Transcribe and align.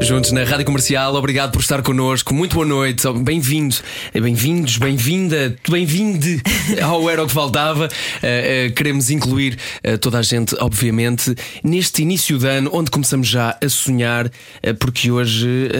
Juntos 0.00 0.32
na 0.32 0.44
Rádio 0.44 0.64
Comercial, 0.64 1.14
obrigado 1.14 1.52
por 1.52 1.60
estar 1.60 1.82
connosco. 1.82 2.32
Muito 2.32 2.54
boa 2.54 2.66
noite, 2.66 3.06
bem-vindos, 3.22 3.82
bem-vindos, 4.12 4.78
bem-vinda, 4.78 5.56
bem-vinde 5.68 6.40
ao 6.82 7.10
Era 7.10 7.24
o 7.24 7.26
que 7.26 7.32
Faltava. 7.32 7.86
Uh, 7.86 7.88
uh, 7.88 8.74
queremos 8.74 9.10
incluir 9.10 9.58
uh, 9.84 9.98
toda 9.98 10.18
a 10.18 10.22
gente, 10.22 10.56
obviamente, 10.60 11.34
neste 11.62 12.02
início 12.02 12.38
de 12.38 12.46
ano, 12.46 12.70
onde 12.72 12.90
começamos 12.90 13.26
já 13.26 13.58
a 13.62 13.68
sonhar, 13.68 14.30
porque 14.78 15.10
hoje, 15.10 15.70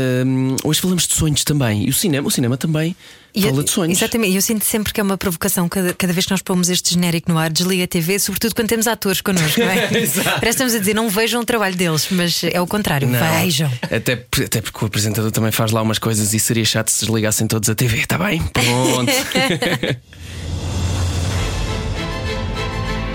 hoje 0.64 0.80
falamos 0.80 1.06
de 1.06 1.14
sonhos 1.14 1.44
também. 1.44 1.86
E 1.86 1.90
o 1.90 1.94
cinema, 1.94 2.28
o 2.28 2.30
cinema 2.30 2.56
também 2.56 2.94
Fala 3.40 3.62
de 3.62 3.70
sonhos. 3.70 3.98
Exatamente, 3.98 4.34
eu 4.34 4.42
sinto 4.42 4.64
sempre 4.64 4.92
que 4.92 5.00
é 5.00 5.02
uma 5.02 5.16
provocação 5.16 5.68
cada, 5.68 5.94
cada 5.94 6.12
vez 6.12 6.26
que 6.26 6.32
nós 6.32 6.42
pomos 6.42 6.68
este 6.68 6.94
genérico 6.94 7.30
no 7.30 7.38
ar, 7.38 7.50
desliga 7.50 7.84
a 7.84 7.86
TV, 7.86 8.18
sobretudo 8.18 8.54
quando 8.54 8.68
temos 8.68 8.86
atores 8.86 9.20
connosco, 9.20 9.60
não 9.60 9.68
é? 9.68 9.88
Parece 9.88 10.20
que 10.40 10.48
estamos 10.48 10.74
a 10.74 10.78
dizer, 10.78 10.94
não 10.94 11.08
vejam 11.08 11.40
o 11.40 11.44
trabalho 11.44 11.76
deles, 11.76 12.08
mas 12.10 12.42
é 12.44 12.60
o 12.60 12.66
contrário, 12.66 13.06
não. 13.08 13.18
vejam. 13.40 13.70
Até, 13.82 14.12
até 14.44 14.60
porque 14.60 14.84
o 14.84 14.86
apresentador 14.86 15.30
também 15.30 15.52
faz 15.52 15.70
lá 15.70 15.82
umas 15.82 15.98
coisas 15.98 16.32
e 16.34 16.40
seria 16.40 16.64
chato 16.64 16.88
se 16.88 17.00
desligassem 17.00 17.46
todos 17.46 17.68
a 17.68 17.74
TV, 17.74 17.98
está 17.98 18.18
bem? 18.18 18.42
Pronto. 18.42 19.12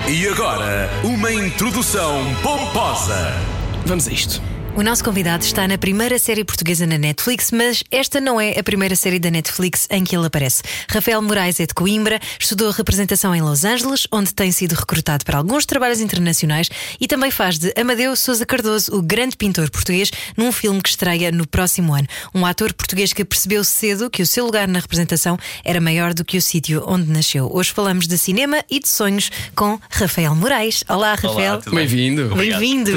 e 0.07 0.27
agora, 0.27 0.89
uma 1.03 1.31
introdução 1.33 2.35
pomposa. 2.41 3.33
Vamos 3.85 4.07
a 4.07 4.11
isto. 4.11 4.52
O 4.75 4.81
nosso 4.81 5.03
convidado 5.03 5.45
está 5.45 5.67
na 5.67 5.77
primeira 5.77 6.17
série 6.17 6.43
portuguesa 6.43 6.87
na 6.87 6.97
Netflix, 6.97 7.51
mas 7.51 7.83
esta 7.91 8.19
não 8.19 8.41
é 8.41 8.57
a 8.57 8.63
primeira 8.63 8.95
série 8.95 9.19
da 9.19 9.29
Netflix 9.29 9.87
em 9.91 10.03
que 10.03 10.15
ele 10.15 10.25
aparece. 10.25 10.63
Rafael 10.89 11.21
Moraes 11.21 11.59
é 11.59 11.67
de 11.67 11.75
Coimbra, 11.75 12.19
estudou 12.39 12.71
representação 12.71 13.35
em 13.35 13.41
Los 13.41 13.63
Angeles, 13.63 14.07
onde 14.11 14.33
tem 14.33 14.51
sido 14.51 14.73
recrutado 14.73 15.23
para 15.25 15.37
alguns 15.37 15.67
trabalhos 15.67 16.01
internacionais 16.01 16.69
e 16.99 17.07
também 17.07 17.29
faz 17.29 17.59
de 17.59 17.71
Amadeu 17.79 18.15
Sousa 18.15 18.47
Cardoso, 18.47 18.97
o 18.97 19.03
grande 19.03 19.37
pintor 19.37 19.69
português, 19.69 20.11
num 20.35 20.51
filme 20.51 20.81
que 20.81 20.89
estreia 20.89 21.31
no 21.31 21.45
próximo 21.45 21.93
ano. 21.93 22.07
Um 22.33 22.43
ator 22.43 22.73
português 22.73 23.13
que 23.13 23.23
percebeu 23.23 23.63
cedo 23.63 24.09
que 24.09 24.23
o 24.23 24.27
seu 24.27 24.43
lugar 24.43 24.67
na 24.67 24.79
representação 24.79 25.37
era 25.63 25.79
maior 25.79 26.15
do 26.15 26.25
que 26.25 26.35
o 26.35 26.41
sítio 26.41 26.83
onde 26.87 27.11
nasceu. 27.11 27.47
Hoje 27.53 27.71
falamos 27.71 28.07
de 28.07 28.17
cinema 28.17 28.65
e 28.71 28.79
de 28.79 28.87
sonhos 28.87 29.29
com 29.55 29.79
Rafael 29.87 30.33
Moraes. 30.33 30.83
Olá, 30.89 31.13
Rafael. 31.13 31.61
Bem-vindo. 31.71 32.35
Bem-vindo. 32.35 32.91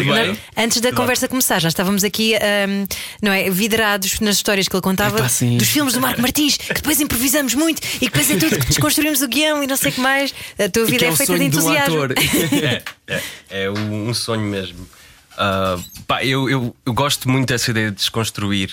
Antes 0.56 0.80
da 0.80 0.88
tudo 0.88 0.96
conversa 0.96 1.26
bem? 1.26 1.32
começar, 1.32 1.65
já 1.66 1.68
estávamos 1.68 2.04
aqui 2.04 2.34
um, 2.68 2.86
não 3.20 3.32
é, 3.32 3.50
vidrados 3.50 4.20
nas 4.20 4.36
histórias 4.36 4.68
que 4.68 4.76
ele 4.76 4.82
contava 4.82 5.20
dos 5.20 5.68
filmes 5.68 5.94
do 5.94 6.00
Marco 6.00 6.20
Martins, 6.20 6.56
que 6.56 6.74
depois 6.74 7.00
improvisamos 7.00 7.54
muito 7.54 7.82
e 7.96 8.06
depois 8.06 8.30
é 8.30 8.36
tudo 8.36 8.58
que 8.58 8.66
desconstruímos 8.66 9.20
o 9.20 9.28
guião 9.28 9.62
e 9.62 9.66
não 9.66 9.76
sei 9.76 9.90
o 9.90 9.94
que 9.94 10.00
mais. 10.00 10.32
A 10.58 10.68
tua 10.68 10.86
vida 10.86 11.06
é, 11.06 11.08
é 11.08 11.16
feita 11.16 11.36
de 11.36 11.44
entusiasmo. 11.44 12.04
é, 12.62 12.82
é, 13.08 13.22
é, 13.50 13.70
um 13.70 14.14
sonho 14.14 14.42
mesmo. 14.42 14.88
Uh, 15.32 15.82
pá, 16.06 16.24
eu, 16.24 16.48
eu, 16.48 16.76
eu, 16.86 16.94
gosto 16.94 17.28
muito 17.28 17.48
dessa 17.48 17.70
ideia 17.70 17.90
de 17.90 17.96
desconstruir. 17.96 18.72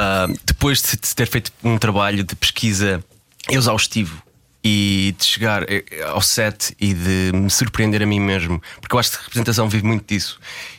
Uh, 0.00 0.32
depois 0.44 0.80
de 0.80 0.96
ter 1.14 1.26
feito 1.26 1.52
um 1.62 1.76
trabalho 1.76 2.24
de 2.24 2.34
pesquisa 2.34 3.04
exaustivo 3.50 4.22
e 4.64 5.14
de 5.18 5.24
chegar 5.24 5.64
eh, 5.70 5.84
ao 6.06 6.20
set 6.20 6.74
e 6.80 6.94
de 6.94 7.32
me 7.32 7.50
surpreender 7.50 8.02
a 8.02 8.06
mim 8.06 8.20
mesmo, 8.20 8.62
porque 8.80 8.94
eu 8.94 8.98
acho 8.98 9.10
que 9.12 9.16
a 9.16 9.20
representação 9.20 9.68
vive 9.68 9.86
muito 9.86 10.06
disso. 10.06 10.38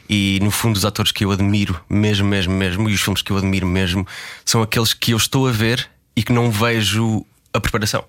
E 0.09 0.39
no 0.41 0.49
fundo, 0.49 0.75
os 0.75 0.85
atores 0.85 1.11
que 1.11 1.23
eu 1.23 1.31
admiro, 1.31 1.79
mesmo, 1.87 2.27
mesmo, 2.27 2.53
mesmo, 2.53 2.89
e 2.89 2.93
os 2.93 3.01
filmes 3.01 3.21
que 3.21 3.31
eu 3.31 3.37
admiro 3.37 3.67
mesmo, 3.67 4.07
são 4.43 4.63
aqueles 4.63 4.91
que 4.91 5.11
eu 5.11 5.17
estou 5.17 5.47
a 5.47 5.51
ver 5.51 5.87
e 6.15 6.23
que 6.23 6.33
não 6.33 6.49
vejo 6.49 7.23
a 7.53 7.59
preparação, 7.59 8.03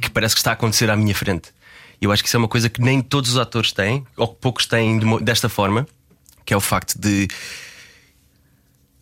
que 0.00 0.10
parece 0.10 0.34
que 0.34 0.40
está 0.40 0.50
a 0.50 0.54
acontecer 0.54 0.90
à 0.90 0.96
minha 0.96 1.14
frente. 1.14 1.50
Eu 2.00 2.10
acho 2.10 2.22
que 2.22 2.28
isso 2.28 2.36
é 2.36 2.38
uma 2.38 2.48
coisa 2.48 2.70
que 2.70 2.80
nem 2.80 3.02
todos 3.02 3.32
os 3.32 3.36
atores 3.36 3.72
têm, 3.72 4.06
ou 4.16 4.28
que 4.28 4.36
poucos 4.40 4.64
têm 4.64 4.98
desta 5.20 5.50
forma, 5.50 5.86
que 6.46 6.54
é 6.54 6.56
o 6.56 6.60
facto 6.60 6.98
de 6.98 7.28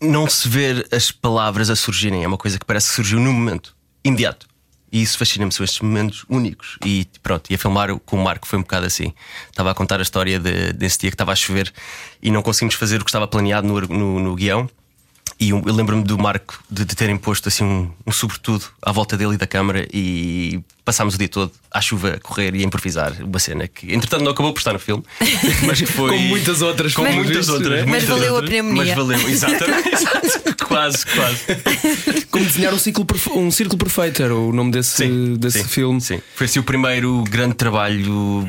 não 0.00 0.28
se 0.28 0.48
ver 0.48 0.88
as 0.90 1.12
palavras 1.12 1.70
a 1.70 1.76
surgirem. 1.76 2.24
É 2.24 2.26
uma 2.26 2.36
coisa 2.36 2.58
que 2.58 2.64
parece 2.64 2.88
que 2.88 2.96
surgiu 2.96 3.20
no 3.20 3.32
momento 3.32 3.76
imediato. 4.02 4.47
E 4.90 5.02
isso 5.02 5.18
fascina-me, 5.18 5.52
são 5.52 5.64
estes 5.64 5.80
momentos 5.80 6.24
únicos. 6.28 6.78
E 6.84 7.06
pronto, 7.22 7.50
ia 7.50 7.58
filmar 7.58 7.94
com 8.00 8.16
o 8.16 8.24
Marco, 8.24 8.46
foi 8.46 8.58
um 8.58 8.62
bocado 8.62 8.86
assim. 8.86 9.12
Estava 9.50 9.70
a 9.70 9.74
contar 9.74 9.98
a 9.98 10.02
história 10.02 10.38
de, 10.38 10.72
desse 10.72 10.98
dia 10.98 11.10
que 11.10 11.14
estava 11.14 11.32
a 11.32 11.36
chover 11.36 11.72
e 12.22 12.30
não 12.30 12.42
conseguimos 12.42 12.74
fazer 12.74 13.00
o 13.00 13.04
que 13.04 13.10
estava 13.10 13.26
planeado 13.26 13.66
no, 13.66 13.80
no, 13.80 14.20
no 14.20 14.34
guião. 14.34 14.68
E 15.40 15.50
eu 15.50 15.62
lembro-me 15.64 16.02
do 16.02 16.18
Marco 16.18 16.62
de, 16.68 16.84
de 16.84 16.96
terem 16.96 17.16
posto 17.16 17.48
assim 17.48 17.62
um, 17.62 17.90
um 18.06 18.10
sobretudo 18.10 18.66
à 18.82 18.90
volta 18.90 19.16
dele 19.16 19.34
e 19.34 19.36
da 19.36 19.46
câmara 19.46 19.86
e 19.92 20.60
passámos 20.88 21.16
o 21.16 21.18
dia 21.18 21.28
todo 21.28 21.52
à 21.70 21.82
chuva 21.82 22.14
a 22.14 22.18
correr 22.18 22.54
e 22.54 22.62
a 22.62 22.64
improvisar 22.64 23.12
uma 23.20 23.38
cena 23.38 23.68
que, 23.68 23.92
entretanto, 23.94 24.24
não 24.24 24.32
acabou 24.32 24.54
por 24.54 24.60
estar 24.60 24.72
no 24.72 24.78
filme, 24.78 25.04
mas 25.66 25.78
que 25.78 25.84
foi. 25.92 26.12
como 26.12 26.28
muitas 26.28 26.62
outras, 26.62 26.94
como 26.94 27.12
muitas 27.12 27.50
outras. 27.50 27.80
Mas 27.80 27.88
muitas 27.90 28.08
valeu 28.08 28.32
outras, 28.32 28.48
a 28.48 28.50
pneumonia. 28.50 28.96
Mas 28.96 29.06
valeu, 29.06 29.20
exatamente. 29.28 30.64
quase, 30.66 31.04
quase. 31.04 32.24
Como 32.30 32.42
desenhar 32.46 32.72
um 32.72 32.78
ciclo, 32.78 33.06
um 33.36 33.50
círculo 33.50 33.76
perfeito 33.76 34.22
era 34.22 34.34
o 34.34 34.50
nome 34.50 34.70
desse, 34.70 34.96
sim, 34.96 35.34
desse 35.34 35.58
sim, 35.58 35.68
filme. 35.68 36.00
Sim, 36.00 36.22
foi 36.34 36.46
assim 36.46 36.58
o 36.58 36.62
primeiro 36.62 37.22
grande 37.24 37.54
trabalho. 37.54 38.48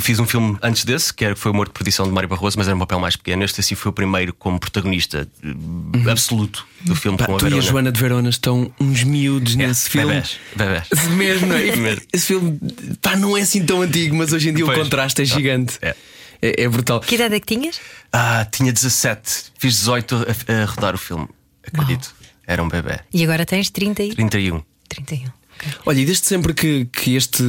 Fiz 0.00 0.20
um 0.20 0.26
filme 0.26 0.56
antes 0.62 0.84
desse, 0.84 1.12
que 1.12 1.34
foi 1.34 1.50
o 1.50 1.54
Morto 1.54 1.72
de 1.72 1.78
Perdição 1.78 2.06
de 2.06 2.12
Mário 2.12 2.28
Barroso, 2.28 2.56
mas 2.56 2.68
era 2.68 2.76
um 2.76 2.80
papel 2.80 3.00
mais 3.00 3.16
pequeno. 3.16 3.42
Este 3.42 3.58
assim 3.58 3.74
foi 3.74 3.90
o 3.90 3.92
primeiro 3.92 4.32
como 4.32 4.60
protagonista 4.60 5.26
uhum. 5.42 6.08
absoluto 6.08 6.64
do 6.82 6.94
filme. 6.94 7.18
Pá, 7.18 7.26
com 7.26 7.34
a 7.34 7.38
tu 7.38 7.44
Verona. 7.46 7.62
e 7.62 7.66
a 7.66 7.68
Joana 7.68 7.90
de 7.90 8.00
Verona 8.00 8.28
estão 8.28 8.72
uns 8.78 9.02
miúdos 9.02 9.54
é, 9.54 9.66
nesse 9.66 9.90
filme. 9.90 10.14
Bebés, 10.14 10.36
bebés. 10.54 11.08
Mesmo, 11.16 11.46
não 11.48 11.56
é? 11.56 11.79
Esse 12.12 12.26
filme 12.26 12.58
pá, 13.00 13.16
não 13.16 13.36
é 13.36 13.42
assim 13.42 13.64
tão 13.64 13.82
antigo, 13.82 14.14
mas 14.16 14.32
hoje 14.32 14.50
em 14.50 14.54
dia 14.54 14.64
pois. 14.64 14.78
o 14.78 14.82
contraste 14.82 15.22
é 15.22 15.24
gigante. 15.24 15.78
É. 15.82 15.94
É, 16.42 16.62
é, 16.62 16.68
brutal. 16.68 17.00
Que 17.00 17.16
idade 17.16 17.34
é 17.34 17.40
que 17.40 17.46
tinhas? 17.46 17.78
Ah, 18.12 18.46
tinha 18.50 18.72
17. 18.72 19.52
Fiz 19.58 19.78
18 19.80 20.16
a, 20.16 20.62
a 20.62 20.64
rodar 20.64 20.94
o 20.94 20.98
filme, 20.98 21.28
acredito. 21.66 22.14
Era 22.46 22.62
um 22.62 22.68
bebê. 22.68 23.00
E 23.12 23.22
agora 23.22 23.44
tens 23.44 23.70
30 23.70 24.02
e... 24.02 24.14
31. 24.14 24.62
31. 24.88 25.28
Okay. 25.60 25.72
Olha, 25.84 26.00
e 26.00 26.06
desde 26.06 26.26
sempre 26.26 26.54
que, 26.54 26.86
que 26.86 27.14
este, 27.14 27.44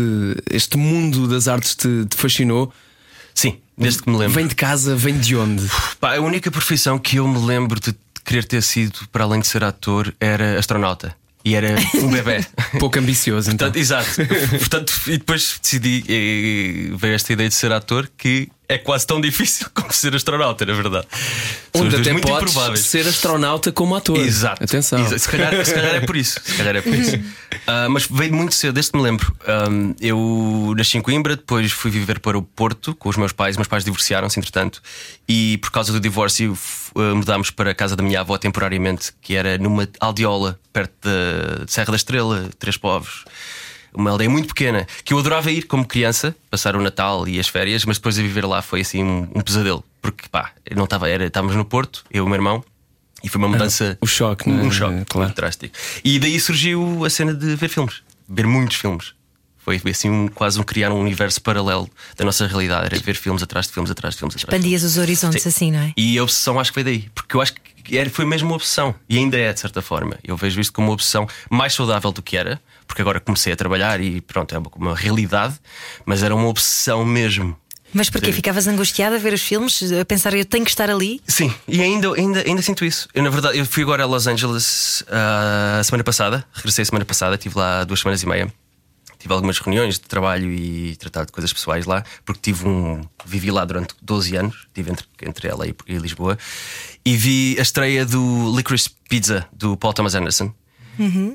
este 0.49 0.77
mundo 0.77 1.27
das 1.27 1.47
artes 1.47 1.75
te, 1.75 2.05
te 2.05 2.17
fascinou? 2.17 2.73
Sim, 3.33 3.59
desde 3.77 4.03
que 4.03 4.09
me 4.09 4.17
lembro. 4.17 4.35
Vem 4.35 4.47
de 4.47 4.55
casa, 4.55 4.95
vem 4.95 5.17
de 5.17 5.35
onde? 5.35 5.65
Pá, 5.99 6.17
a 6.17 6.21
única 6.21 6.51
profissão 6.51 6.99
que 6.99 7.15
eu 7.15 7.27
me 7.27 7.39
lembro 7.39 7.79
de 7.79 7.95
querer 8.25 8.43
ter 8.43 8.61
sido, 8.61 9.07
para 9.11 9.23
além 9.23 9.39
de 9.39 9.47
ser 9.47 9.63
ator, 9.63 10.13
era 10.19 10.59
astronauta. 10.59 11.15
E 11.43 11.55
era 11.55 11.75
um 11.95 12.09
bebê. 12.09 12.45
Pouco 12.79 12.99
ambicioso, 12.99 13.51
então. 13.51 13.71
Portanto, 13.71 13.81
exato. 13.81 14.09
Portanto, 14.59 14.93
e 15.07 15.17
depois 15.17 15.59
decidi, 15.61 16.03
e 16.07 16.93
veio 16.95 17.15
esta 17.15 17.33
ideia 17.33 17.49
de 17.49 17.55
ser 17.55 17.71
ator 17.71 18.09
que 18.17 18.49
é 18.71 18.77
quase 18.77 19.05
tão 19.05 19.19
difícil 19.19 19.67
como 19.75 19.91
ser 19.91 20.15
astronauta, 20.15 20.65
na 20.65 20.73
verdade. 20.73 21.07
Onde 21.73 21.95
até 21.95 22.13
muito 22.13 22.27
podes 22.27 22.51
improváveis. 22.51 22.85
ser 22.85 23.05
astronauta 23.07 23.71
como 23.71 23.95
ator. 23.95 24.17
Exato. 24.17 24.63
Atenção. 24.63 24.99
Exato. 24.99 25.19
Se, 25.19 25.27
calhar, 25.27 25.65
se, 25.65 25.73
calhar, 25.73 25.95
é 25.95 25.99
por 26.01 26.15
isso. 26.15 26.39
Se 26.43 26.53
calhar 26.53 26.75
é 26.75 26.81
por 26.81 26.93
isso. 26.93 27.15
Uh, 27.17 27.89
mas 27.89 28.05
veio 28.09 28.33
muito 28.33 28.55
cedo, 28.55 28.73
desde 28.73 28.91
que 28.91 28.97
me 28.97 29.03
lembro. 29.03 29.35
Um, 29.69 29.93
eu 29.99 30.73
nasci 30.77 30.97
em 30.97 31.01
Coimbra, 31.01 31.35
depois 31.35 31.71
fui 31.71 31.91
viver 31.91 32.19
para 32.19 32.37
o 32.37 32.41
Porto 32.41 32.95
com 32.95 33.09
os 33.09 33.17
meus 33.17 33.33
pais. 33.33 33.57
Meus 33.57 33.67
pais 33.67 33.83
divorciaram-se, 33.83 34.39
entretanto, 34.39 34.81
e 35.27 35.57
por 35.57 35.71
causa 35.71 35.91
do 35.91 35.99
divórcio 35.99 36.57
mudámos 36.95 37.49
para 37.49 37.71
a 37.71 37.75
casa 37.75 37.95
da 37.95 38.03
minha 38.03 38.19
avó 38.19 38.37
temporariamente, 38.37 39.11
que 39.21 39.35
era 39.35 39.57
numa 39.57 39.87
aldeola 39.99 40.59
perto 40.73 40.93
da 41.01 41.67
Serra 41.67 41.91
da 41.91 41.95
Estrela, 41.95 42.49
Três 42.59 42.77
Povos 42.77 43.25
uma 43.93 44.09
aldeia 44.09 44.29
muito 44.29 44.47
pequena 44.47 44.87
que 45.03 45.13
eu 45.13 45.19
adorava 45.19 45.51
ir 45.51 45.63
como 45.63 45.85
criança, 45.85 46.35
passar 46.49 46.75
o 46.75 46.81
Natal 46.81 47.27
e 47.27 47.39
as 47.39 47.47
férias, 47.47 47.85
mas 47.85 47.97
depois 47.97 48.17
a 48.17 48.21
viver 48.21 48.45
lá 48.45 48.61
foi 48.61 48.81
assim 48.81 49.03
um, 49.03 49.27
um 49.35 49.41
pesadelo, 49.41 49.83
porque 50.01 50.27
pá, 50.29 50.51
não 50.75 50.85
estava, 50.85 51.09
era, 51.09 51.25
estávamos 51.25 51.55
no 51.55 51.65
Porto, 51.65 52.03
eu 52.11 52.23
e 52.23 52.25
o 52.25 52.29
meu 52.29 52.35
irmão. 52.35 52.63
E 53.23 53.29
foi 53.29 53.37
uma 53.37 53.47
ah, 53.47 53.51
mudança. 53.51 53.97
O 54.01 54.07
choque, 54.07 54.49
um, 54.49 54.59
é? 54.59 54.63
um 54.63 54.71
choque 54.71 55.05
claro. 55.05 55.33
drástico. 55.35 55.75
E 56.03 56.17
daí 56.17 56.39
surgiu 56.39 57.05
a 57.05 57.09
cena 57.09 57.33
de 57.33 57.55
ver 57.55 57.69
filmes, 57.69 58.01
ver 58.27 58.47
muitos 58.47 58.77
filmes. 58.77 59.13
Foi 59.63 59.79
assim 59.89 60.09
um, 60.09 60.27
quase 60.27 60.59
um 60.59 60.63
criar 60.63 60.91
um 60.91 60.99
universo 60.99 61.39
paralelo 61.41 61.89
da 62.17 62.25
nossa 62.25 62.47
realidade. 62.47 62.87
Era 62.87 62.99
ver 62.99 63.15
filmes 63.15 63.43
atrás 63.43 63.67
de 63.67 63.73
filmes, 63.73 63.91
atrás 63.91 64.15
de 64.15 64.19
filmes. 64.19 64.35
Atrás 64.35 64.53
Expandias 64.53 64.83
os 64.83 64.97
horizontes 64.97 65.43
Sim. 65.43 65.49
assim, 65.49 65.71
não 65.71 65.79
é? 65.79 65.93
E 65.95 66.17
a 66.17 66.23
obsessão 66.23 66.59
acho 66.59 66.71
que 66.71 66.75
foi 66.75 66.83
daí. 66.83 67.09
Porque 67.13 67.35
eu 67.35 67.41
acho 67.41 67.53
que 67.53 67.97
era, 67.97 68.09
foi 68.09 68.25
mesmo 68.25 68.49
uma 68.49 68.55
obsessão. 68.55 68.95
E 69.07 69.17
ainda 69.17 69.37
é, 69.37 69.53
de 69.53 69.59
certa 69.59 69.81
forma. 69.81 70.17
Eu 70.23 70.35
vejo 70.35 70.59
isto 70.59 70.73
como 70.73 70.87
uma 70.87 70.93
obsessão 70.93 71.27
mais 71.49 71.73
saudável 71.73 72.11
do 72.11 72.21
que 72.21 72.35
era. 72.35 72.59
Porque 72.87 73.01
agora 73.01 73.19
comecei 73.19 73.53
a 73.53 73.55
trabalhar 73.55 74.01
e 74.01 74.19
pronto, 74.19 74.53
é 74.53 74.57
uma, 74.57 74.71
uma 74.75 74.95
realidade. 74.95 75.55
Mas 76.05 76.23
era 76.23 76.35
uma 76.35 76.47
obsessão 76.47 77.05
mesmo. 77.05 77.55
Mas 77.93 78.09
porquê? 78.09 78.31
Ficavas 78.31 78.67
angustiada 78.67 79.17
a 79.17 79.19
ver 79.19 79.33
os 79.33 79.41
filmes, 79.41 79.91
a 79.91 80.05
pensar 80.05 80.33
eu 80.33 80.45
tenho 80.45 80.63
que 80.63 80.71
estar 80.71 80.89
ali? 80.89 81.21
Sim, 81.27 81.53
e 81.67 81.81
ainda, 81.81 82.13
ainda, 82.13 82.43
ainda 82.47 82.61
sinto 82.61 82.85
isso. 82.85 83.07
Eu, 83.13 83.21
na 83.21 83.29
verdade, 83.29 83.57
eu 83.57 83.65
fui 83.65 83.83
agora 83.83 84.03
a 84.03 84.05
Los 84.05 84.27
Angeles 84.27 85.01
uh, 85.01 85.79
a 85.79 85.83
semana 85.83 86.03
passada, 86.03 86.45
regressei 86.53 86.83
a 86.83 86.85
semana 86.85 87.05
passada, 87.05 87.35
estive 87.35 87.57
lá 87.57 87.83
duas 87.83 87.99
semanas 87.99 88.23
e 88.23 88.27
meia. 88.27 88.53
Tive 89.21 89.33
algumas 89.33 89.59
reuniões 89.59 89.95
de 89.95 90.01
trabalho 90.01 90.51
e 90.51 90.95
tratar 90.95 91.25
de 91.25 91.31
coisas 91.31 91.53
pessoais 91.53 91.85
lá, 91.85 92.03
porque 92.25 92.41
tive 92.41 92.67
um. 92.67 93.01
Vivi 93.25 93.51
lá 93.51 93.63
durante 93.63 93.93
12 94.01 94.35
anos, 94.35 94.55
estive 94.67 94.91
entre, 94.91 95.05
entre 95.21 95.47
ela 95.47 95.67
e, 95.67 95.75
e 95.87 95.97
Lisboa, 95.97 96.37
e 97.05 97.15
vi 97.15 97.55
a 97.59 97.61
estreia 97.61 98.05
do 98.05 98.55
Licorice 98.55 98.89
Pizza 99.07 99.47
do 99.53 99.77
Paul 99.77 99.93
Thomas 99.93 100.15
Anderson. 100.15 100.53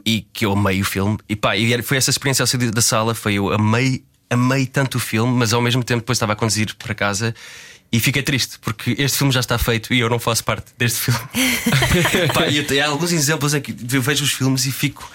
E 0.05 0.27
que 0.33 0.44
eu 0.44 0.53
amei 0.53 0.81
o 0.81 0.85
filme, 0.85 1.19
e 1.29 1.35
pá, 1.35 1.56
e 1.56 1.83
foi 1.83 1.97
essa 1.97 2.11
experiência 2.11 2.43
ao 2.43 2.47
sair 2.47 2.71
da 2.71 2.83
sala. 2.83 3.15
Foi 3.15 3.35
eu 3.35 3.53
amei, 3.53 4.05
amei 4.29 4.67
tanto 4.67 4.97
o 4.97 5.00
filme, 5.00 5.33
mas 5.33 5.53
ao 5.53 5.61
mesmo 5.61 5.83
tempo 5.83 6.00
depois 6.00 6.17
estava 6.17 6.35
a 6.35 6.37
conduzir 6.37 6.75
para 6.77 6.94
casa 6.94 7.35
e 7.93 8.00
fiquei 8.00 8.23
triste 8.23 8.59
porque 8.61 8.97
este 8.99 9.19
filme 9.19 9.33
já 9.33 9.41
está 9.41 9.56
feito 9.59 9.94
e 9.94 10.00
eu 10.00 10.11
não 10.11 10.19
faço 10.19 10.44
parte 10.44 10.73
deste 10.77 11.00
filme. 11.00 11.21
Pá, 12.35 12.49
e 12.49 12.62
tenho 12.65 12.85
alguns 12.85 13.12
exemplos 13.12 13.55
em 13.55 13.61
que 13.61 13.75
eu 13.93 14.03
vejo 14.03 14.25
os 14.25 14.33
filmes 14.33 14.67
e 14.67 14.73
fico 14.73 15.09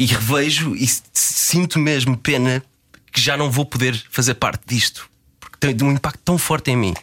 e 0.00 0.06
revejo 0.06 0.74
e 0.74 0.88
sinto 1.12 1.78
mesmo 1.78 2.16
pena 2.16 2.64
que 3.12 3.20
já 3.20 3.36
não 3.36 3.50
vou 3.50 3.66
poder 3.66 4.02
fazer 4.10 4.32
parte 4.32 4.62
disto 4.66 5.10
porque 5.38 5.58
tem 5.58 5.86
um 5.86 5.92
impacto 5.92 6.20
tão 6.24 6.38
forte 6.38 6.70
em 6.70 6.76
mim. 6.76 6.94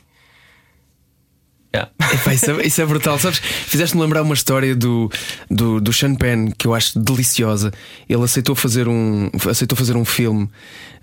Yeah. 1.77 1.91
Epá, 2.13 2.33
isso, 2.33 2.51
é, 2.51 2.65
isso 2.68 2.81
é 2.81 2.85
brutal. 2.85 3.19
Sabes, 3.19 3.39
fizeste-me 3.39 4.01
lembrar 4.01 4.21
uma 4.24 4.33
história 4.33 4.75
do, 4.75 5.09
do, 5.50 5.79
do 5.81 5.94
Sean 5.94 6.15
Penn 6.15 6.51
que 6.57 6.68
eu 6.68 6.74
acho 6.74 6.97
deliciosa. 7.00 7.71
Ele 8.07 8.24
aceitou 8.24 8.56
fazer 8.56 8.88
um, 8.88 9.29
aceitou 9.50 9.77
fazer 9.77 9.95
um 9.95 10.06
filme 10.06 10.50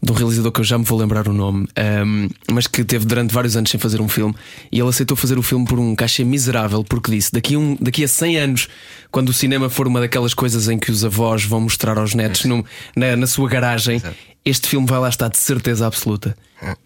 de 0.03 0.12
um 0.12 0.15
realizador 0.15 0.53
que 0.53 0.61
eu 0.61 0.65
já 0.65 0.76
me 0.76 0.85
vou 0.85 0.99
lembrar 0.99 1.26
o 1.29 1.32
nome, 1.32 1.67
ahm, 1.76 2.29
mas 2.53 2.67
que 2.67 2.85
teve 2.85 3.06
durante 3.06 3.32
vários 3.32 3.56
anos 3.56 3.71
sem 3.71 3.81
fazer 3.81 4.00
um 4.03 4.09
filme. 4.09 4.35
E 4.71 4.79
ele 4.79 4.88
aceitou 4.88 5.17
fazer 5.17 5.38
o 5.38 5.43
filme 5.43 5.65
por 5.67 5.79
um 5.79 5.94
cachê 5.94 6.25
miserável, 6.25 6.85
porque 6.85 7.11
disse: 7.11 7.32
daqui, 7.32 7.55
a 7.55 7.59
um, 7.59 7.77
daqui 7.81 8.05
a 8.05 8.09
100 8.09 8.37
anos, 8.38 8.69
quando 9.11 9.31
o 9.31 9.32
cinema 9.32 9.70
for 9.70 9.87
uma 9.87 10.00
daquelas 10.00 10.35
coisas 10.35 10.69
em 10.69 10.79
que 10.79 10.91
os 10.91 11.05
avós 11.05 11.44
vão 11.44 11.61
mostrar 11.62 11.97
aos 11.97 12.15
netos 12.15 12.44
num- 12.44 12.65
na, 12.94 13.17
na 13.17 13.27
sua 13.27 13.49
garagem, 13.49 14.03
este 14.44 14.69
filme 14.69 14.87
vai 14.87 14.99
lá 14.99 15.08
estar 15.08 15.29
de 15.29 15.38
certeza 15.38 15.87
absoluta. 15.87 16.37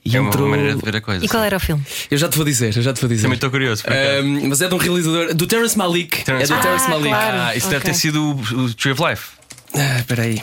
E 0.05 0.17
é 0.17 0.21
uma 0.21 0.29
entrou- 0.29 0.49
maneira 0.49 0.75
de 0.77 0.83
ver 0.85 0.97
a 0.97 1.01
coisa. 1.01 1.25
E 1.25 1.29
qual 1.29 1.43
era 1.45 1.57
o 1.57 1.61
filme? 1.61 1.85
Eu 2.11 2.17
já 2.19 2.29
te 2.29 2.37
vou 2.37 2.45
dizer, 2.45 2.77
eu 2.77 2.83
já 2.83 2.93
te 2.93 3.01
vou 3.01 3.09
dizer. 3.09 3.23
Também 3.23 3.35
estou 3.37 3.51
curioso. 3.51 3.85
Um, 4.23 4.49
mas 4.49 4.61
é 4.61 4.69
de 4.69 4.75
um 4.75 4.79
realizador 4.79 5.35
do 5.35 5.47
Terrence 5.47 5.77
Malik. 5.79 6.25
Terrence 6.25 6.53
é 6.53 6.57
do 6.57 6.63
Terrence 6.63 6.85
Ah, 6.87 6.91
Malik. 6.91 7.09
claro. 7.09 7.37
Ah, 7.39 7.57
isso 7.57 7.67
deve 7.69 7.79
Ok. 7.83 7.91
ter 7.93 7.97
sido 7.99 8.23
o, 8.23 8.33
o 8.65 8.75
Tree 8.75 8.93
of 8.93 9.03
Life. 9.09 9.23
Ah, 9.75 9.99
espera 10.01 10.23
aí. 10.23 10.43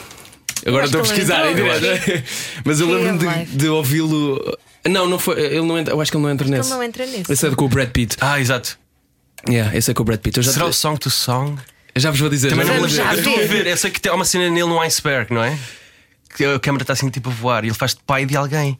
Agora 0.66 0.84
estou 0.86 1.00
a 1.00 1.04
ele 1.04 1.08
pesquisar 1.12 1.50
em 1.50 1.54
direto. 1.54 2.24
Mas 2.64 2.80
eu 2.80 2.90
lembro-me 2.90 3.44
de, 3.46 3.56
de 3.56 3.68
ouvi-lo. 3.68 4.58
Não, 4.88 5.06
não 5.08 5.18
foi. 5.18 5.38
Ele 5.40 5.62
não 5.62 5.78
entra, 5.78 5.92
eu 5.94 6.00
acho 6.00 6.10
que 6.10 6.16
ele 6.16 6.24
não 6.24 6.30
entra 6.30 6.48
nesse. 6.48 6.70
não 6.70 6.82
entra 6.82 7.04
nesse. 7.06 7.30
Esse 7.32 7.46
é 7.46 7.50
com 7.50 7.64
o 7.64 7.68
Brad 7.68 7.90
Pitt. 7.90 8.16
Ah, 8.20 8.40
exato. 8.40 8.78
Yeah, 9.48 9.76
esse 9.76 9.90
é 9.90 9.94
com 9.94 10.02
o 10.02 10.04
Brad 10.06 10.18
Pitt. 10.20 10.38
Eu 10.38 10.42
já, 10.42 10.52
Será 10.52 10.66
o 10.66 10.70
te- 10.70 10.76
Song 10.76 10.98
to 10.98 11.10
Song? 11.10 11.58
eu 11.94 12.00
já 12.00 12.10
vos 12.10 12.18
vou 12.20 12.28
dizer. 12.30 12.48
Também 12.50 12.66
já 12.66 12.72
não 12.72 12.78
vou 12.80 12.88
dizer. 12.88 13.02
já 13.04 13.10
lembro. 13.12 13.30
Eu 13.30 13.34
estou 13.34 13.44
a 13.44 13.48
ver. 13.62 13.66
Eu 13.66 13.76
sei 13.76 13.90
que 13.90 14.00
tem- 14.00 14.10
há 14.10 14.14
uma 14.14 14.24
cena 14.24 14.44
nele 14.48 14.66
num 14.68 14.80
iceberg, 14.80 15.32
não 15.32 15.44
é? 15.44 15.56
Que 16.36 16.44
a 16.44 16.58
câmera 16.60 16.82
está 16.82 16.92
assim 16.92 17.08
tipo 17.10 17.30
a 17.30 17.32
voar 17.32 17.64
e 17.64 17.68
ele 17.68 17.74
faz 17.74 17.94
de 17.94 18.00
pai 18.06 18.26
de 18.26 18.36
alguém. 18.36 18.78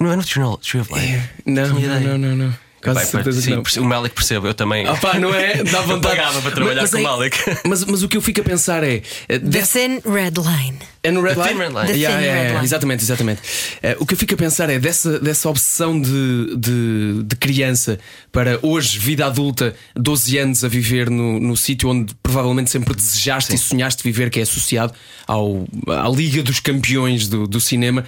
Não 0.00 0.10
é 0.12 0.16
no 0.16 0.24
Tree 0.24 0.42
of 0.44 0.92
Life. 0.94 1.28
Não, 1.44 1.68
não, 1.68 2.00
não, 2.00 2.18
não, 2.18 2.36
não. 2.36 2.54
Quase 2.82 2.98
Vai, 2.98 3.06
certeza 3.06 3.40
sim, 3.40 3.62
que 3.62 3.76
não. 3.78 3.84
O 3.84 3.88
Malik 3.88 4.14
percebe, 4.14 4.48
eu 4.48 4.54
também. 4.54 4.86
Ah, 4.88 4.96
pá, 4.96 5.16
não 5.18 5.32
é? 5.32 5.62
Dá 5.64 5.82
vontade. 5.82 6.16
Eu 6.16 6.22
pagava 6.24 6.42
para 6.42 6.50
trabalhar 6.50 6.80
Mas- 6.82 6.90
com 6.90 6.96
o 6.96 7.02
mas 7.02 7.10
é- 7.12 7.16
Malik. 7.16 7.38
Mas, 7.68 7.84
mas 7.84 8.02
o 8.02 8.08
que 8.08 8.16
eu 8.16 8.22
fico 8.22 8.40
a 8.40 8.44
pensar 8.44 8.82
é. 8.82 9.02
eh, 9.28 9.38
Thin 9.38 10.00
Red 10.04 10.32
Line. 10.36 10.78
É 11.04 11.10
no 11.10 11.20
Red 11.20 11.34
Line? 11.34 11.58
Red 11.58 11.68
Line. 11.68 11.98
Yeah, 11.98 12.20
yeah, 12.20 12.42
yeah. 12.42 12.62
Exatamente, 12.64 13.02
exatamente. 13.02 13.40
Eh, 13.82 13.96
o 13.98 14.06
que 14.06 14.14
eu 14.14 14.18
fico 14.18 14.34
a 14.34 14.36
pensar 14.36 14.70
é 14.70 14.78
dessa, 14.78 15.18
dessa 15.18 15.48
obsessão 15.50 16.00
de, 16.00 16.54
de, 16.56 17.22
de 17.24 17.34
criança 17.36 17.98
para 18.30 18.60
hoje, 18.62 19.00
vida 19.00 19.26
adulta, 19.26 19.74
12 19.96 20.38
anos 20.38 20.64
a 20.64 20.68
viver 20.68 21.10
no, 21.10 21.40
no 21.40 21.56
sítio 21.56 21.88
onde 21.88 22.14
provavelmente 22.22 22.70
sempre 22.70 22.94
desejaste 22.94 23.52
e 23.52 23.58
sonhaste 23.58 24.00
viver, 24.04 24.30
que 24.30 24.38
é 24.38 24.42
associado 24.44 24.92
ao, 25.26 25.66
à 25.88 26.08
Liga 26.08 26.40
dos 26.40 26.60
Campeões 26.60 27.26
do, 27.26 27.48
do 27.48 27.60
cinema. 27.60 28.04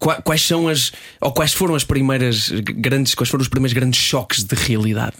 Qua- 0.00 0.20
quais 0.20 0.42
são 0.42 0.66
as. 0.66 0.92
ou 1.20 1.32
quais 1.32 1.52
foram 1.52 1.76
as 1.76 1.84
primeiras 1.84 2.50
grandes. 2.50 3.14
quais 3.14 3.30
foram 3.30 3.42
os 3.42 3.48
primeiros 3.48 3.72
grandes 3.72 4.00
choques 4.00 4.42
de 4.42 4.56
realidade? 4.56 5.14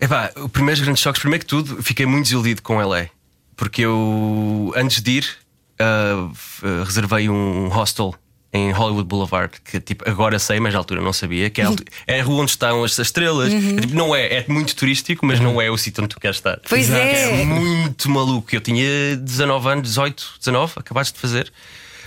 Epá, 0.00 0.30
o 0.36 0.48
primeiro 0.48 0.80
grande 0.80 0.98
choque, 0.98 1.20
primeiro 1.20 1.44
que 1.44 1.50
tudo, 1.50 1.82
fiquei 1.82 2.06
muito 2.06 2.22
desiludido 2.24 2.62
com 2.62 2.78
LA. 2.78 3.08
Porque 3.54 3.82
eu, 3.82 4.72
antes 4.74 5.02
de 5.02 5.10
ir, 5.18 5.26
ah, 5.80 6.84
reservei 6.84 7.28
um 7.28 7.68
hostel 7.68 8.14
em 8.52 8.72
Hollywood 8.72 9.08
Boulevard, 9.08 9.52
que 9.64 9.80
tipo, 9.80 10.08
agora 10.08 10.38
sei, 10.38 10.58
mas 10.58 10.72
na 10.72 10.78
altura 10.80 11.00
não 11.00 11.12
sabia, 11.12 11.48
que 11.50 11.60
é 11.60 11.66
a, 11.66 11.72
é 12.06 12.20
a 12.20 12.24
rua 12.24 12.42
onde 12.42 12.50
estão 12.50 12.82
as 12.82 12.98
estrelas. 12.98 13.52
É, 13.52 13.80
tipo, 13.80 13.94
não 13.94 14.14
é, 14.14 14.38
é 14.38 14.44
muito 14.48 14.74
turístico, 14.74 15.24
mas 15.24 15.38
não 15.38 15.60
é 15.60 15.70
o 15.70 15.78
sítio 15.78 16.02
onde 16.02 16.14
tu 16.14 16.20
queres 16.20 16.36
estar. 16.36 16.58
Pois 16.68 16.88
Exato. 16.88 17.00
é. 17.00 17.42
É 17.42 17.44
muito 17.44 18.10
maluco. 18.10 18.48
Eu 18.52 18.60
tinha 18.60 19.16
19 19.16 19.68
anos, 19.68 19.88
18, 19.88 20.34
19, 20.38 20.72
acabaste 20.76 21.14
de 21.14 21.20
fazer. 21.20 21.52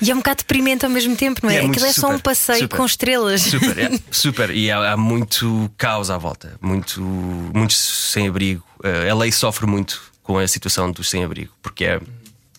E 0.01 0.11
é 0.11 0.13
um 0.13 0.17
bocado 0.17 0.39
deprimente 0.39 0.83
ao 0.83 0.91
mesmo 0.91 1.15
tempo, 1.15 1.39
não 1.43 1.49
é? 1.49 1.57
É 1.57 1.61
muito 1.61 1.75
Aquilo 1.75 1.89
é 1.89 1.93
só 1.93 2.09
um 2.09 2.19
passeio 2.19 2.59
super. 2.59 2.77
com 2.77 2.85
estrelas. 2.85 3.41
Super, 3.41 3.77
é, 3.77 3.99
super. 4.11 4.49
E 4.49 4.69
há, 4.69 4.93
há 4.93 4.97
muito 4.97 5.71
caos 5.77 6.09
à 6.09 6.17
volta, 6.17 6.57
muito, 6.61 7.01
muitos 7.01 7.77
sem-abrigo. 8.11 8.65
Uh, 8.83 9.09
a 9.09 9.15
lei 9.15 9.31
sofre 9.31 9.65
muito 9.65 10.01
com 10.21 10.37
a 10.37 10.47
situação 10.47 10.91
dos 10.91 11.09
sem-abrigo, 11.09 11.53
porque 11.61 11.85
é 11.85 12.01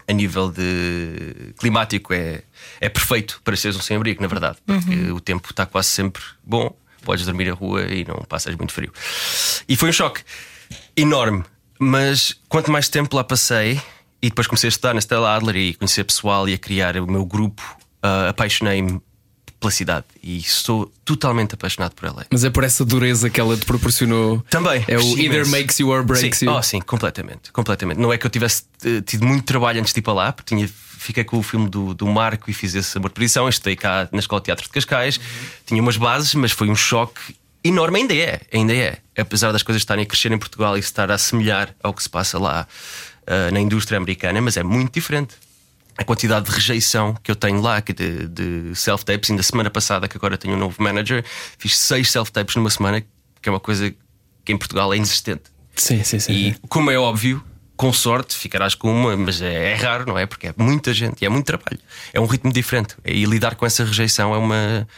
a 0.07 0.13
nível 0.13 0.51
de 0.51 1.55
climático 1.59 2.13
é, 2.13 2.43
é 2.81 2.89
perfeito 2.89 3.41
para 3.43 3.57
seres 3.57 3.77
um 3.77 3.81
sem-abrigo, 3.81 4.21
na 4.21 4.29
verdade, 4.29 4.59
porque 4.67 5.11
o 5.11 5.21
tempo 5.21 5.51
está 5.51 5.67
quase 5.67 5.89
sempre 5.89 6.23
bom, 6.45 6.77
podes 7.03 7.25
dormir 7.25 7.47
na 7.47 7.55
rua 7.55 7.83
e 7.83 8.05
não 8.05 8.17
passas 8.29 8.55
muito 8.55 8.73
frio. 8.73 8.93
E 9.69 9.77
foi 9.77 9.91
um 9.91 9.93
choque 9.93 10.23
enorme, 10.97 11.45
mas 11.79 12.39
quanto 12.49 12.71
mais 12.71 12.89
tempo 12.89 13.17
lá 13.17 13.25
passei 13.25 13.81
e 14.21 14.29
depois 14.29 14.47
comecei 14.47 14.69
a 14.69 14.71
estudar 14.71 14.95
na 14.95 15.01
Stella 15.01 15.37
Adler 15.37 15.57
e 15.57 15.75
conhecer 15.75 16.05
pessoal 16.05 16.49
e 16.49 16.55
a 16.55 16.59
criar 16.59 16.97
o 16.97 17.07
meu 17.07 17.25
grupo, 17.25 17.63
ah, 18.03 18.29
apaixonei-me 18.31 19.01
pela 19.65 19.71
cidade 19.71 20.05
e 20.23 20.37
estou 20.39 20.93
totalmente 21.05 21.55
apaixonado 21.55 21.95
por 21.95 22.07
ela. 22.07 22.27
Mas 22.31 22.45
é 22.45 22.51
por 22.51 22.65
essa 22.65 22.85
dureza 22.85 23.31
que 23.31 23.41
ela 23.41 23.57
te 23.57 23.65
proporcionou. 23.65 24.45
Também. 24.51 24.85
É 24.87 24.99
o 24.99 25.01
imenso. 25.01 25.21
either 25.21 25.47
makes 25.49 25.81
you 25.81 25.89
or 25.89 26.05
breaks 26.05 26.39
sim. 26.39 26.47
you. 26.47 26.53
Oh, 26.53 26.63
sim, 26.63 26.81
completamente, 26.81 27.51
completamente. 27.51 27.99
Não 27.99 28.13
é 28.13 28.19
que 28.19 28.27
eu 28.27 28.31
tivesse 28.31 28.65
eh, 28.85 29.01
tido 29.01 29.27
muito 29.27 29.45
trabalho 29.45 29.81
antes 29.81 29.93
de 29.93 30.01
ir 30.01 30.03
para 30.03 30.13
lá, 30.13 30.33
porque 30.33 30.55
tinha, 30.55 30.69
fiquei 30.69 31.25
com 31.25 31.39
o 31.39 31.43
filme 31.43 31.69
do, 31.69 31.95
do 31.95 32.07
Marco 32.07 32.51
e 32.51 32.53
fiz 32.53 32.75
esse 32.75 32.97
amor 32.99 33.09
de 33.09 33.15
posição. 33.15 33.49
Estudei 33.49 33.77
cá 33.77 34.07
na 34.13 34.19
Escola 34.19 34.41
de 34.41 34.47
Teatro 34.47 34.65
de 34.65 34.71
Cascais, 34.71 35.19
tinha 35.65 35.81
umas 35.81 35.97
bases, 35.97 36.35
mas 36.35 36.53
foi 36.53 36.69
um 36.69 36.77
choque 36.77 37.35
enorme. 37.63 38.01
Ainda 38.01 38.15
é, 38.15 38.41
ainda 38.53 38.75
é. 38.75 38.99
Apesar 39.17 39.51
das 39.51 39.63
coisas 39.63 39.81
estarem 39.81 40.05
a 40.05 40.07
crescer 40.07 40.31
em 40.31 40.39
Portugal 40.39 40.77
e 40.77 40.81
estar 40.81 41.11
a 41.11 41.15
assemelhar 41.15 41.75
ao 41.83 41.95
que 41.95 42.03
se 42.03 42.11
passa 42.11 42.39
lá 42.39 42.67
ah, 43.27 43.51
na 43.51 43.61
indústria 43.61 43.97
americana, 43.97 44.41
mas 44.41 44.57
é 44.57 44.63
muito 44.63 44.93
diferente. 44.93 45.35
A 45.97 46.05
quantidade 46.05 46.47
de 46.47 46.53
rejeição 46.53 47.15
que 47.23 47.31
eu 47.31 47.37
tenho 47.37 47.61
lá 47.61 47.79
de, 47.81 48.27
de 48.29 48.75
self-tapes, 48.75 49.31
ainda 49.31 49.43
semana 49.43 49.71
passada, 49.71 50.09
que 50.09 50.17
agora 50.17 50.37
tenho 50.37 50.55
um 50.55 50.59
novo 50.59 50.83
manager, 50.83 51.25
fiz 51.59 51.79
seis 51.79 52.11
self-tapes 52.11 52.57
numa 52.57 52.71
semana, 52.71 53.01
que 53.41 53.49
é 53.49 53.53
uma 53.53 53.61
coisa 53.61 53.95
que 54.45 54.53
em 54.53 54.57
Portugal 54.59 54.93
é 54.93 54.97
inexistente. 54.97 55.43
Sim, 55.77 56.03
sim, 56.03 56.19
sim. 56.19 56.33
E 56.33 56.57
como 56.69 56.91
é 56.91 56.99
óbvio, 56.99 57.43
com 57.77 57.93
sorte 57.93 58.35
ficarás 58.37 58.75
com 58.75 58.93
uma, 58.93 59.17
mas 59.17 59.41
é, 59.41 59.73
é 59.73 59.75
raro, 59.75 60.05
não 60.07 60.19
é? 60.19 60.27
Porque 60.27 60.49
é 60.49 60.55
muita 60.57 60.93
gente 60.93 61.23
e 61.23 61.27
é 61.27 61.29
muito 61.29 61.47
trabalho. 61.47 61.79
É 62.13 62.21
um 62.21 62.27
ritmo 62.27 62.53
diferente. 62.53 62.97
E 63.05 63.25
lidar 63.25 63.55
com 63.55 63.65
essa 63.65 63.85
rejeição 63.85 64.35
é 64.35 64.39
uma, 64.39 64.89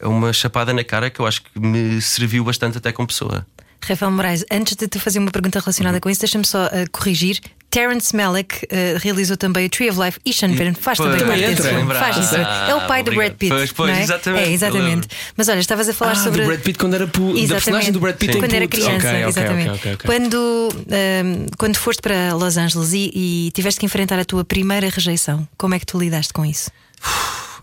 é 0.00 0.06
uma 0.06 0.32
chapada 0.32 0.72
na 0.72 0.82
cara 0.84 1.10
que 1.10 1.20
eu 1.20 1.26
acho 1.26 1.42
que 1.42 1.58
me 1.60 2.00
serviu 2.00 2.42
bastante 2.44 2.78
até 2.78 2.90
como 2.92 3.06
pessoa. 3.08 3.46
Rafael 3.82 4.10
Moraes, 4.10 4.44
antes 4.50 4.76
de 4.76 4.86
te 4.88 4.98
fazer 4.98 5.18
uma 5.20 5.30
pergunta 5.30 5.58
relacionada 5.58 5.96
Uhum. 5.96 6.00
com 6.02 6.10
isso, 6.10 6.20
deixa-me 6.20 6.44
só 6.44 6.66
uh, 6.66 6.70
corrigir. 6.92 7.40
Terence 7.70 8.14
Malick 8.16 8.64
uh, 8.64 8.98
realizou 8.98 9.36
também 9.36 9.66
o 9.66 9.70
Tree 9.70 9.88
of 9.90 10.00
Life 10.00 10.18
e 10.26 10.32
Sean 10.32 10.54
Penn 10.56 10.74
faz 10.74 10.98
também 10.98 11.24
parte 11.24 11.40
desse 11.40 11.68
filme. 11.68 11.94
Faz 11.94 12.16
isso. 12.16 12.34
Ah, 12.36 12.66
É 12.68 12.74
o 12.74 12.86
pai 12.86 13.02
do. 13.02 13.12
Brad 13.14 13.32
Pitt. 13.34 13.54
Pois, 13.54 13.72
pois, 13.72 13.90
não 13.92 13.98
é? 13.98 14.02
exatamente, 14.02 14.48
É, 14.48 14.52
exatamente. 14.52 15.08
Mas 15.36 15.48
olha, 15.48 15.60
estavas 15.60 15.88
a 15.88 15.92
falar 15.94 16.12
Ah, 16.12 16.16
sobre. 16.16 16.42
do 16.42 16.46
Brad 16.48 16.60
Pitt 16.60 16.78
quando 16.78 16.94
era 16.94 17.06
pu... 17.06 17.32
da 17.46 17.54
personagem 17.54 17.92
do 17.92 18.00
Brad 18.00 18.16
Pitt 18.16 18.38
Quando 18.38 18.54
era 18.54 18.66
criança, 18.66 19.06
Ok, 19.06 19.08
ok, 19.10 19.28
exatamente. 19.28 19.70
ok, 19.70 19.78
ok, 19.78 19.94
ok. 19.94 20.06
Quando, 20.06 20.68
um, 20.74 21.46
quando 21.56 21.76
foste 21.76 22.02
para 22.02 22.34
Los 22.34 22.56
Angeles 22.56 22.92
e, 22.92 23.10
e 23.46 23.50
tiveste 23.52 23.78
que 23.78 23.86
enfrentar 23.86 24.18
a 24.18 24.24
tua 24.24 24.44
primeira 24.44 24.88
rejeição, 24.88 25.46
como 25.56 25.74
é 25.74 25.78
que 25.78 25.86
tu 25.86 25.98
lidaste 25.98 26.32
com 26.32 26.44
isso? 26.44 26.70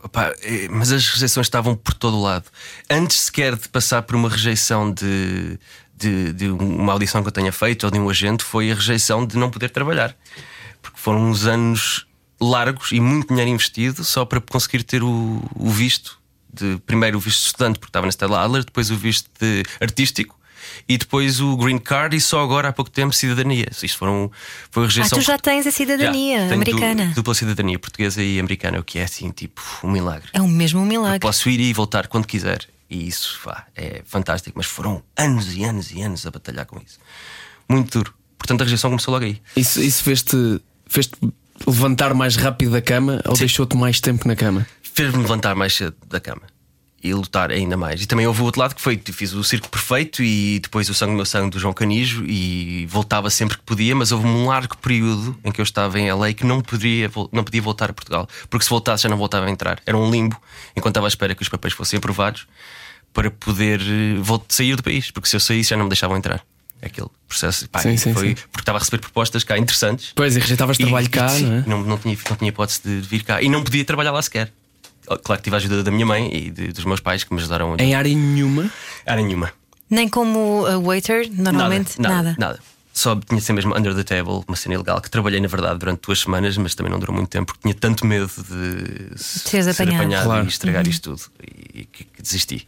Opa, 0.03 0.33
eh, 0.43 0.67
mas 0.69 0.91
as 0.91 1.05
rejeições 1.09 1.47
estavam 1.47 1.75
por 1.75 1.93
todo 1.93 2.15
o 2.17 2.21
lado. 2.21 2.45
Antes 2.89 3.17
sequer 3.21 3.55
de 3.55 3.67
passar 3.67 4.03
por 4.03 4.15
uma 4.15 4.29
rejeição 4.29 4.91
de, 4.91 5.59
de, 5.97 6.33
de 6.33 6.49
uma 6.49 6.93
audição 6.93 7.21
que 7.21 7.27
eu 7.27 7.31
tenha 7.31 7.51
feito 7.51 7.85
ou 7.85 7.91
de 7.91 7.97
um 7.99 8.09
agente, 8.09 8.43
foi 8.43 8.71
a 8.71 8.75
rejeição 8.75 9.25
de 9.25 9.37
não 9.37 9.49
poder 9.49 9.69
trabalhar. 9.69 10.15
Porque 10.81 10.99
foram 10.99 11.29
uns 11.29 11.45
anos 11.45 12.05
largos 12.39 12.91
e 12.91 12.99
muito 12.99 13.29
dinheiro 13.29 13.49
investido 13.49 14.03
só 14.03 14.23
para 14.25 14.39
conseguir 14.39 14.83
ter 14.83 15.01
o, 15.03 15.43
o 15.55 15.69
visto. 15.69 16.17
De, 16.53 16.77
primeiro 16.85 17.17
o 17.17 17.19
visto 17.21 17.39
de 17.41 17.45
estudante, 17.47 17.77
porque 17.79 17.89
estava 17.89 18.05
na 18.05 18.11
Stella 18.11 18.43
Adler, 18.43 18.63
depois 18.63 18.89
o 18.89 18.95
visto 18.95 19.29
de 19.39 19.63
artístico. 19.81 20.35
E 20.87 20.97
depois 20.97 21.39
o 21.39 21.55
green 21.57 21.77
card, 21.77 22.15
e 22.15 22.21
só 22.21 22.41
agora 22.43 22.69
há 22.69 22.73
pouco 22.73 22.91
tempo 22.91 23.13
cidadania. 23.13 23.67
Isto 23.71 23.97
foram, 23.97 24.31
foi 24.71 24.83
a 24.83 24.85
Ah, 24.85 24.89
rejeição 24.89 25.17
tu 25.19 25.23
já 25.23 25.37
tens 25.37 25.65
a 25.67 25.71
cidadania 25.71 26.47
Já, 26.47 26.53
americana. 26.55 27.05
du- 27.07 27.15
dupla 27.15 27.33
cidadania 27.33 27.77
portuguesa 27.79 28.21
e 28.23 28.39
americana, 28.39 28.79
o 28.79 28.83
que 28.83 28.99
é 28.99 29.03
assim, 29.03 29.29
tipo, 29.31 29.61
um 29.83 29.91
milagre. 29.91 30.29
É 30.33 30.41
o 30.41 30.47
mesmo 30.47 30.79
um 30.81 30.85
milagre. 30.85 31.19
Posso 31.19 31.49
ir 31.49 31.59
e 31.59 31.73
voltar 31.73 32.07
quando 32.07 32.25
quiser. 32.27 32.67
E 32.89 33.07
isso 33.07 33.39
pá, 33.43 33.67
é 33.75 34.01
fantástico. 34.05 34.57
Mas 34.57 34.65
foram 34.65 35.03
anos 35.15 35.53
e 35.53 35.63
anos 35.63 35.91
e 35.91 36.01
anos 36.01 36.25
a 36.25 36.31
batalhar 36.31 36.65
com 36.65 36.79
isso. 36.79 36.99
Muito 37.67 37.99
duro. 37.99 38.13
Portanto, 38.37 38.61
a 38.61 38.63
rejeição 38.63 38.89
começou 38.89 39.13
logo 39.13 39.25
aí. 39.25 39.41
Isso, 39.55 39.81
isso 39.81 40.03
fez-te 40.03 40.61
fez 40.87 41.09
levantar 41.65 42.13
mais 42.13 42.35
rápido 42.35 42.71
da 42.71 42.81
cama 42.81 43.21
ou 43.25 43.35
deixou-te 43.35 43.75
mais 43.75 43.99
tempo 43.99 44.27
na 44.27 44.35
cama? 44.35 44.65
fez-me 44.97 45.21
levantar 45.21 45.53
mais 45.53 45.75
cedo 45.75 45.95
da 46.07 46.19
cama 46.19 46.41
e 47.03 47.13
lutar 47.13 47.51
ainda 47.51 47.77
mais. 47.77 48.01
E 48.01 48.07
também 48.07 48.25
houve 48.25 48.41
o 48.41 48.45
outro 48.45 48.59
lado 48.59 48.73
que 48.73 48.81
foi: 48.81 48.99
fiz 49.13 49.31
o 49.33 49.43
circo 49.43 49.69
perfeito 49.69 50.23
e 50.23 50.59
depois 50.59 50.89
o 50.89 50.93
sangue 50.95 51.11
do 51.11 51.17
meu 51.17 51.25
sangue 51.25 51.51
do 51.51 51.59
João 51.59 51.71
Canijo 51.71 52.25
e 52.25 52.87
voltava 52.87 53.29
sempre 53.29 53.57
que 53.57 53.63
podia, 53.63 53.95
mas 53.95 54.11
houve 54.11 54.25
um 54.25 54.47
largo 54.47 54.75
período 54.77 55.37
em 55.43 55.51
que 55.51 55.61
eu 55.61 55.63
estava 55.63 55.99
em 55.99 56.11
LA 56.11 56.33
que 56.33 56.43
não 56.43 56.61
podia, 56.61 57.11
não 57.31 57.43
podia 57.43 57.61
voltar 57.61 57.91
a 57.91 57.93
Portugal, 57.93 58.27
porque 58.49 58.63
se 58.63 58.71
voltasse 58.71 59.03
já 59.03 59.09
não 59.09 59.17
voltava 59.17 59.45
a 59.45 59.51
entrar. 59.51 59.79
Era 59.85 59.95
um 59.95 60.09
limbo 60.09 60.35
enquanto 60.75 60.93
estava 60.93 61.05
à 61.05 61.09
espera 61.09 61.35
que 61.35 61.43
os 61.43 61.49
papéis 61.49 61.75
fossem 61.75 61.97
aprovados 61.97 62.47
para 63.17 63.31
poder 63.31 63.81
eh, 63.81 64.39
sair 64.47 64.75
do 64.75 64.83
país, 64.83 65.09
porque 65.09 65.27
se 65.27 65.35
eu 65.35 65.39
saísse 65.39 65.71
já 65.71 65.75
não 65.75 65.85
me 65.85 65.89
deixavam 65.89 66.15
entrar. 66.15 66.39
Aquele 66.79 67.07
processo 67.27 67.67
pá, 67.67 67.79
Sim, 67.79 67.97
sim, 67.97 68.13
foi 68.13 68.27
sim. 68.29 68.35
porque 68.51 68.59
estava 68.61 68.77
a 68.77 68.81
receber 68.81 68.99
propostas 68.99 69.43
cá 69.43 69.57
interessantes. 69.57 70.11
Pois, 70.15 70.35
e 70.35 70.39
rejeitavas 70.39 70.77
trabalho 70.77 71.07
E- 71.07 71.09
cá, 71.09 71.27
sim, 71.27 71.45
não 71.47 71.55
é? 71.57 71.63
Não, 71.65 71.81
não 71.83 71.97
tinha, 71.97 72.15
não 72.29 72.35
tinha 72.35 72.49
hipótese 72.49 72.81
de 72.85 73.01
vir 73.01 73.23
cá 73.23 73.41
e 73.41 73.49
não 73.49 73.63
podia 73.63 73.83
trabalhar 73.83 74.11
lá 74.11 74.21
sequer. 74.21 74.53
Claro 75.23 75.41
que 75.41 75.45
tive 75.45 75.55
a 75.55 75.57
ajuda 75.57 75.83
da 75.83 75.89
minha 75.89 76.05
mãe 76.05 76.29
e 76.31 76.51
de- 76.51 76.67
dos 76.71 76.85
meus 76.85 76.99
pais 76.99 77.23
que 77.23 77.33
me 77.33 77.39
ajudaram 77.39 77.73
a 77.73 77.81
Em 77.81 77.95
área 77.95 78.13
nenhuma. 78.13 78.69
Era 79.03 79.19
nenhuma. 79.23 79.51
Nem 79.89 80.07
como 80.07 80.67
a 80.67 80.77
waiter, 80.77 81.27
normalmente? 81.33 81.99
nada, 81.99 82.15
Nada. 82.15 82.35
nada. 82.37 82.59
Só 82.93 83.15
tinha 83.15 83.41
sempre 83.41 83.65
mesmo 83.65 83.75
under 83.75 83.95
the 83.95 84.03
table, 84.03 84.43
uma 84.47 84.55
cena 84.55 84.75
ilegal 84.75 85.01
que 85.01 85.09
trabalhei 85.09 85.39
na 85.39 85.47
verdade 85.47 85.79
durante 85.79 86.01
duas 86.05 86.19
semanas, 86.19 86.55
mas 86.57 86.75
também 86.75 86.91
não 86.91 86.99
durou 86.99 87.15
muito 87.15 87.29
tempo 87.29 87.47
porque 87.47 87.61
tinha 87.63 87.73
tanto 87.73 88.05
medo 88.05 88.27
de 88.27 89.17
seres 89.19 89.75
ser 89.75 89.81
apanhado. 89.83 90.01
apanhado 90.03 90.25
Claro. 90.25 90.45
e 90.45 90.47
estragar 90.47 90.87
isto 90.87 91.09
tudo 91.15 91.23
e 91.73 91.85
que, 91.85 92.03
que 92.03 92.21
desisti. 92.21 92.67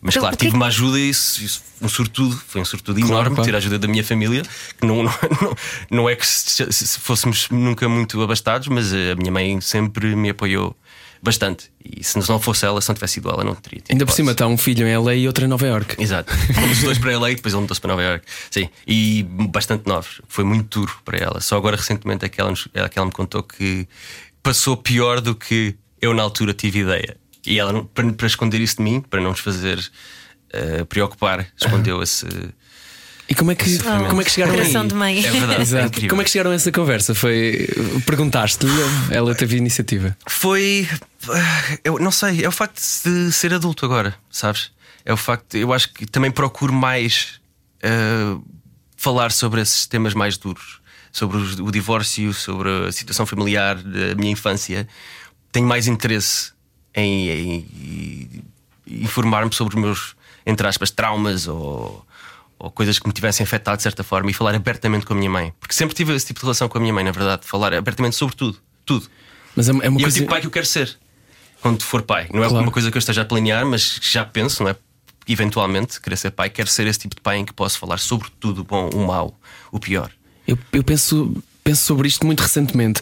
Mas 0.00 0.14
Então, 0.14 0.22
claro, 0.22 0.34
é 0.34 0.38
tive 0.38 0.54
uma 0.56 0.66
ajuda 0.66 0.98
e 0.98 1.08
isso, 1.10 1.42
isso 1.42 1.62
um 1.80 1.88
sortudo, 1.88 2.40
foi 2.46 2.60
um 2.60 2.64
sortudo 2.64 2.98
Claro, 3.00 3.12
enorme 3.14 3.34
claro. 3.36 3.50
ter 3.50 3.54
a 3.54 3.58
ajuda 3.58 3.78
da 3.78 3.88
minha 3.88 4.04
família, 4.04 4.42
que 4.78 4.86
não, 4.86 5.02
não, 5.04 5.12
não, 5.42 5.56
não 5.90 6.08
é 6.08 6.16
que 6.16 6.26
se, 6.26 6.70
se 6.72 6.98
fôssemos 6.98 7.48
nunca 7.50 7.88
muito 7.88 8.20
abastados, 8.22 8.68
mas 8.68 8.92
a 8.92 9.14
minha 9.16 9.30
mãe 9.32 9.60
sempre 9.60 10.14
me 10.16 10.30
apoiou 10.30 10.76
bastante. 11.22 11.70
E 11.84 12.04
se 12.04 12.16
não 12.28 12.38
fosse 12.38 12.64
ela, 12.66 12.80
se 12.80 12.88
não 12.88 12.94
tivesse 12.94 13.14
sido 13.14 13.28
ela, 13.30 13.42
não 13.42 13.54
teria. 13.54 13.80
tido 13.80 13.92
Ainda 13.92 14.06
por 14.06 14.12
cima 14.12 14.32
está 14.32 14.46
um 14.46 14.56
filho 14.56 14.86
em 14.86 14.96
LA 14.96 15.14
e 15.14 15.26
outro 15.26 15.44
em 15.44 15.48
Nova 15.48 15.66
York. 15.66 15.96
Exato. 16.00 16.32
Fomos 16.54 16.78
os 16.78 16.84
dois 16.84 16.98
para 16.98 17.18
LA 17.18 17.32
e 17.32 17.34
depois 17.36 17.52
ele 17.54 17.62
mudou-se 17.62 17.80
para 17.80 17.88
Nova 17.88 18.02
York. 18.02 18.24
Sim. 18.50 18.68
E 18.86 19.22
bastante 19.50 19.86
novos. 19.88 20.20
Foi 20.28 20.44
muito 20.44 20.80
duro 20.80 20.92
para 21.04 21.18
ela. 21.18 21.40
Só 21.40 21.56
agora 21.56 21.76
recentemente 21.76 22.24
é 22.24 22.28
que 22.28 22.40
ela, 22.40 22.50
nos- 22.50 22.68
é 22.72 22.88
que 22.88 22.98
ela 22.98 23.06
me 23.06 23.12
contou 23.12 23.42
que 23.42 23.88
passou 24.42 24.76
pior 24.76 25.20
do 25.20 25.34
que 25.34 25.74
eu 26.00 26.14
na 26.14 26.22
altura 26.22 26.52
tive 26.52 26.80
ideia. 26.80 27.16
E 27.46 27.58
ela, 27.58 27.84
para, 27.94 28.12
para 28.12 28.26
esconder 28.26 28.60
isso 28.60 28.76
de 28.76 28.82
mim, 28.82 29.00
para 29.00 29.20
não 29.20 29.30
nos 29.30 29.40
fazer 29.40 29.78
eh, 30.52 30.84
preocupar, 30.84 31.46
escondeu 31.60 32.02
esse. 32.02 32.26
E 33.28 33.34
como 33.34 33.50
é 33.50 33.54
que, 33.56 33.78
como 34.08 34.20
é 34.20 34.24
que 34.24 34.30
chegaram 34.30 34.54
aí? 34.54 34.86
De 34.88 34.94
mãe. 34.94 35.18
É 35.18 35.30
verdade. 35.30 35.54
É 35.58 35.60
Exato. 35.62 35.86
incrível. 35.86 36.08
Como 36.10 36.22
é 36.22 36.24
que 36.24 36.30
chegaram 36.30 36.50
a 36.52 36.54
essa 36.54 36.70
conversa? 36.70 37.14
Foi. 37.14 37.68
Perguntaste-lhe, 38.06 38.70
ela 39.10 39.34
teve 39.34 39.56
iniciativa. 39.56 40.16
Foi. 40.28 40.88
ah, 41.28 41.78
Eu 41.84 41.98
não 41.98 42.10
sei, 42.12 42.44
é 42.44 42.48
o 42.48 42.52
facto 42.52 42.80
de 43.04 43.32
ser 43.32 43.52
adulto 43.52 43.84
agora, 43.84 44.14
sabes? 44.30 44.70
É 45.04 45.12
o 45.12 45.16
facto, 45.16 45.56
eu 45.56 45.72
acho 45.72 45.92
que 45.92 46.06
também 46.06 46.30
procuro 46.30 46.72
mais 46.72 47.40
ah, 47.82 48.38
falar 48.96 49.32
sobre 49.32 49.60
esses 49.60 49.86
temas 49.86 50.14
mais 50.14 50.36
duros, 50.36 50.80
sobre 51.12 51.36
os- 51.36 51.58
o 51.58 51.70
divórcio, 51.72 52.32
sobre 52.32 52.68
a 52.88 52.92
situação 52.92 53.26
familiar 53.26 53.74
da 53.76 54.14
minha 54.14 54.30
infância. 54.32 54.86
Tenho 55.50 55.66
mais 55.66 55.86
interesse 55.88 56.52
em, 56.96 57.28
em- 57.28 57.66
em 58.88 59.04
informar-me 59.04 59.52
sobre 59.54 59.76
os 59.76 59.80
meus, 59.82 60.16
entre 60.44 60.66
aspas, 60.66 60.90
traumas 60.90 61.46
ou, 61.46 62.04
ou 62.58 62.70
coisas 62.70 62.98
que 62.98 63.06
me 63.06 63.12
tivessem 63.12 63.44
afetado 63.44 63.76
de 63.76 63.82
certa 63.82 64.02
forma 64.02 64.30
e 64.30 64.34
falar 64.34 64.54
abertamente 64.54 65.04
com 65.06 65.12
a 65.12 65.16
minha 65.16 65.30
mãe. 65.30 65.52
Porque 65.60 65.74
sempre 65.74 65.94
tive 65.94 66.14
esse 66.14 66.26
tipo 66.26 66.40
de 66.40 66.44
relação 66.46 66.68
com 66.68 66.78
a 66.78 66.80
minha 66.80 66.92
mãe, 66.94 67.04
na 67.04 67.10
verdade, 67.12 67.42
falar 67.44 67.74
abertamente 67.74 68.16
sobre 68.16 68.34
tudo. 68.34 68.58
Tudo. 68.84 69.06
Mas 69.54 69.68
é, 69.68 69.72
uma 69.72 69.82
E 69.84 69.86
é 69.86 69.90
o 69.90 69.92
coisa. 69.94 70.10
tipo 70.10 70.20
de 70.26 70.30
pai 70.30 70.40
que 70.40 70.46
eu 70.46 70.50
quero 70.50 70.66
ser 70.66 70.96
quando 71.60 71.82
for 71.82 72.02
pai. 72.02 72.28
Não 72.32 72.44
é 72.44 72.48
Claro. 72.48 72.64
uma 72.64 72.72
coisa 72.72 72.90
que 72.90 72.96
eu 72.96 73.00
esteja 73.00 73.22
a 73.22 73.24
planear, 73.24 73.66
mas 73.66 73.98
já 74.02 74.24
penso, 74.24 74.62
não 74.62 74.70
é? 74.70 74.76
Eventualmente, 75.28 76.00
querer 76.00 76.16
ser 76.16 76.30
pai, 76.30 76.48
quero 76.48 76.68
ser 76.70 76.86
esse 76.86 77.00
tipo 77.00 77.16
de 77.16 77.20
pai 77.20 77.38
em 77.38 77.44
que 77.44 77.52
posso 77.52 77.78
falar 77.78 77.98
sobre 77.98 78.28
tudo 78.38 78.60
o 78.60 78.64
bom, 78.64 78.88
o 78.90 79.06
mau, 79.06 79.36
o 79.72 79.80
pior. 79.80 80.10
Eu, 80.46 80.56
eu 80.72 80.84
penso, 80.84 81.42
penso 81.64 81.82
sobre 81.82 82.06
isto 82.06 82.24
muito 82.24 82.40
recentemente, 82.40 83.00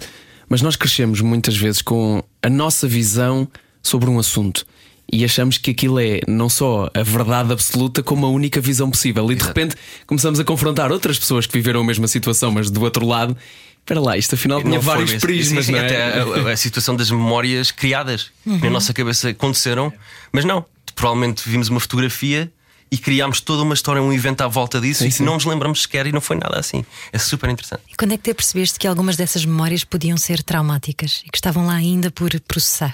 mas 0.49 0.63
nós 0.63 0.75
crescemos 0.75 1.21
muitas 1.21 1.55
vezes 1.55 1.83
com 1.83 2.25
a 2.43 2.49
nossa 2.49 2.89
visão 2.89 3.47
sobre 3.85 4.11
um 4.11 4.19
assunto 4.19 4.67
e 5.13 5.25
achamos 5.25 5.59
que 5.59 5.71
aquilo 5.71 6.01
é 6.01 6.21
não 6.27 6.49
só 6.49 6.91
a 6.95 7.03
verdade 7.03 7.53
absoluta, 7.53 8.03
como 8.03 8.25
a 8.27 8.29
única 8.31 8.61
visão 8.61 8.91
possível. 8.91 9.31
E 9.31 9.35
de 9.37 9.45
repente 9.45 9.77
começamos 10.07 10.41
a 10.41 10.45
confrontar 10.45 10.91
outras 10.91 11.19
pessoas 11.19 11.47
que 11.47 11.53
viveram 11.53 11.83
a 11.83 11.85
mesma 11.85 12.09
situação, 12.09 12.51
mas 12.51 12.71
do 12.71 12.83
outro 12.83 13.07
lado. 13.07 13.37
Espera 13.81 14.01
lá, 14.01 14.17
isto 14.17 14.35
afinal 14.35 14.63
tinha 14.63 14.81
vários 14.81 15.11
prismas, 15.21 15.67
sim, 15.67 15.73
não 15.73 15.79
é? 15.79 15.85
Até 15.85 16.21
a, 16.21 16.49
a- 16.49 16.53
a 16.53 16.57
situação 16.57 16.97
das 16.97 17.11
memórias 17.11 17.71
criadas 17.71 18.31
que 18.43 18.51
na 18.65 18.71
nossa 18.71 18.95
cabeça 18.95 19.29
aconteceram, 19.29 19.93
mas 20.33 20.45
não. 20.47 20.65
Provavelmente 20.95 21.47
vimos 21.47 21.69
uma 21.69 21.81
fotografia 21.81 22.51
e 22.95 22.99
criámos 22.99 23.41
toda 23.41 23.63
uma 23.63 23.75
história, 23.75 24.01
um 24.01 24.13
evento 24.13 24.43
à 24.43 24.47
volta 24.49 24.81
disso 24.81 25.03
Sim, 25.03 25.09
e 25.09 25.13
sim. 25.13 25.25
não 25.25 25.35
nos 25.35 25.45
lembramos 25.45 25.83
sequer 25.83 26.07
e 26.07 26.13
não 26.13 26.21
foi 26.21 26.37
nada 26.37 26.59
assim. 26.59 26.85
É 27.13 27.19
super 27.19 27.51
interessante. 27.51 27.83
E 27.91 27.95
quando 27.97 28.13
é 28.13 28.17
que 28.17 28.23
te 28.23 28.35
percebeste 28.35 28.79
que 28.79 28.87
algumas 28.87 29.17
dessas 29.17 29.45
memórias 29.45 29.83
podiam 29.85 30.17
ser 30.17 30.43
traumáticas 30.43 31.23
e 31.27 31.31
que 31.31 31.37
estavam 31.37 31.67
lá 31.67 31.75
ainda 31.75 32.11
por 32.11 32.31
processar? 32.43 32.93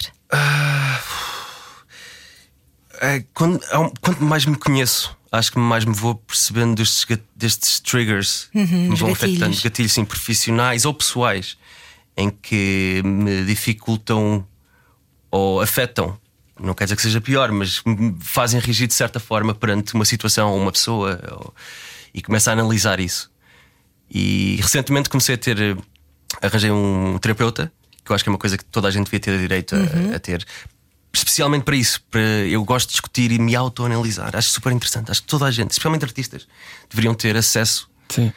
É, 2.99 3.23
quando- 3.33 3.59
quanto 4.01 4.23
mais 4.23 4.45
me 4.45 4.55
conheço, 4.55 5.15
acho 5.31 5.51
que 5.51 5.57
mais 5.59 5.85
me 5.85 5.93
vou 5.93 6.15
percebendo 6.15 6.75
destes, 6.75 7.05
destes 7.35 7.79
triggers 7.79 8.47
que 8.51 8.57
me 8.59 8.89
os 8.93 8.99
vão 8.99 9.11
gatilhos. 9.13 9.41
afetando, 9.41 9.61
gatilhos 9.63 9.93
sim, 9.93 10.05
profissionais 10.05 10.85
ou 10.85 10.93
pessoais, 10.93 11.57
em 12.15 12.29
que 12.29 13.01
me 13.03 13.43
dificultam 13.45 14.45
ou 15.31 15.61
afetam. 15.61 16.17
Não 16.61 16.73
quer 16.75 16.83
dizer 16.85 16.95
que 16.95 17.01
seja 17.01 17.19
pior, 17.19 17.51
mas 17.51 17.81
me 17.85 18.15
fazem 18.21 18.59
reagir 18.59 18.87
de 18.87 18.93
certa 18.93 19.19
forma 19.19 19.53
perante 19.55 19.93
uma 19.95 20.05
situação 20.05 20.51
ou 20.51 20.59
uma 20.61 20.71
pessoa 20.71 21.19
ou- 21.31 21.53
e 22.13 22.21
começo 22.21 22.49
a 22.49 22.53
analisar 22.53 22.99
isso. 22.99 23.31
E 24.09 24.57
recentemente 24.61 25.09
comecei 25.09 25.35
a 25.35 25.37
ter. 25.37 25.59
eh, 25.59 25.75
Arranjei 26.41 26.71
um 26.71 27.17
terapeuta, 27.19 27.69
que 28.05 28.11
eu 28.11 28.15
acho 28.15 28.23
que 28.23 28.29
é 28.29 28.31
uma 28.31 28.37
coisa 28.39 28.57
que 28.57 28.63
toda 28.65 28.87
a 28.87 28.91
gente 28.91 29.05
devia 29.05 29.19
ter 29.19 29.37
direito 29.37 29.75
a- 29.75 30.15
a, 30.15 30.19
ter. 30.19 30.45
Especialmente 31.13 31.63
para 31.63 31.75
isso, 31.75 32.01
para, 32.09 32.21
eu 32.21 32.63
gosto 32.63 32.87
de 32.87 32.93
discutir 32.93 33.31
e 33.33 33.37
me 33.39 33.53
autoanalisar. 33.53 34.33
Acho 34.35 34.49
super 34.49 34.71
interessante. 34.71 35.11
Acho 35.11 35.21
que 35.21 35.27
toda 35.27 35.45
a 35.45 35.51
gente, 35.51 35.71
especialmente 35.71 36.05
artistas, 36.05 36.47
deveriam 36.89 37.13
ter 37.13 37.35
acesso, 37.35 37.89
Sim. 38.07 38.31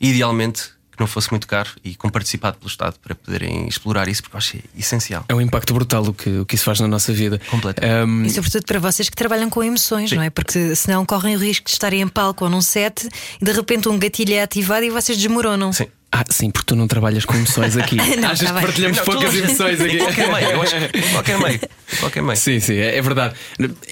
idealmente, 0.00 0.70
que 1.00 1.02
não 1.02 1.06
fosse 1.06 1.30
muito 1.30 1.46
caro 1.46 1.70
e 1.82 1.94
com 1.94 2.10
participado 2.10 2.58
pelo 2.58 2.68
Estado 2.68 2.96
para 3.02 3.14
poderem 3.14 3.66
explorar 3.66 4.06
isso, 4.06 4.22
porque 4.22 4.36
eu 4.36 4.38
acho 4.38 4.58
essencial. 4.76 5.24
É 5.28 5.34
um 5.34 5.40
impacto 5.40 5.72
brutal 5.72 6.04
o 6.04 6.12
que, 6.12 6.28
o 6.40 6.44
que 6.44 6.54
isso 6.54 6.64
faz 6.64 6.78
na 6.78 6.86
nossa 6.86 7.12
vida. 7.12 7.40
Completamente. 7.48 8.06
Um, 8.06 8.24
E 8.24 8.30
sobretudo 8.30 8.64
para 8.66 8.78
vocês 8.78 9.08
que 9.08 9.16
trabalham 9.16 9.48
com 9.48 9.64
emoções, 9.64 10.12
não 10.12 10.22
é? 10.22 10.28
Porque 10.28 10.76
senão 10.76 11.06
correm 11.06 11.36
o 11.36 11.38
risco 11.38 11.64
de 11.64 11.72
estarem 11.72 12.02
em 12.02 12.08
palco 12.08 12.44
ou 12.44 12.50
num 12.50 12.60
set 12.60 13.08
e 13.40 13.44
de 13.44 13.52
repente 13.52 13.88
um 13.88 13.98
gatilho 13.98 14.34
é 14.34 14.42
ativado 14.42 14.84
e 14.84 14.90
vocês 14.90 15.16
desmoronam. 15.16 15.72
Sim. 15.72 15.86
Ah, 16.12 16.24
sim, 16.28 16.50
porque 16.50 16.66
tu 16.66 16.74
não 16.74 16.88
trabalhas 16.88 17.24
com 17.24 17.36
emoções 17.36 17.76
aqui. 17.76 17.94
Não, 18.18 18.30
Achas 18.30 18.48
tá 18.48 18.54
que 18.54 18.66
partilhamos 18.66 18.98
Não, 18.98 19.04
poucas 19.04 19.32
emoções 19.32 19.80
aqui? 19.80 19.98
Qualquer 19.98 20.32
meio, 20.32 20.50
eu 20.50 20.62
acho 20.62 20.74
qualquer 21.12 21.38
meio. 21.38 21.60
Qualquer 22.00 22.22
meio. 22.24 22.36
Sim, 22.36 22.58
sim, 22.58 22.74
é, 22.74 22.96
é 22.96 23.00
verdade. 23.00 23.36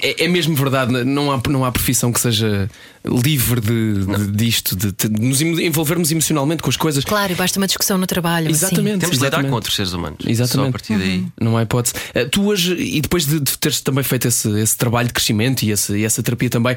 É, 0.03 0.25
é 0.25 0.29
mesmo 0.29 0.57
verdade. 0.57 0.93
Não 1.05 1.31
há, 1.31 1.41
não 1.49 1.65
há 1.65 1.71
profissão 1.71 2.13
que 2.13 2.19
seja 2.19 2.69
livre 3.05 3.61
de, 3.61 4.05
de- 4.07 4.31
disto, 4.33 4.77
de, 4.77 4.93
de 4.93 5.21
nos 5.21 5.41
envolvermos 5.41 6.11
emocionalmente 6.11 6.63
com 6.63 6.71
as 6.71 6.77
coisas. 6.77 7.05
Claro, 7.05 7.33
e 7.33 7.37
basta 7.37 7.59
uma 7.59 7.67
discussão 7.67 7.97
no 7.99 8.07
trabalho. 8.07 8.47
assim. 8.51 8.67
Exatamente. 8.67 8.99
Temos 9.01 9.19
de 9.19 9.25
lidar 9.25 9.43
com 9.45 9.53
outros 9.53 9.75
seres 9.77 9.93
humanos. 9.93 10.19
Exatamente. 10.27 10.65
Só 10.65 10.69
a 10.69 10.73
partir 10.73 10.99
daí. 10.99 11.27
Não 11.41 11.57
há 11.57 11.63
hipótese. 11.63 11.95
Eh, 12.15 12.25
Tu 12.27 12.45
hoje, 12.47 12.75
e 12.75 13.01
depois 13.01 13.27
de, 13.27 13.41
de 13.41 13.57
teres 13.59 13.81
também 13.81 14.03
feito 14.05 14.29
esse, 14.29 14.49
esse 14.61 14.77
trabalho 14.77 15.09
de 15.09 15.15
crescimento 15.15 15.63
e, 15.63 15.71
esse- 15.71 15.97
e 15.97 16.05
essa 16.05 16.23
terapia 16.23 16.51
também, 16.51 16.77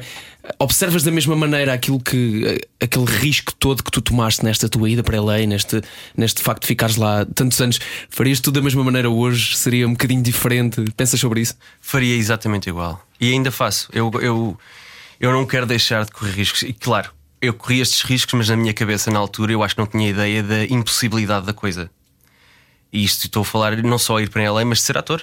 observas 0.58 1.02
da 1.02 1.10
mesma 1.10 1.36
maneira 1.36 1.72
aquilo 1.72 2.00
que 2.00 2.44
eh, 2.78 2.84
aquele 2.84 3.04
risco 3.06 3.52
todo 3.54 3.82
que 3.82 3.90
tu 3.90 4.00
tomaste 4.00 4.44
nesta 4.44 4.68
tua 4.68 4.88
ida 4.88 5.02
para 5.02 5.20
LA, 5.20 5.38
neste, 5.46 5.80
neste 6.16 6.42
facto 6.42 6.62
de 6.62 6.68
ficares 6.68 6.96
lá 6.96 7.24
tantos 7.34 7.60
anos, 7.60 7.78
farias 8.08 8.40
tudo 8.40 8.54
da 8.54 8.62
mesma 8.62 8.82
maneira 8.84 9.10
hoje? 9.10 9.56
Seria 9.56 9.86
um 9.86 9.92
bocadinho 9.92 10.22
diferente? 10.22 10.82
Pensas 10.96 11.18
sobre 11.20 11.40
isso? 11.40 11.54
Faria 11.80 12.14
exatamente 12.16 12.68
igual. 12.68 13.04
E 13.20 13.30
ainda 13.32 13.50
faço. 13.52 13.88
Eu, 13.92 14.10
eu, 14.20 14.58
eu 15.22 15.32
não 15.32 15.46
quero 15.46 15.64
deixar 15.64 16.04
de 16.04 16.10
correr 16.10 16.32
riscos. 16.32 16.62
E 16.62 16.72
claro, 16.72 17.10
eu 17.40 17.54
corri 17.54 17.80
estes 17.80 18.02
riscos, 18.02 18.34
mas 18.34 18.48
na 18.48 18.56
minha 18.56 18.74
cabeça, 18.74 19.10
na 19.10 19.18
altura, 19.18 19.52
eu 19.52 19.62
acho 19.62 19.74
que 19.74 19.80
não 19.80 19.86
tinha 19.86 20.10
ideia 20.10 20.42
da 20.42 20.64
impossibilidade 20.64 21.46
da 21.46 21.52
coisa. 21.54 21.88
E 22.92 23.02
isto 23.02 23.24
estou 23.26 23.42
a 23.42 23.44
falar 23.44 23.76
não 23.82 23.96
só 23.98 24.20
ir 24.20 24.28
para 24.28 24.50
LA, 24.52 24.64
mas 24.64 24.78
de 24.78 24.84
ser 24.84 24.98
ator. 24.98 25.22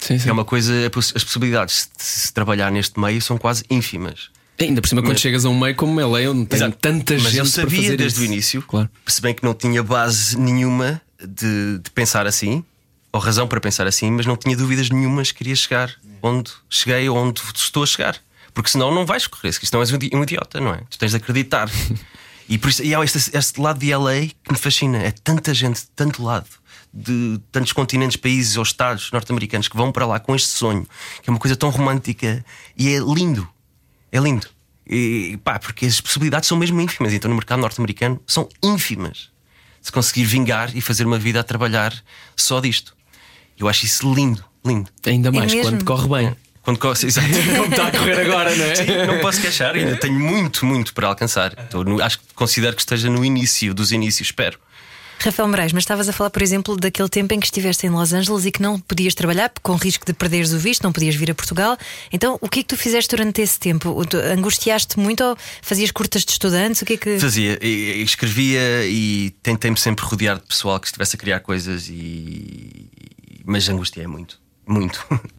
Sim, 0.00 0.18
sim. 0.18 0.28
É 0.28 0.32
uma 0.32 0.44
coisa, 0.44 0.72
as 1.14 1.24
possibilidades 1.24 1.88
de 1.96 2.02
se 2.02 2.32
trabalhar 2.32 2.70
neste 2.70 3.00
meio 3.00 3.22
são 3.22 3.38
quase 3.38 3.64
ínfimas. 3.70 4.28
Ainda 4.58 4.80
por 4.82 4.88
cima, 4.88 5.00
quando 5.02 5.12
Mas- 5.12 5.20
chegas 5.20 5.44
a 5.44 5.48
um 5.48 5.58
meio 5.58 5.74
como 5.74 6.00
LA, 6.00 6.30
onde 6.30 6.46
tem 6.46 6.56
Exato. 6.58 6.76
tanta 6.80 7.18
gente 7.18 7.36
eu 7.36 7.44
para 7.44 7.50
sabia 7.52 7.82
fazer 7.82 7.96
desde 7.96 8.18
isso. 8.18 8.20
o 8.30 8.32
início, 8.32 8.62
Claro. 8.62 8.90
se 9.06 9.20
bem 9.22 9.34
que 9.34 9.44
não 9.44 9.54
tinha 9.54 9.82
base 9.82 10.38
nenhuma 10.38 11.00
de, 11.20 11.78
de 11.78 11.90
pensar 11.90 12.26
assim, 12.26 12.64
ou 13.12 13.20
razão 13.20 13.46
para 13.46 13.60
pensar 13.60 13.86
assim, 13.86 14.10
mas 14.10 14.26
não 14.26 14.36
tinha 14.36 14.56
dúvidas 14.56 14.90
nenhumas 14.90 15.30
que 15.30 15.38
queria 15.38 15.56
chegar 15.56 15.94
onde 16.22 16.50
cheguei 16.68 17.08
ou 17.08 17.16
onde 17.16 17.40
estou 17.54 17.82
a 17.82 17.86
chegar. 17.86 18.16
Porque 18.56 18.70
senão 18.70 18.90
não 18.90 19.04
vais 19.04 19.26
correr, 19.26 19.52
se 19.52 19.70
não 19.70 19.80
és 19.80 19.92
um 19.92 19.96
idi- 19.96 20.10
um 20.14 20.22
idiota, 20.22 20.58
não 20.58 20.72
é? 20.72 20.80
Tu 20.88 20.98
tens 20.98 21.10
de 21.10 21.18
acreditar. 21.18 21.68
e, 22.48 22.56
por 22.56 22.70
isso, 22.70 22.82
e 22.82 22.94
há 22.94 23.04
este, 23.04 23.36
este 23.36 23.60
lado 23.60 23.78
de 23.78 23.94
LA 23.94 24.28
que 24.42 24.50
me 24.50 24.56
fascina. 24.56 24.96
É 24.96 25.10
tanta 25.10 25.52
gente 25.52 25.82
de 25.82 25.88
tanto 25.88 26.22
lado, 26.22 26.46
de 26.90 27.38
tantos 27.52 27.72
continentes, 27.72 28.16
países 28.16 28.56
ou 28.56 28.62
estados 28.62 29.12
norte-americanos 29.12 29.68
que 29.68 29.76
vão 29.76 29.92
para 29.92 30.06
lá 30.06 30.18
com 30.18 30.34
este 30.34 30.48
sonho, 30.48 30.88
que 31.22 31.28
é 31.28 31.30
uma 31.30 31.38
coisa 31.38 31.54
tão 31.54 31.68
romântica 31.68 32.42
e 32.74 32.88
é 32.88 32.98
lindo. 32.98 33.46
É 34.10 34.18
lindo. 34.18 34.48
E, 34.88 35.38
pá, 35.44 35.58
porque 35.58 35.84
as 35.84 36.00
possibilidades 36.00 36.48
são 36.48 36.56
mesmo 36.56 36.80
ínfimas. 36.80 37.12
Então, 37.12 37.28
no 37.28 37.34
mercado 37.34 37.60
norte-americano, 37.60 38.18
são 38.26 38.48
ínfimas. 38.62 39.28
Se 39.82 39.92
conseguir 39.92 40.24
vingar 40.24 40.74
e 40.74 40.80
fazer 40.80 41.04
uma 41.04 41.18
vida 41.18 41.40
a 41.40 41.44
trabalhar 41.44 41.92
só 42.34 42.58
disto. 42.58 42.96
Eu 43.58 43.68
acho 43.68 43.84
isso 43.84 44.14
lindo, 44.14 44.42
lindo. 44.64 44.90
Ainda 45.06 45.30
mais 45.30 45.52
mesmo? 45.52 45.72
quando 45.72 45.84
corre 45.84 46.08
bem. 46.08 46.36
Quando 46.66 46.80
exato. 47.06 47.28
Como 47.56 47.70
está 47.70 47.86
a 47.86 47.90
correr 47.92 48.20
agora, 48.22 48.54
não 48.56 48.64
é? 48.66 48.74
Sim, 48.74 48.86
não 49.06 49.20
posso 49.20 49.40
queixar, 49.40 49.74
ainda 49.76 49.96
tenho 49.96 50.18
muito, 50.18 50.66
muito 50.66 50.92
para 50.92 51.06
alcançar. 51.06 51.54
Estou 51.58 51.84
no- 51.84 52.02
acho 52.02 52.18
que 52.18 52.24
considero 52.34 52.74
que 52.74 52.82
esteja 52.82 53.08
no 53.08 53.24
início 53.24 53.72
dos 53.72 53.92
inícios, 53.92 54.28
espero. 54.28 54.58
Rafael 55.18 55.48
Moraes, 55.48 55.72
mas 55.72 55.84
estavas 55.84 56.08
a 56.10 56.12
falar, 56.12 56.28
por 56.28 56.42
exemplo, 56.42 56.76
daquele 56.76 57.08
tempo 57.08 57.32
em 57.32 57.40
que 57.40 57.46
estiveste 57.46 57.86
em 57.86 57.90
Los 57.90 58.12
Angeles 58.12 58.44
e 58.44 58.50
que 58.52 58.60
não 58.60 58.78
podias 58.78 59.14
trabalhar 59.14 59.50
com 59.62 59.74
risco 59.76 60.04
de 60.04 60.12
perderes 60.12 60.52
o 60.52 60.58
visto, 60.58 60.82
não 60.82 60.92
podias 60.92 61.14
vir 61.14 61.30
a 61.30 61.34
Portugal. 61.34 61.78
Então, 62.12 62.36
o 62.40 62.48
que 62.50 62.60
é 62.60 62.62
que 62.62 62.68
tu 62.68 62.76
fizeste 62.76 63.16
durante 63.16 63.40
esse 63.40 63.58
tempo? 63.58 63.96
Angustiaste 64.32 64.98
muito 64.98 65.24
ou 65.24 65.34
fazias 65.62 65.90
curtas 65.90 66.22
de 66.22 66.32
estudantes? 66.32 66.82
O 66.82 66.84
que 66.84 66.94
é 66.94 66.96
que. 66.98 67.18
Fazia, 67.18 67.58
e 67.62 68.02
escrevia 68.02 68.84
e 68.84 69.30
tentei-me 69.42 69.78
sempre 69.78 70.04
rodear 70.04 70.36
de 70.36 70.44
pessoal 70.46 70.78
que 70.78 70.88
estivesse 70.88 71.16
a 71.16 71.18
criar 71.18 71.40
coisas 71.40 71.88
e. 71.88 72.90
Mas 73.44 73.68
angustiei 73.70 74.06
muito. 74.06 74.38
Muito. 74.66 75.02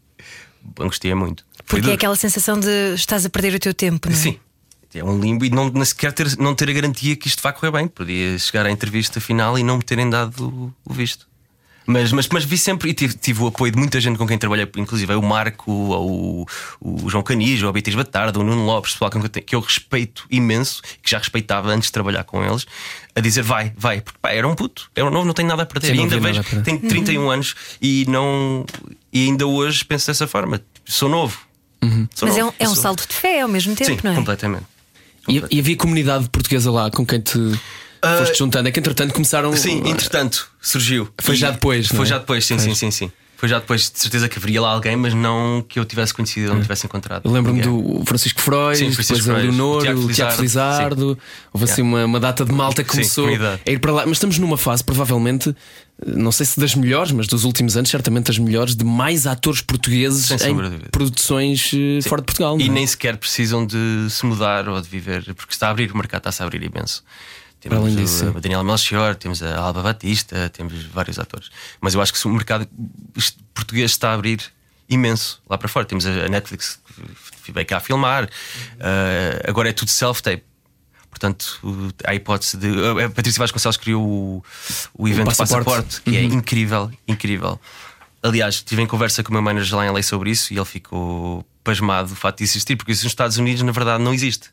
angustiei 0.79 1.13
muito. 1.13 1.45
Foi 1.65 1.79
Porque 1.79 1.91
é 1.91 1.93
aquela 1.93 2.15
sensação 2.15 2.59
de 2.59 2.93
estás 2.95 3.25
a 3.25 3.29
perder 3.29 3.55
o 3.55 3.59
teu 3.59 3.73
tempo, 3.73 4.09
não 4.09 4.15
é? 4.15 4.19
Sim. 4.19 4.39
É 4.93 5.03
um 5.03 5.19
limbo 5.19 5.45
e 5.45 5.49
não, 5.49 5.85
sequer 5.85 6.11
ter, 6.11 6.37
não 6.37 6.55
ter 6.55 6.69
a 6.69 6.73
garantia 6.73 7.15
que 7.15 7.27
isto 7.27 7.43
vai 7.43 7.53
correr 7.53 7.71
bem. 7.71 7.87
Podia 7.87 8.37
chegar 8.39 8.65
à 8.65 8.71
entrevista 8.71 9.19
final 9.19 9.59
e 9.59 9.63
não 9.63 9.77
me 9.77 9.83
terem 9.83 10.09
dado 10.09 10.73
o 10.83 10.93
visto. 10.93 11.27
Mas, 11.89 12.11
mas, 12.11 12.27
mas 12.27 12.43
vi 12.43 12.57
sempre 12.57 12.89
e 12.89 12.93
tive, 12.93 13.13
tive 13.15 13.41
o 13.41 13.47
apoio 13.47 13.71
de 13.71 13.77
muita 13.77 13.99
gente 14.01 14.17
com 14.17 14.27
quem 14.27 14.37
trabalhei, 14.37 14.69
inclusive 14.75 15.13
o 15.15 15.21
Marco, 15.21 15.71
o, 15.71 16.45
o 16.81 17.09
João 17.09 17.23
Canijo, 17.23 17.65
o 17.67 17.71
Beatriz 17.71 17.95
Batarda, 17.95 18.37
o 18.39 18.43
Nuno 18.43 18.65
Lopes, 18.65 18.91
pessoal 18.91 19.09
quem 19.09 19.21
eu 19.23 19.29
tenho- 19.29 19.45
que 19.45 19.55
eu 19.55 19.59
respeito 19.61 20.25
imenso, 20.29 20.81
que 21.01 21.09
já 21.09 21.17
respeitava 21.17 21.69
antes 21.69 21.87
de 21.87 21.93
trabalhar 21.93 22.25
com 22.25 22.43
eles, 22.43 22.65
a 23.15 23.21
dizer 23.21 23.41
vai, 23.41 23.71
vai, 23.77 24.01
porque 24.01 24.19
pá, 24.21 24.31
era 24.31 24.45
um 24.45 24.53
puto, 24.53 24.91
era 24.93 25.07
um 25.07 25.09
novo, 25.09 25.25
não 25.25 25.33
tenho 25.33 25.47
nada 25.47 25.63
a 25.63 25.65
perder. 25.65 25.95
Sim, 25.95 26.01
ainda 26.01 26.19
vejo, 26.19 26.43
tenho 26.63 26.79
31 26.79 27.29
anos 27.29 27.55
e 27.81 28.05
não 28.09 28.65
e 29.13 29.25
ainda 29.25 29.47
hoje 29.47 29.85
penso 29.85 30.07
dessa 30.07 30.27
forma. 30.27 30.61
Sou 30.85 31.07
novo. 31.07 31.39
Sou 32.13 32.27
Mas 32.27 32.37
é 32.37 32.41
um, 32.43 32.45
novo, 32.47 32.55
é 32.59 32.67
um 32.67 32.73
sou- 32.73 32.83
salto 32.83 33.07
de 33.07 33.13
fé 33.13 33.41
ao 33.41 33.47
mesmo 33.47 33.73
tempo, 33.75 33.91
Sim, 33.91 33.99
não 34.03 34.11
é? 34.11 34.15
completamente. 34.15 34.65
E, 35.29 35.41
e 35.51 35.59
havia 35.59 35.77
comunidade 35.77 36.27
portuguesa 36.29 36.69
lá 36.69 36.91
com 36.91 37.05
quem 37.05 37.21
te 37.21 37.37
foste 38.17 38.37
juntando. 38.37 38.67
É 38.67 38.71
que 38.71 38.79
entretanto 38.79 39.13
começaram. 39.13 39.55
Sim, 39.55 39.81
entretanto, 39.85 40.49
surgiu. 40.61 41.09
Foi 41.19 41.35
E- 41.35 41.37
já 41.37 41.51
depois, 41.51 41.87
Foi 41.87 42.01
é? 42.05 42.05
já 42.05 42.17
depois, 42.17 42.45
sim, 42.45 42.57
sim, 42.59 42.73
sim, 42.75 42.91
sim. 42.91 43.11
Foi 43.39 43.47
já 43.47 43.59
depois, 43.59 43.91
de 43.91 43.99
certeza 43.99 44.27
que 44.27 44.39
haveria 44.39 44.59
lá 44.59 44.71
alguém, 44.71 44.95
mas 44.95 45.13
não 45.13 45.63
que 45.69 45.77
eu 45.77 45.85
tivesse 45.85 46.11
conhecido 46.11 46.49
ou 46.49 46.55
não 46.55 46.61
tivesse 46.63 46.87
encontrado. 46.87 47.21
Eu 47.23 47.31
lembro-me 47.31 47.61
do 47.61 48.01
Francisco 48.03 48.41
Freud, 48.41 48.75
Sim, 48.75 48.89
depois 48.89 49.05
Francisco 49.05 49.29
a 49.31 49.33
Freud, 49.35 49.55
Leonor, 49.55 49.83
o 50.05 50.11
Tiago 50.11 50.31
Felizardo. 50.35 51.19
Houve 51.53 51.65
assim 51.65 51.83
uma, 51.83 52.03
uma 52.03 52.19
data 52.19 52.43
de 52.43 52.51
malta 52.51 52.83
que 52.83 52.89
Sim, 52.89 52.97
começou 52.97 53.25
comunidade. 53.25 53.61
a 53.67 53.69
ir 53.71 53.77
para 53.79 53.91
lá. 53.91 54.05
Mas 54.07 54.13
estamos 54.17 54.39
numa 54.39 54.57
fase, 54.57 54.83
provavelmente, 54.83 55.55
não 56.03 56.31
sei 56.31 56.47
se 56.47 56.59
das 56.59 56.73
melhores, 56.73 57.11
mas 57.11 57.27
dos 57.27 57.43
últimos 57.43 57.77
anos, 57.77 57.91
certamente 57.91 58.25
das 58.25 58.39
melhores, 58.39 58.75
de 58.75 58.83
mais 58.83 59.27
atores 59.27 59.61
portugueses 59.61 60.25
Sem 60.25 60.51
em 60.53 60.79
produções 60.91 61.71
eh, 61.75 62.01
fora 62.09 62.21
de 62.21 62.25
Portugal. 62.25 62.59
E 62.59 62.65
é? 62.65 62.69
nem 62.69 62.87
sequer 62.87 63.17
precisam 63.17 63.67
de 63.67 64.07
se 64.09 64.25
mudar 64.25 64.67
ou 64.67 64.81
de 64.81 64.89
viver, 64.89 65.31
porque 65.35 65.53
está 65.53 65.67
a 65.67 65.69
abrir, 65.69 65.91
o 65.91 65.95
mercado 65.97 66.21
está-se 66.21 66.41
a 66.41 66.45
abrir 66.47 66.63
imenso. 66.63 67.03
Para 67.61 67.77
além 67.77 67.95
Temos 67.95 68.09
disso, 68.11 68.25
o, 68.25 68.37
o 68.37 68.41
Daniel 68.41 68.63
Melchior, 68.63 69.15
temos 69.15 69.41
a 69.43 69.57
Alba 69.59 69.81
Batista, 69.81 70.49
temos 70.49 70.83
vários 70.85 71.17
atores. 71.19 71.49
Mas 71.81 71.93
eu 71.93 72.01
acho 72.01 72.13
que 72.13 72.27
o 72.27 72.31
mercado 72.31 72.67
português 73.53 73.91
está 73.91 74.11
a 74.11 74.13
abrir 74.13 74.39
imenso 74.89 75.41
lá 75.49 75.57
para 75.57 75.67
fora. 75.67 75.85
Temos 75.85 76.05
a 76.05 76.25
a 76.25 76.29
Netflix 76.29 76.79
que 77.43 77.51
veio 77.51 77.65
cá 77.65 77.77
a 77.77 77.79
filmar, 77.79 78.29
eh, 78.79 79.43
agora 79.47 79.69
é 79.69 79.73
tudo 79.73 79.89
self-tape. 79.89 80.43
Portanto, 81.09 81.59
o- 81.63 81.89
há 82.05 82.11
a 82.11 82.15
hipótese 82.15 82.57
de. 82.57 82.67
A 83.03 83.09
Patrícia 83.09 83.39
Vasconcelos 83.39 83.77
criou 83.77 84.03
o, 84.05 84.43
o 84.93 85.07
evento 85.07 85.25
Passaporte. 85.27 85.65
Passaporte, 85.65 86.01
que 86.01 86.15
é 86.15 86.23
incrível, 86.23 86.91
incrível. 87.07 87.59
Aliás, 88.21 88.55
estive 88.55 88.81
em 88.81 88.87
conversa 88.87 89.23
com 89.23 89.29
o 89.29 89.33
meu 89.33 89.41
manager 89.41 89.75
lá 89.77 89.85
em 89.85 89.89
LA 89.89 90.03
sobre 90.03 90.29
isso 90.31 90.53
e 90.53 90.57
ele 90.57 90.65
ficou 90.65 91.45
pasmado 91.63 92.09
do 92.09 92.15
facto 92.15 92.39
de 92.39 92.43
existir, 92.43 92.75
porque 92.75 92.91
isso 92.91 93.03
nos 93.03 93.11
Estados 93.11 93.37
Unidos, 93.37 93.61
na 93.63 93.71
verdade, 93.71 94.03
não 94.03 94.13
existe. 94.13 94.49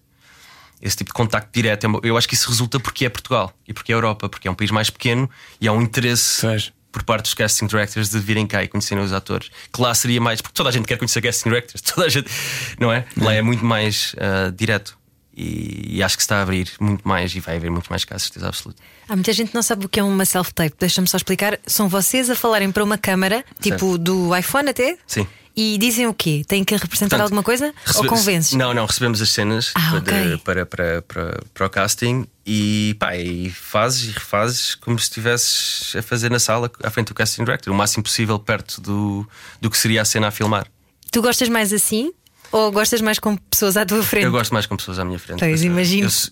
Esse 0.80 0.96
tipo 0.98 1.10
de 1.10 1.14
contacto 1.14 1.50
direto, 1.52 1.86
é 1.86 2.08
eu 2.08 2.16
acho 2.16 2.28
que 2.28 2.34
isso 2.34 2.48
resulta 2.48 2.78
porque 2.78 3.06
é 3.06 3.08
Portugal 3.08 3.52
e 3.66 3.72
porque 3.72 3.92
é 3.92 3.94
Europa, 3.94 4.28
porque 4.28 4.48
é 4.48 4.50
um 4.50 4.54
país 4.54 4.70
mais 4.70 4.90
pequeno 4.90 5.28
e 5.60 5.66
há 5.66 5.72
um 5.72 5.80
interesse 5.80 6.46
por 6.92 7.02
parte 7.02 7.24
dos 7.24 7.34
casting 7.34 7.66
directors 7.66 8.10
de 8.10 8.20
virem 8.20 8.46
cá 8.46 8.62
e 8.62 8.68
conhecerem 8.68 9.02
os 9.02 9.12
atores. 9.12 9.50
Que 9.72 9.82
lá 9.82 9.92
seria 9.94 10.20
mais, 10.20 10.40
porque 10.40 10.54
toda 10.54 10.68
a 10.68 10.72
gente 10.72 10.86
quer 10.86 10.96
conhecer 10.96 11.20
casting 11.20 11.48
directors, 11.48 11.80
toda 11.92 12.06
a 12.06 12.10
gente, 12.10 12.30
não 12.78 12.92
é? 12.92 13.04
Lá 13.16 13.32
é 13.32 13.42
muito 13.42 13.64
mais 13.64 14.14
ah, 14.18 14.52
direto. 14.54 14.96
E, 15.36 15.96
e 15.96 16.02
acho 16.02 16.16
que 16.16 16.22
se 16.22 16.26
está 16.26 16.38
a 16.38 16.42
abrir 16.42 16.70
muito 16.78 17.06
mais 17.06 17.34
e 17.34 17.40
vai 17.40 17.56
haver 17.56 17.70
muito 17.70 17.88
mais 17.88 18.04
cá, 18.04 18.16
certeza 18.16 18.46
absoluta. 18.46 18.80
Há 19.08 19.16
muita 19.16 19.32
gente 19.32 19.48
que 19.48 19.54
não 19.54 19.62
sabe 19.62 19.84
o 19.86 19.88
que 19.88 19.98
é 19.98 20.02
uma 20.04 20.24
self-tape. 20.24 20.76
Deixa-me 20.78 21.08
só 21.08 21.16
explicar. 21.16 21.58
São 21.66 21.88
vocês 21.88 22.30
a 22.30 22.36
falarem 22.36 22.70
para 22.70 22.84
uma 22.84 22.96
câmara, 22.96 23.44
tipo 23.60 23.98
do 23.98 24.34
iPhone 24.36 24.70
até? 24.70 24.96
Sim. 25.06 25.26
E 25.56 25.78
dizem 25.78 26.06
o 26.08 26.12
quê? 26.14 26.42
Têm 26.46 26.64
que 26.64 26.74
representar 26.74 27.10
Portanto, 27.10 27.22
alguma 27.26 27.42
coisa? 27.44 27.72
recebe- 27.84 28.06
Ou 28.08 28.12
convences? 28.12 28.52
Não, 28.54 28.74
não, 28.74 28.86
recebemos 28.86 29.22
as 29.22 29.30
cenas 29.30 29.70
Ah, 29.74 29.90
de- 30.00 30.10
ok. 30.10 30.38
para, 30.44 30.66
para, 30.66 31.02
para, 31.02 31.40
para 31.54 31.66
o 31.66 31.70
casting 31.70 32.26
e, 32.44 32.96
pá, 32.98 33.16
e 33.16 33.50
fazes 33.50 34.08
e 34.08 34.12
refazes 34.12 34.74
como 34.74 34.98
se 34.98 35.04
estivesses 35.04 35.94
a 35.96 36.02
fazer 36.02 36.30
na 36.30 36.40
sala 36.40 36.70
à 36.82 36.90
frente 36.90 37.08
do 37.08 37.14
casting 37.14 37.44
director, 37.44 37.72
o 37.72 37.76
máximo 37.76 38.02
possível 38.02 38.38
perto 38.38 38.80
do, 38.80 39.28
do 39.60 39.70
que 39.70 39.78
seria 39.78 40.02
a 40.02 40.04
cena 40.04 40.26
a 40.28 40.30
filmar. 40.32 40.66
Tu 41.12 41.22
gostas 41.22 41.48
mais 41.48 41.72
assim? 41.72 42.12
Ou 42.56 42.70
gostas 42.70 43.00
mais 43.00 43.18
com 43.18 43.36
pessoas 43.36 43.76
à 43.76 43.84
tua 43.84 44.00
frente? 44.02 44.24
Eu 44.26 44.30
gosto 44.30 44.52
mais 44.52 44.64
com 44.64 44.76
pessoas 44.76 44.98
à 45.00 45.04
minha 45.04 45.18
frente. 45.18 45.40
Pois, 45.40 45.62
imagino. 45.64 46.04
Eu, 46.06 46.10
sou- 46.10 46.30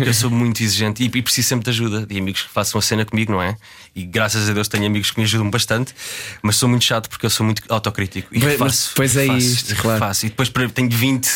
eu- 0.00 0.06
eu 0.06 0.14
sou 0.14 0.30
muito 0.30 0.62
exigente 0.62 1.02
e, 1.02 1.06
e 1.06 1.22
preciso 1.22 1.48
sempre 1.48 1.64
de 1.64 1.70
ajuda 1.70 2.06
de 2.06 2.18
amigos 2.18 2.42
que 2.42 2.48
façam 2.48 2.78
a 2.78 2.82
cena 2.82 3.04
comigo, 3.04 3.30
não 3.30 3.42
é? 3.42 3.54
E 3.94 4.04
graças 4.06 4.48
a 4.48 4.52
Deus 4.54 4.68
tenho 4.68 4.86
amigos 4.86 5.10
que 5.10 5.18
me 5.18 5.24
ajudam 5.24 5.50
bastante, 5.50 5.94
mas 6.42 6.56
sou 6.56 6.66
muito 6.68 6.84
chato 6.84 7.10
porque 7.10 7.26
eu 7.26 7.30
sou 7.30 7.44
muito 7.44 7.62
autocrítico. 7.68 8.28
E 8.34 8.38
Mas- 8.38 8.52
refaço, 8.52 8.92
pois 8.96 9.16
é 9.16 9.22
refaço, 9.22 9.38
isto, 9.46 9.76
claro. 9.76 10.00
refaço. 10.00 10.26
E 10.26 10.28
depois 10.30 10.50
tenho 10.74 10.88
20 10.90 11.28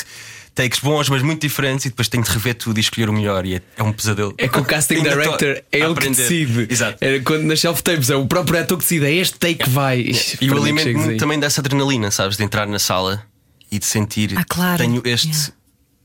takes 0.55 0.81
bons, 0.81 1.11
mas 1.11 1.21
muito 1.21 1.43
diferentes, 1.43 1.85
e 1.85 1.91
depois 1.91 2.09
tenho 2.09 2.25
de 2.25 2.31
rever 2.31 2.55
tudo 2.55 2.79
e 2.79 2.81
escolher 2.81 3.11
o 3.11 3.13
melhor. 3.13 3.45
E 3.45 3.57
é, 3.57 3.63
é 3.77 3.83
um 3.83 3.93
pesadelo. 3.93 4.35
É 4.39 4.49
que 4.49 4.59
o 4.59 4.65
casting 4.65 5.03
director 5.03 5.49
é 5.71 5.79
ele 5.81 5.95
que 5.95 6.09
decide. 6.09 6.67
Exato. 6.71 6.97
É, 7.03 7.19
quando 7.21 7.43
nas 7.43 7.61
self-tapes 7.61 8.09
é 8.09 8.17
o 8.17 8.27
próprio 8.27 8.59
ator 8.59 8.79
que 8.79 8.85
decide, 8.85 9.05
é 9.05 9.13
este 9.17 9.39
take 9.39 9.65
que 9.65 9.69
vai. 9.69 10.01
E 10.01 10.13
eu 10.41 10.55
que 10.55 10.61
alimento 10.63 10.97
muito 10.99 11.19
também 11.21 11.39
dessa 11.39 11.61
adrenalina, 11.61 12.11
sabes? 12.11 12.39
De 12.39 12.43
entrar 12.43 12.67
na 12.67 12.79
sala 12.79 13.23
e 13.71 13.79
de 13.79 13.87
sentir 13.87 14.37
Ah, 14.37 14.45
claro. 14.45 14.79
tenho 14.79 15.03
este 15.05 15.29
Yeah. 15.29 15.53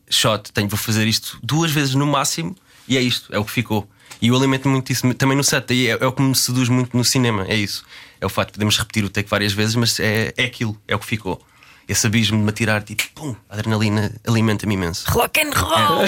shot, 0.09 0.51
tenho, 0.51 0.67
vou 0.67 0.77
fazer 0.77 1.07
isto 1.07 1.39
duas 1.43 1.71
vezes 1.71 1.95
no 1.95 2.05
máximo 2.05 2.55
e 2.87 2.97
é 2.97 3.01
isto, 3.01 3.33
é 3.33 3.39
o 3.39 3.45
que 3.45 3.51
ficou. 3.51 3.87
E 4.21 4.27
eu 4.27 4.35
alimento 4.35 4.67
muito 4.69 4.91
isso 4.91 5.11
também 5.15 5.35
no 5.37 5.43
set, 5.43 5.71
é, 5.71 5.91
é 5.91 6.05
o 6.05 6.11
que 6.11 6.21
me 6.21 6.35
seduz 6.35 6.69
muito 6.69 6.95
no 6.95 7.03
cinema, 7.03 7.45
é 7.47 7.55
isso. 7.55 7.83
É 8.19 8.25
o 8.25 8.29
facto 8.29 8.49
de 8.49 8.53
podemos 8.53 8.77
repetir 8.77 9.03
o 9.03 9.09
take 9.09 9.27
várias 9.29 9.51
vezes, 9.53 9.75
mas 9.75 9.99
é, 9.99 10.33
é 10.37 10.43
aquilo, 10.45 10.79
é 10.87 10.95
o 10.95 10.99
que 10.99 11.05
ficou. 11.05 11.41
Esse 11.91 12.07
abismo 12.07 12.37
de 12.37 12.43
me 12.45 12.49
atirar, 12.49 12.81
tipo, 12.83 13.03
pum, 13.13 13.35
a 13.49 13.55
adrenalina 13.55 14.13
alimenta-me 14.25 14.75
imenso. 14.75 15.03
Rock 15.09 15.41
and 15.41 15.51
roll! 15.53 16.05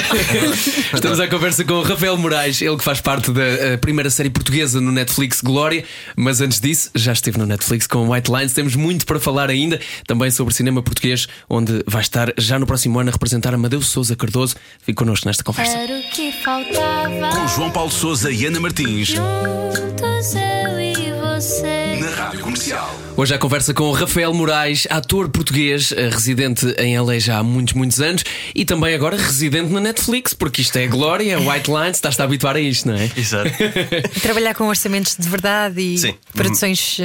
Estamos 0.96 1.20
à 1.20 1.28
conversa 1.28 1.66
com 1.66 1.74
o 1.74 1.84
Rafael 1.84 2.16
Moraes, 2.18 2.62
ele 2.62 2.78
que 2.78 2.84
faz 2.86 3.02
parte 3.02 3.34
da 3.34 3.44
eh, 3.44 3.76
primeira 3.76 4.10
série 4.10 4.30
portuguesa 4.30 4.80
no 4.80 4.94
Netflix 4.94 5.42
Glória, 5.42 5.84
mas 6.16 6.40
antes 6.40 6.62
disso 6.62 6.90
já 6.96 7.12
esteve 7.12 7.38
no 7.38 7.46
Netflix 7.46 7.86
com 7.86 8.10
White 8.10 8.32
Lines. 8.32 8.54
Temos 8.54 8.78
muito 8.78 9.06
para 9.06 9.20
falar 9.20 9.50
ainda, 9.50 9.78
também 10.08 10.32
sobre 10.32 10.54
cinema 10.54 10.82
português, 10.82 11.28
onde 11.50 11.84
vai 11.86 12.02
estar 12.02 12.32
já 12.38 12.58
no 12.58 12.66
próximo 12.66 12.98
ano 12.98 13.10
a 13.10 13.12
representar 13.12 13.54
Amadeu 13.54 13.82
Souza 13.82 14.16
Cardoso. 14.16 14.56
Fique 14.80 14.96
connosco 14.96 15.28
nesta 15.28 15.44
conversa. 15.44 15.76
Era 15.76 16.00
o 16.00 16.04
que 16.12 16.32
faltava. 16.32 17.30
Com 17.36 17.48
João 17.50 17.72
Paulo 17.72 17.92
Souza 17.92 18.32
e 18.32 18.46
Ana 18.46 18.62
Martins. 18.62 19.10
Juntos 19.10 20.34
eu 20.34 20.80
e 20.80 21.03
você. 21.44 21.98
Na 22.00 22.10
Rádio 22.10 22.40
Comercial. 22.40 22.90
Hoje 23.18 23.36
a 23.36 23.38
conversa 23.38 23.74
com 23.74 23.84
o 23.84 23.92
Rafael 23.92 24.34
Moraes, 24.34 24.88
ator 24.90 25.28
português, 25.28 25.92
eh, 25.92 26.08
residente 26.08 26.66
em 26.78 26.98
LA 26.98 27.20
já 27.20 27.40
há 27.40 27.44
muitos, 27.44 27.74
muitos 27.74 28.00
anos 28.00 28.24
e 28.56 28.64
também 28.64 28.96
agora 28.96 29.18
residente 29.18 29.70
na 29.70 29.82
Netflix, 29.82 30.34
porque 30.34 30.62
isto 30.62 30.78
é 30.78 30.88
Glória, 30.88 31.38
White 31.38 31.70
Lines, 31.70 31.98
estás-te 31.98 32.22
a 32.22 32.26
habituar 32.26 32.56
a 32.56 32.62
isto, 32.62 32.88
não 32.88 32.96
é? 32.96 33.12
Exato. 33.18 33.50
Trabalhar 34.24 34.56
com 34.56 34.68
orçamentos 34.70 35.18
de 35.20 35.28
verdade 35.28 35.82
e 35.82 35.98
Sim. 35.98 36.16
produções. 36.32 36.98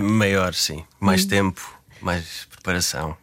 Maior, 0.00 0.54
sim. 0.54 0.78
Hum. 0.78 0.84
Mais 0.98 1.26
tempo, 1.26 1.60
mais 2.00 2.46
preparação. 2.50 3.14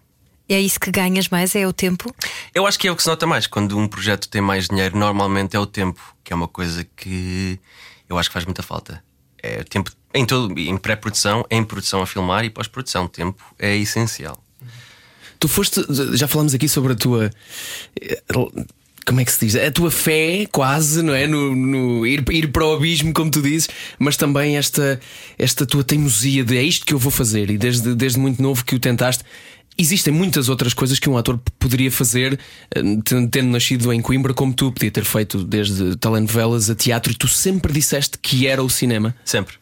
É 0.48 0.60
isso 0.60 0.80
que 0.80 0.92
ganhas 0.92 1.30
mais? 1.30 1.56
É 1.56 1.68
o 1.68 1.74
tempo? 1.74 2.14
Eu 2.54 2.68
acho 2.68 2.78
que 2.78 2.88
é 2.88 2.92
o 2.92 2.96
que 2.96 3.02
se 3.02 3.10
nota 3.10 3.26
mais. 3.26 3.48
Quando 3.48 3.76
um 3.76 3.88
projeto 3.88 4.30
tem 4.30 4.42
mais 4.42 4.68
dinheiro, 4.68 4.96
normalmente 4.98 5.56
é 5.56 5.60
o 5.60 5.66
tempo, 5.66 6.00
que 6.24 6.32
é 6.32 6.36
uma 6.36 6.48
coisa 6.48 6.86
que 6.96 7.60
eu 8.08 8.20
acho 8.20 8.30
que 8.30 8.34
faz 8.34 8.46
muita 8.46 8.62
falta. 8.62 9.04
É 9.42 9.62
o 9.62 9.64
tempo 9.64 9.92
em 10.14 10.26
todo, 10.26 10.58
em 10.60 10.78
pré-produção, 10.78 11.46
em 11.50 11.64
produção 11.64 12.02
a 12.02 12.08
filmar 12.08 12.44
e 12.46 12.50
pós-produção. 12.50 13.08
Tempo 13.08 13.44
é 13.58 13.76
essencial. 13.76 14.42
Tu 15.40 15.48
foste, 15.48 15.82
já 16.14 16.28
falamos 16.28 16.54
aqui 16.54 16.68
sobre 16.68 16.94
a 16.94 16.96
tua. 16.96 17.32
como 19.06 19.22
é 19.22 19.26
que 19.26 19.32
se 19.32 19.46
diz? 19.46 19.56
A 19.56 19.72
tua 19.72 19.90
fé, 19.90 20.46
quase, 20.52 21.02
não 21.02 21.14
é? 21.14 21.26
No, 21.28 21.56
no 21.56 22.06
ir, 22.06 22.24
ir 22.30 22.52
para 22.52 22.66
o 22.66 22.74
abismo, 22.74 23.14
como 23.14 23.32
tu 23.32 23.42
dizes, 23.42 23.70
mas 23.98 24.18
também 24.18 24.58
esta, 24.58 25.00
esta 25.38 25.66
tua 25.66 25.84
teimosia 25.84 26.44
de 26.44 26.58
é 26.58 26.64
isto 26.64 26.86
que 26.86 26.94
eu 26.94 27.00
vou 27.00 27.12
fazer, 27.12 27.50
e 27.50 27.58
desde, 27.58 27.96
desde 27.96 28.20
muito 28.20 28.42
novo 28.42 28.66
que 28.66 28.76
o 28.76 28.80
tentaste. 28.80 29.24
Existem 29.78 30.14
muitas 30.14 30.50
outras 30.50 30.74
coisas 30.74 31.00
que 31.00 31.10
um 31.10 31.18
ator 31.18 31.40
poderia 31.58 31.90
fazer, 31.90 32.38
eh, 32.76 32.82
tendo 33.06 33.30
tendo 33.30 33.50
nascido 33.50 33.94
em 33.94 34.02
Coimbra, 34.02 34.34
como 34.34 34.54
tu, 34.54 34.74
podia 34.74 34.92
ter 34.92 35.06
feito 35.06 35.42
desde 35.42 35.96
telenovelas 35.96 36.70
a 36.70 36.76
teatro, 36.76 37.14
e 37.14 37.16
tu 37.16 37.30
sempre 37.30 37.72
disseste 37.72 38.18
que 38.18 38.46
era 38.46 38.62
o 38.62 38.70
cinema. 38.70 39.16
Sempre. 39.24 39.56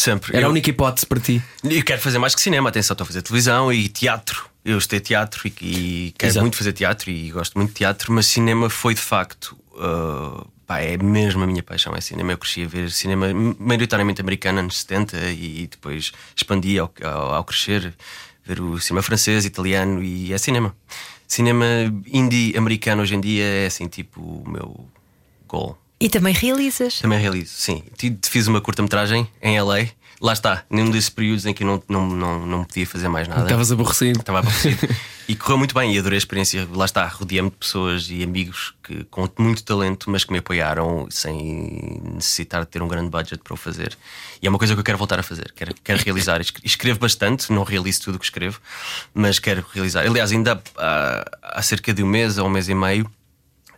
Sempre. 0.00 0.34
Era 0.34 0.44
eu, 0.44 0.48
a 0.48 0.50
única 0.50 0.70
hipótese 0.70 1.06
para 1.06 1.20
ti. 1.20 1.42
eu 1.62 1.84
quero 1.84 2.00
fazer 2.00 2.18
mais 2.18 2.34
que 2.34 2.40
cinema, 2.40 2.70
atenção, 2.70 2.94
estou 2.94 3.04
a 3.04 3.06
fazer 3.06 3.20
televisão 3.20 3.70
e 3.70 3.86
teatro. 3.86 4.48
Eu 4.64 4.78
estudei 4.78 5.00
teatro 5.00 5.46
e, 5.46 5.52
e 5.60 6.14
quero 6.16 6.30
Exato. 6.30 6.42
muito 6.42 6.56
fazer 6.56 6.72
teatro 6.72 7.10
e 7.10 7.30
gosto 7.30 7.58
muito 7.58 7.68
de 7.68 7.74
teatro, 7.76 8.10
mas 8.12 8.26
cinema 8.26 8.70
foi 8.70 8.94
de 8.94 9.00
facto. 9.00 9.58
uh, 9.72 10.46
pá, 10.66 10.80
é 10.80 10.96
mesmo 10.96 11.42
a 11.42 11.46
minha 11.46 11.62
paixão, 11.62 11.94
é 11.94 12.00
cinema. 12.00 12.32
Eu 12.32 12.38
cresci 12.38 12.64
a 12.64 12.66
ver 12.66 12.90
cinema 12.90 13.26
maioritariamente 13.58 14.22
americano, 14.22 14.60
anos 14.60 14.78
70, 14.80 15.18
e 15.32 15.66
depois 15.70 16.12
expandi 16.34 16.78
ao, 16.78 16.90
ao, 17.02 17.34
ao 17.34 17.44
crescer, 17.44 17.92
ver 18.42 18.60
o 18.60 18.80
cinema 18.80 19.02
francês, 19.02 19.44
italiano 19.44 20.02
e 20.02 20.32
é 20.32 20.38
cinema. 20.38 20.74
Cinema 21.28 21.66
indie 22.06 22.56
americano 22.56 23.02
hoje 23.02 23.14
em 23.14 23.20
dia 23.20 23.44
é 23.44 23.66
assim, 23.66 23.86
tipo, 23.86 24.20
o 24.20 24.48
meu 24.48 24.88
goal. 25.46 25.78
E 26.00 26.08
também 26.08 26.32
realizas. 26.32 26.98
Também 27.00 27.18
realizo, 27.20 27.52
sim. 27.54 27.82
Fiz 28.24 28.46
uma 28.46 28.60
curta-metragem 28.60 29.28
em 29.42 29.60
LA. 29.60 29.86
Lá 30.22 30.34
está, 30.34 30.64
num 30.68 30.90
desses 30.90 31.08
períodos 31.08 31.46
em 31.46 31.54
que 31.54 31.62
eu 31.64 31.66
não, 31.66 31.82
não, 31.88 32.06
não, 32.10 32.46
não 32.46 32.64
podia 32.64 32.86
fazer 32.86 33.08
mais 33.08 33.26
nada. 33.26 33.42
Estavas 33.44 33.72
aborrecido. 33.72 34.20
Estava 34.20 34.40
aborrecido. 34.40 34.86
e 35.26 35.34
correu 35.34 35.56
muito 35.56 35.74
bem 35.74 35.94
e 35.94 35.98
adorei 35.98 36.16
a 36.16 36.18
experiência. 36.18 36.68
Lá 36.72 36.84
está, 36.84 37.06
rodeei-me 37.06 37.48
de 37.48 37.56
pessoas 37.56 38.06
e 38.10 38.22
amigos 38.22 38.74
que, 38.82 39.04
com 39.04 39.26
muito 39.38 39.62
talento, 39.64 40.10
mas 40.10 40.22
que 40.24 40.30
me 40.32 40.38
apoiaram 40.38 41.06
sem 41.10 42.02
necessitar 42.14 42.60
de 42.62 42.66
ter 42.68 42.82
um 42.82 42.88
grande 42.88 43.08
budget 43.08 43.38
para 43.42 43.54
o 43.54 43.56
fazer. 43.56 43.96
E 44.42 44.46
é 44.46 44.50
uma 44.50 44.58
coisa 44.58 44.74
que 44.74 44.80
eu 44.80 44.84
quero 44.84 44.98
voltar 44.98 45.18
a 45.18 45.22
fazer. 45.22 45.52
Quero, 45.56 45.74
quero 45.82 46.02
realizar. 46.04 46.38
Escre- 46.42 46.62
Escrevo 46.66 46.98
bastante, 46.98 47.50
não 47.50 47.62
realizo 47.62 48.02
tudo 48.02 48.16
o 48.16 48.18
que 48.18 48.24
escrevo, 48.26 48.60
mas 49.14 49.38
quero 49.38 49.64
realizar. 49.72 50.06
Aliás, 50.06 50.32
ainda 50.32 50.62
há, 50.76 51.24
há 51.42 51.62
cerca 51.62 51.94
de 51.94 52.02
um 52.02 52.06
mês 52.06 52.36
ou 52.36 52.46
um 52.46 52.50
mês 52.50 52.68
e 52.68 52.74
meio, 52.74 53.10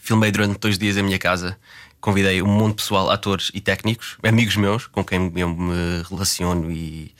filmei 0.01 0.33
durante 0.33 0.59
dois 0.59 0.77
dias 0.77 0.97
em 0.97 1.03
minha 1.05 1.21
casa. 1.21 1.57
Convidei 2.03 2.43
um 2.43 2.49
monte 2.49 2.71
de 2.71 2.83
pessoal, 2.83 3.09
atores 3.11 3.53
e 3.55 3.61
técnicos, 3.61 4.19
amigos 4.25 4.57
meus, 4.57 4.89
com 4.89 5.05
quem 5.05 5.33
eu 5.37 5.49
me 5.49 6.03
relaciono 6.11 6.69
e, 6.69 7.15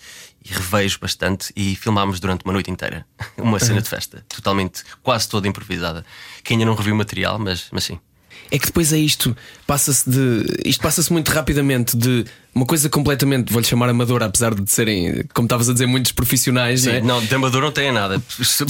e 0.45 0.53
revejo 0.53 0.99
bastante, 1.01 1.53
e 1.55 1.77
filmámos 1.77 2.19
durante 2.19 2.45
uma 2.45 2.53
noite 2.53 2.69
inteira. 2.69 3.07
Uma 3.39 3.61
cena 3.61 3.81
de 3.81 3.89
festa, 3.89 4.25
totalmente, 4.29 4.83
quase 5.01 5.29
toda 5.29 5.47
improvisada. 5.47 6.05
Que 6.43 6.53
ainda 6.53 6.65
não 6.65 6.75
reviu 6.75 6.95
o 6.95 6.99
material, 6.99 7.39
mas, 7.39 7.69
mas 7.71 7.85
sim. 7.85 8.01
É 8.51 8.59
que 8.59 8.67
depois 8.67 8.93
é 8.93 8.99
isto, 8.99 9.37
passa-se 9.67 10.09
de. 10.09 10.45
Isto 10.65 10.83
passa-se 10.83 11.13
muito 11.13 11.31
rapidamente 11.31 11.97
de 11.97 12.25
uma 12.55 12.67
coisa 12.67 12.89
completamente, 12.91 13.51
vou-lhe 13.51 13.67
chamar 13.67 13.89
amadora, 13.89 14.27
apesar 14.27 14.55
de 14.55 14.71
serem, 14.71 15.25
como 15.33 15.47
estavas 15.47 15.71
a 15.71 15.73
dizer, 15.73 15.87
muitos 15.87 16.13
profissionais, 16.13 16.85
não 16.85 16.93
é? 16.93 17.01
Sim, 17.01 17.07
não, 17.07 17.25
de 17.25 17.35
amador 17.35 17.63
não 17.63 17.73
tem 17.73 17.91
nada. 17.91 18.21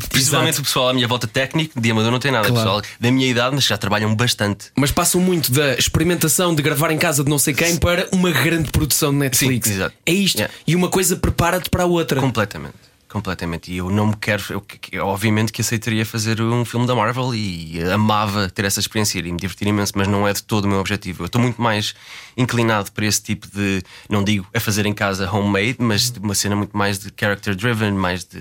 Principalmente 0.08 0.60
o 0.60 0.62
pessoal 0.62 0.90
à 0.90 0.94
minha 0.94 1.08
volta 1.08 1.26
técnico, 1.26 1.80
de 1.80 1.90
amador 1.90 2.12
não 2.12 2.20
tem 2.20 2.30
nada. 2.30 2.46
Claro. 2.46 2.62
Pessoal 2.62 2.82
da 3.00 3.10
minha 3.10 3.26
idade, 3.26 3.54
mas 3.54 3.64
já 3.64 3.76
trabalham 3.76 4.14
bastante. 4.14 4.66
Mas 4.76 4.92
passam 4.92 5.20
muito 5.20 5.50
da 5.50 5.74
experimentação 5.74 6.54
de 6.54 6.62
gravar 6.62 6.92
em 6.92 6.98
casa 6.98 7.24
de 7.24 7.30
não 7.30 7.38
sei 7.38 7.54
quem 7.54 7.76
para 7.76 8.06
uma 8.12 8.30
grande 8.30 8.70
produção 8.70 9.10
de 9.10 9.18
Netflix. 9.18 9.68
Sim, 9.68 9.74
exato. 9.74 9.94
É 10.06 10.12
isto. 10.12 10.36
Yeah. 10.36 10.54
E 10.64 10.76
uma 10.76 10.88
coisa 10.88 11.16
prepara-te 11.16 11.68
para 11.68 11.82
a 11.82 11.86
outra. 11.86 12.20
Completamente. 12.20 12.74
Completamente. 13.12 13.70
E 13.70 13.76
eu 13.76 13.90
não 13.90 14.06
me 14.06 14.16
quero. 14.16 14.42
Eu, 14.48 14.60
que- 14.62 14.98
obviamente 14.98 15.52
que 15.52 15.60
aceitaria 15.60 16.04
fazer 16.06 16.40
um 16.40 16.64
filme 16.64 16.86
da 16.86 16.94
Marvel 16.94 17.34
e 17.34 17.78
amava 17.92 18.48
ter 18.48 18.64
essa 18.64 18.80
experiência 18.80 19.18
e 19.18 19.22
me 19.30 19.36
divertir 19.36 19.68
imenso, 19.68 19.92
mas 19.96 20.08
não 20.08 20.26
é 20.26 20.32
de 20.32 20.42
todo 20.42 20.64
o 20.64 20.68
meu 20.68 20.78
objetivo. 20.78 21.22
Eu 21.22 21.26
estou 21.26 21.38
muito 21.38 21.60
mais 21.60 21.94
inclinado 22.38 22.90
para 22.90 23.04
esse 23.04 23.22
tipo 23.22 23.46
de. 23.48 23.82
Não 24.08 24.24
digo 24.24 24.46
a 24.54 24.58
fazer 24.58 24.86
em 24.86 24.94
casa 24.94 25.30
homemade, 25.30 25.76
mas 25.78 26.10
uma 26.22 26.34
cena 26.34 26.56
muito 26.56 26.74
mais 26.74 26.98
de 26.98 27.12
character 27.14 27.54
driven, 27.54 27.92
mais 27.92 28.24
de 28.24 28.38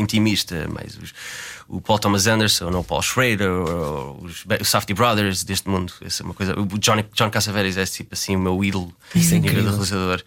intimista, 0.00 0.68
mais 0.72 0.96
os, 0.96 1.12
o 1.68 1.80
Paul 1.80 1.98
Thomas 1.98 2.26
Anderson, 2.26 2.70
ou 2.72 2.80
o 2.80 2.84
Paul 2.84 3.02
Schrader, 3.02 3.50
ou 3.50 4.18
os, 4.24 4.44
os 4.60 4.68
Safdie 4.68 4.94
Brothers 4.94 5.44
deste 5.44 5.68
mundo. 5.68 5.92
Essa 6.00 6.22
é 6.22 6.24
uma 6.24 6.34
coisa. 6.34 6.58
O 6.58 6.66
John, 6.78 6.96
John 7.14 7.30
Cassavetes 7.30 7.76
é 7.76 7.84
tipo 7.84 8.14
assim 8.14 8.34
o 8.34 8.38
meu 8.38 8.64
ídolo 8.64 8.92
Isso 9.14 9.34
é 9.34 9.36
em 9.36 9.40
nível 9.40 9.62
de 9.62 9.68
incrível. 9.68 9.70
realizador. 9.70 10.22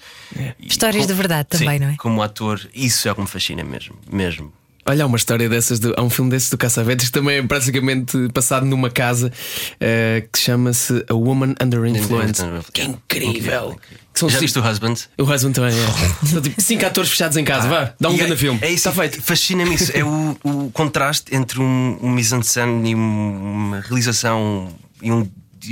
E 0.59 0.67
Histórias 0.67 1.07
de 1.07 1.13
verdade 1.13 1.49
também, 1.49 1.79
Sim, 1.79 1.85
não 1.85 1.91
é? 1.93 1.97
Como 1.97 2.21
ator, 2.21 2.61
isso 2.73 3.07
é 3.07 3.11
o 3.11 3.15
que 3.15 3.21
me 3.21 3.27
fascina 3.27 3.63
mesmo. 3.63 3.95
mesmo. 4.09 4.53
Olha, 4.91 5.05
há 5.05 5.07
uma 5.07 5.15
história 5.15 5.47
dessas, 5.47 5.79
de- 5.79 5.93
há 5.95 6.01
um 6.01 6.09
filme 6.09 6.29
desses 6.29 6.49
do 6.49 6.57
Cassavetes 6.57 7.05
que 7.05 7.13
também 7.13 7.37
é 7.37 7.41
praticamente 7.41 8.17
passado 8.33 8.65
numa 8.65 8.89
casa 8.89 9.31
eh, 9.79 10.27
que 10.33 10.37
chama-se 10.37 11.05
A 11.09 11.13
Woman 11.13 11.55
Under 11.63 11.85
Influence. 11.85 12.43
Que 12.73 12.81
é 12.81 12.83
incrível. 12.85 13.79
Que 14.13 14.19
são 14.19 14.27
Já 14.29 14.37
viste 14.39 14.59
o 14.59 14.67
Husband? 14.69 14.95
O 15.17 15.23
Husband 15.23 15.53
também 15.53 15.73
é. 15.73 15.87
São 16.27 16.41
tipo 16.41 16.61
cinco 16.61 16.85
atores 16.85 17.09
fechados 17.09 17.37
em 17.37 17.45
casa, 17.45 17.69
vá, 17.69 17.93
dá 17.97 18.09
um 18.09 18.13
E 18.15 18.17
grande 18.17 18.33
é, 18.33 18.35
filme. 18.35 18.59
É 18.61 18.67
isso, 18.67 18.89
Está 18.89 18.91
feito. 18.91 19.21
Fascina-me 19.21 19.73
isso. 19.75 19.93
É 19.95 20.03
o, 20.03 20.37
o 20.43 20.69
contraste 20.71 21.33
entre 21.33 21.61
um, 21.61 21.97
um 22.01 22.09
mise-en-scène 22.11 22.89
e 22.91 22.93
um- 22.93 23.53
uma 23.69 23.79
realização 23.79 24.75
e 25.01 25.09
um 25.09 25.25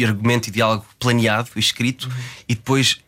argumento 0.07 0.47
e 0.47 0.51
diálogo 0.51 0.85
planeado 0.97 1.49
e 1.57 1.59
escrito 1.59 2.05
Uhum. 2.07 2.13
e 2.47 2.55
depois 2.55 2.99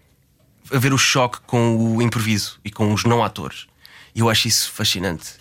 haver 0.73 0.91
o 0.93 0.97
choque 0.97 1.37
com 1.47 1.77
o 1.95 2.01
improviso 2.01 2.59
e 2.65 2.69
com 2.69 2.91
os 2.93 3.05
não 3.05 3.23
atores. 3.23 3.67
E 4.13 4.19
eu 4.19 4.29
acho 4.29 4.49
isso 4.49 4.69
fascinante. 4.73 5.39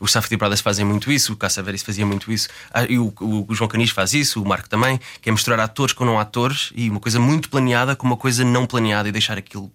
Os 0.00 0.12
Safdie 0.12 0.36
Brothers 0.38 0.60
fazem 0.62 0.84
muito 0.84 1.12
isso, 1.12 1.32
o 1.34 1.36
Cassavetes 1.36 1.82
fazia 1.82 2.06
muito 2.06 2.32
isso, 2.32 2.48
Ah, 2.72 2.84
e 2.84 2.98
o, 2.98 3.12
o- 3.20 3.54
João 3.54 3.68
Canis 3.68 3.90
faz 3.90 4.14
isso, 4.14 4.42
o 4.42 4.48
Marco 4.48 4.68
também, 4.68 4.98
que 5.20 5.28
é 5.28 5.32
misturar 5.32 5.60
atores 5.60 5.92
com 5.92 6.04
não 6.06 6.18
atores 6.18 6.70
e 6.74 6.88
uma 6.88 6.98
coisa 6.98 7.20
muito 7.20 7.50
planeada 7.50 7.94
com 7.94 8.06
uma 8.06 8.16
coisa 8.16 8.42
não 8.44 8.64
planeada 8.66 9.08
e 9.08 9.12
deixar 9.12 9.36
aquilo. 9.36 9.70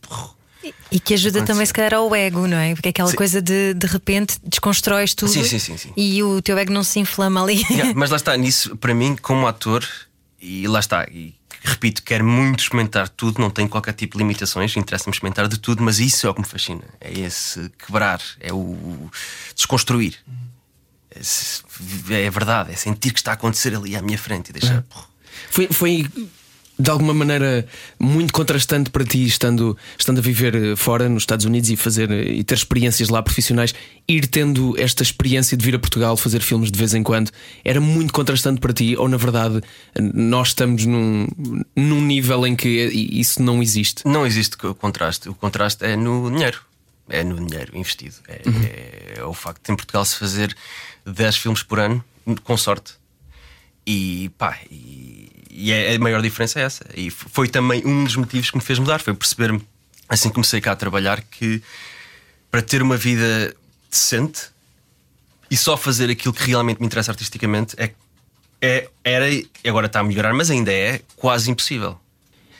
E 0.92 1.00
que 1.00 1.14
ajuda 1.14 1.38
Acontecer. 1.40 1.54
também, 1.54 1.66
se 1.68 1.74
calhar, 1.74 1.94
ao 1.94 2.16
ego, 2.16 2.48
não 2.48 2.58
é? 2.58 2.74
Porque 2.74 2.88
é 2.88 2.92
aquela 2.92 3.10
Sim. 3.12 3.16
coisa 3.16 3.40
de 3.40 3.76
de 3.76 3.86
repente 3.86 4.38
desconstróis 4.44 5.14
tudo 5.14 5.32
sim, 5.32 5.60
sim. 5.60 5.94
e 5.96 6.24
o 6.24 6.42
teu 6.42 6.58
ego 6.58 6.74
não 6.74 6.84
se 6.84 7.00
inflama 7.00 7.44
ali. 7.44 7.64
Yeah, 7.70 7.94
mas 7.96 8.10
lá 8.10 8.18
está, 8.18 8.36
nisso, 8.36 8.76
para 8.78 8.94
mim, 8.96 9.16
como 9.22 9.46
ator, 9.46 9.88
e 10.42 10.68
lá 10.68 10.80
está, 10.80 11.06
e 11.12 11.36
repito, 11.65 12.04
quero 12.04 12.23
muito 12.23 12.60
experimentar 12.60 13.10
tudo, 13.10 13.41
não 13.41 13.49
tenho 13.49 13.67
qualquer 13.67 13.93
tipo 13.93 14.17
de 14.17 14.23
limitações, 14.23 14.75
interessa-me 14.78 15.13
experimentar 15.13 15.47
de 15.47 15.60
tudo, 15.60 15.84
mas 15.84 15.99
isso 15.99 16.28
é 16.28 16.30
o 16.30 16.34
que 16.34 16.41
me 16.41 16.47
fascina. 16.47 16.84
É 17.01 17.12
esse 17.19 17.71
quebrar, 17.86 18.21
é 18.39 18.54
o 18.54 19.10
desconstruir. 19.56 20.17
É, 21.12 22.21
é 22.23 22.30
verdade, 22.30 22.71
é 22.71 22.75
sentir 22.75 23.12
que 23.12 23.19
está 23.19 23.32
a 23.32 23.34
acontecer 23.34 23.75
ali 23.75 23.95
à 23.95 24.01
minha 24.01 24.17
frente 24.17 24.49
e 24.49 24.54
deixar. 24.54 24.84
Foi, 25.49 25.67
foi 25.67 26.10
de 26.78 26.90
alguma 26.92 27.14
maneira 27.14 27.66
muito 27.98 28.34
contrastante 28.34 28.90
para 28.90 29.06
ti, 29.06 29.26
estando, 29.26 29.78
estando 29.98 30.18
a 30.20 30.22
viver 30.22 30.54
eh, 30.56 30.76
fora 30.76 31.08
nos 31.08 31.24
Estados 31.24 31.46
Unidos 31.46 31.70
e 31.70 31.76
fazer 31.78 32.12
eh, 32.12 32.24
e 32.34 32.44
ter 32.44 32.56
experiências 32.56 33.08
lá 33.10 33.24
profissionais, 33.24 33.74
ir 34.08 34.28
tendo 34.28 34.78
esta 34.78 35.02
experiência 35.02 35.56
de 35.56 35.64
vir 35.66 35.76
a 35.76 35.80
Portugal 35.80 36.18
fazer 36.18 36.42
filmes 36.42 36.70
de 36.70 36.78
vez 36.78 36.94
em 36.94 37.02
quando, 37.02 37.32
era 37.64 37.80
muito 37.80 38.12
contrastante 38.12 38.60
para 38.60 38.74
ti, 38.74 38.96
ou 38.98 39.08
na 39.08 39.16
verdade 39.18 39.62
eh, 39.96 40.02
nós 40.02 40.50
estamos 40.50 40.86
num, 40.86 41.28
num 41.76 42.02
nível 42.02 42.46
em 42.46 42.56
que 42.56 42.68
isso 42.70 43.42
não 43.42 43.64
existe? 43.64 44.06
Não 44.06 44.26
existe 44.28 44.58
co- 44.58 44.76
contraste. 44.76 45.30
O 45.30 45.34
contraste 45.34 45.86
é 45.86 45.96
no 45.96 46.30
dinheiro. 46.30 46.60
É 47.08 47.24
no 47.24 47.36
dinheiro 47.46 47.72
investido. 47.78 48.16
É, 48.28 48.42
é- 48.50 49.14
é 49.20 49.24
o 49.24 49.34
facto 49.34 49.66
de 49.66 49.72
em 49.72 49.76
Portugal 49.78 50.04
se 50.04 50.18
fazer 50.18 50.54
10 51.06 51.38
filmes 51.38 51.64
por 51.64 51.80
ano, 51.80 52.04
com 52.44 52.58
sorte. 52.58 52.94
E 53.88 54.30
pá, 54.38 54.58
e, 54.72 55.30
e 55.58 55.72
é- 55.72 55.96
a 55.96 56.00
maior 56.00 56.22
diferença 56.22 56.60
é 56.60 56.63
essa. 56.63 56.86
E 56.96 57.10
foi 57.10 57.48
também 57.48 57.82
um 57.86 58.04
dos 58.04 58.15
motivos 58.15 58.50
que 58.52 58.58
me 58.58 58.63
fez 58.63 58.78
mudar. 58.80 59.00
Foi 59.02 59.13
perceber-me, 59.13 59.62
assim 60.10 60.30
que 60.30 60.36
comecei 60.36 60.60
cá 60.60 60.74
a 60.74 60.76
trabalhar, 60.76 61.22
que 61.22 61.62
para 62.52 62.62
ter 62.62 62.82
uma 62.82 62.98
vida 62.98 63.56
decente 63.89 64.50
e 65.50 65.56
só 65.58 65.78
fazer 65.78 66.10
aquilo 66.10 66.34
que 66.34 66.44
realmente 66.48 66.80
me 66.80 66.86
interessa 66.86 67.12
artisticamente 67.12 67.76
é, 67.78 67.91
é 68.62 68.89
era 69.04 69.30
e 69.30 69.48
agora 69.65 69.88
está 69.88 70.00
a 70.00 70.04
melhorar, 70.04 70.34
mas 70.34 70.50
ainda 70.52 70.72
é 70.72 71.02
quase 71.15 71.50
impossível. 71.52 71.98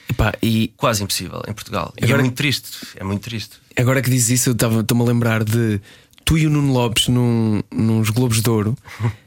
Epá, 0.10 0.34
e 0.42 0.72
Quase 0.78 1.04
impossível 1.04 1.42
em 1.48 1.54
Portugal. 1.54 1.92
E 2.00 2.04
Agora- 2.06 2.20
é 2.20 2.24
muito 2.24 2.36
triste. 2.36 2.88
É 2.96 3.04
muito 3.04 3.22
triste. 3.24 3.58
agora 3.78 4.02
que 4.02 4.10
dizes 4.10 4.40
isso, 4.42 4.50
eu 4.50 4.54
estava- 4.54 4.82
estou-me 4.82 5.04
a 5.04 5.08
lembrar 5.08 5.44
de 5.44 5.82
tu 6.24 6.38
e 6.38 6.46
o 6.46 6.50
Nuno 6.50 6.72
Lopes 6.74 7.08
num, 7.08 7.62
nos 7.72 8.10
Globos 8.12 8.42
de 8.42 8.50
Ouro. 8.50 8.78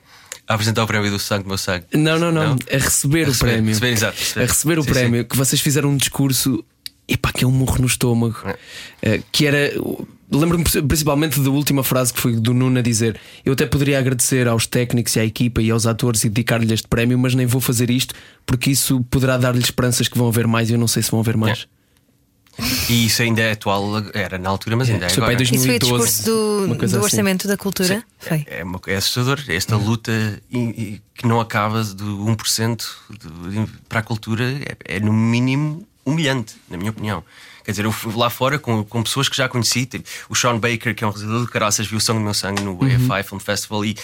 A 0.48 0.54
apresentar 0.54 0.82
o 0.82 0.86
prémio 0.86 1.10
do 1.10 1.18
sangue, 1.18 1.42
do 1.44 1.48
meu 1.48 1.58
sangue. 1.58 1.84
Não, 1.94 2.18
não, 2.18 2.32
não. 2.32 2.50
Não? 2.50 2.56
A 2.72 2.78
receber 2.78 3.24
A 3.24 3.28
o 3.28 3.32
receber, 3.32 3.52
prémio. 3.52 3.68
receber, 3.68 3.92
exato, 3.92 4.18
receber. 4.18 4.44
A 4.44 4.46
receber 4.46 4.78
o 4.78 4.82
Sim, 4.82 4.90
prémio. 4.90 5.24
Que 5.24 5.36
vocês 5.36 5.60
fizeram 5.60 5.90
um 5.90 5.96
discurso. 5.96 6.64
Epá, 7.06 7.32
que 7.32 7.44
é 7.44 7.46
um 7.46 7.50
morro 7.50 7.78
no 7.80 7.86
estômago. 7.86 8.36
É. 8.44 8.56
Eh, 9.02 9.20
que 9.30 9.46
era. 9.46 9.72
Lembro-me 10.30 10.62
principalmente 10.64 11.40
da 11.40 11.48
última 11.48 11.82
frase 11.82 12.12
que 12.12 12.20
foi 12.20 12.36
do 12.36 12.52
Nuno 12.52 12.78
a 12.78 12.82
dizer: 12.82 13.18
Eu 13.44 13.54
até 13.54 13.64
poderia 13.66 13.98
agradecer 13.98 14.46
aos 14.46 14.66
técnicos 14.66 15.16
e 15.16 15.20
à 15.20 15.24
equipa 15.24 15.62
e 15.62 15.70
aos 15.70 15.86
atores 15.86 16.22
e 16.24 16.28
dedicar-lhes 16.28 16.70
este 16.70 16.86
prémio, 16.88 17.18
mas 17.18 17.34
nem 17.34 17.46
vou 17.46 17.60
fazer 17.62 17.88
isto 17.90 18.14
porque 18.44 18.70
isso 18.70 19.02
poderá 19.10 19.38
dar-lhes 19.38 19.64
esperanças 19.64 20.06
que 20.08 20.18
vão 20.18 20.28
haver 20.28 20.46
mais 20.46 20.68
e 20.68 20.74
eu 20.74 20.78
não 20.78 20.88
sei 20.88 21.02
se 21.02 21.10
vão 21.10 21.20
haver 21.20 21.36
mais. 21.36 21.66
E 22.88 23.06
isso 23.06 23.22
ainda 23.22 23.40
é 23.40 23.52
atual, 23.52 23.84
era 24.12 24.36
na 24.38 24.48
altura, 24.50 24.76
mas 24.76 24.90
ainda 24.90 25.06
é 25.06 25.08
foi 25.10 25.22
agora. 25.22 25.36
para 25.36 25.42
Isso 25.44 25.52
foi 25.64 25.76
o 25.76 25.78
2012, 25.78 26.04
discurso 26.04 26.24
do, 26.24 26.74
do 26.76 26.84
assim. 26.84 26.96
orçamento 26.96 27.46
da 27.46 27.56
cultura? 27.56 28.02
Foi. 28.18 28.44
É, 28.48 28.64
uma- 28.64 28.80
é 28.88 28.96
assustador. 28.96 29.40
Esta 29.48 29.76
luta 29.76 30.10
e- 30.50 30.58
e 30.58 31.02
que 31.14 31.26
não 31.26 31.40
acaba 31.40 31.84
do 31.84 32.24
1% 32.26 32.84
de- 33.10 33.64
de- 33.66 33.72
para 33.88 34.00
a 34.00 34.02
cultura 34.02 34.44
é, 34.86 34.96
é, 34.96 35.00
no 35.00 35.12
mínimo 35.12 35.86
humilhante, 36.04 36.56
na 36.68 36.76
minha 36.76 36.90
opinião. 36.90 37.22
Quer 37.68 37.72
dizer, 37.72 37.84
eu 37.84 37.92
fui 37.92 38.14
lá 38.16 38.30
fora 38.30 38.58
com, 38.58 38.82
com 38.82 39.02
pessoas 39.02 39.28
que 39.28 39.36
já 39.36 39.46
conheci, 39.46 39.84
tipo, 39.84 40.08
o 40.30 40.34
Sean 40.34 40.58
Baker, 40.58 40.94
que 40.94 41.04
é 41.04 41.06
um 41.06 41.10
realizador 41.10 41.44
de 41.44 41.52
caraças, 41.52 41.86
viu 41.86 41.98
o 41.98 42.00
Sangue 42.00 42.20
do 42.20 42.24
Meu 42.24 42.32
Sangue 42.32 42.62
no 42.62 42.78
AFI 42.82 43.28
Film 43.28 43.38
Festival 43.38 43.84
e 43.84 43.94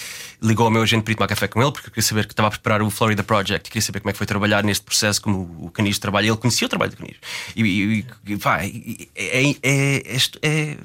ligou 0.42 0.66
ao 0.66 0.70
meu 0.70 0.83
agente 0.83 1.03
para 1.03 1.12
ir 1.12 1.14
tomar 1.14 1.29
café 1.29 1.48
com 1.48 1.62
ele, 1.62 1.72
porque 1.72 1.88
queria 1.88 2.03
saber 2.03 2.27
que 2.27 2.35
estava 2.35 2.48
a 2.48 2.50
preparar 2.50 2.83
o 2.83 2.90
Florida 2.90 3.22
Project, 3.24 3.70
queria 3.70 3.81
saber 3.81 4.00
como 4.00 4.11
é 4.11 4.12
que 4.12 4.18
foi 4.18 4.27
trabalhar 4.27 4.62
neste 4.62 4.85
processo, 4.85 5.22
como 5.22 5.38
o 5.64 5.70
Canis 5.70 5.98
trabalha. 5.98 6.27
Ele 6.27 6.37
conhecia 6.37 6.66
o 6.66 6.68
trabalho 6.68 6.90
do 6.90 6.98
Canis. 6.98 7.16
E, 7.57 7.62
e, 7.62 8.07
e, 8.27 8.37
pá, 8.37 8.62
e- 8.66 9.09
é, 9.16 9.42
é, 9.50 9.57
é, 9.62 10.16
é- 10.42 10.77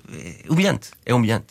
é 0.47 0.49
humilhante. 0.49 0.91
É 1.05 1.13
humilhante. 1.13 1.47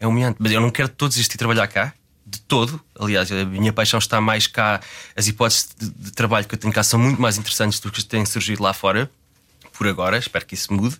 É 0.00 0.06
humilhante. 0.08 0.38
Mas 0.40 0.50
eu 0.50 0.60
não 0.60 0.70
quero 0.70 0.88
de 0.88 0.94
todo 0.96 1.10
desistir 1.10 1.34
de 1.34 1.38
trabalhar 1.38 1.68
cá. 1.68 1.94
De 2.26 2.40
todo. 2.40 2.80
Aliás, 2.98 3.30
a 3.30 3.44
minha 3.44 3.72
paixão 3.72 3.98
está 3.98 4.20
mais 4.20 4.48
cá. 4.48 4.80
As 5.14 5.28
hipóteses 5.28 5.68
de, 5.78 5.90
de 5.90 6.10
trabalho 6.10 6.44
que 6.44 6.56
eu 6.56 6.58
tenho 6.58 6.72
cá 6.74 6.82
são 6.82 6.98
muito 6.98 7.22
mais 7.22 7.38
interessantes 7.38 7.78
do 7.78 7.88
que 7.92 8.04
têm 8.04 8.26
surgido 8.26 8.60
lá 8.64 8.72
fora. 8.72 9.08
Por 9.76 9.86
agora, 9.88 10.18
espero 10.18 10.44
que 10.46 10.54
isso 10.54 10.72
mude. 10.72 10.96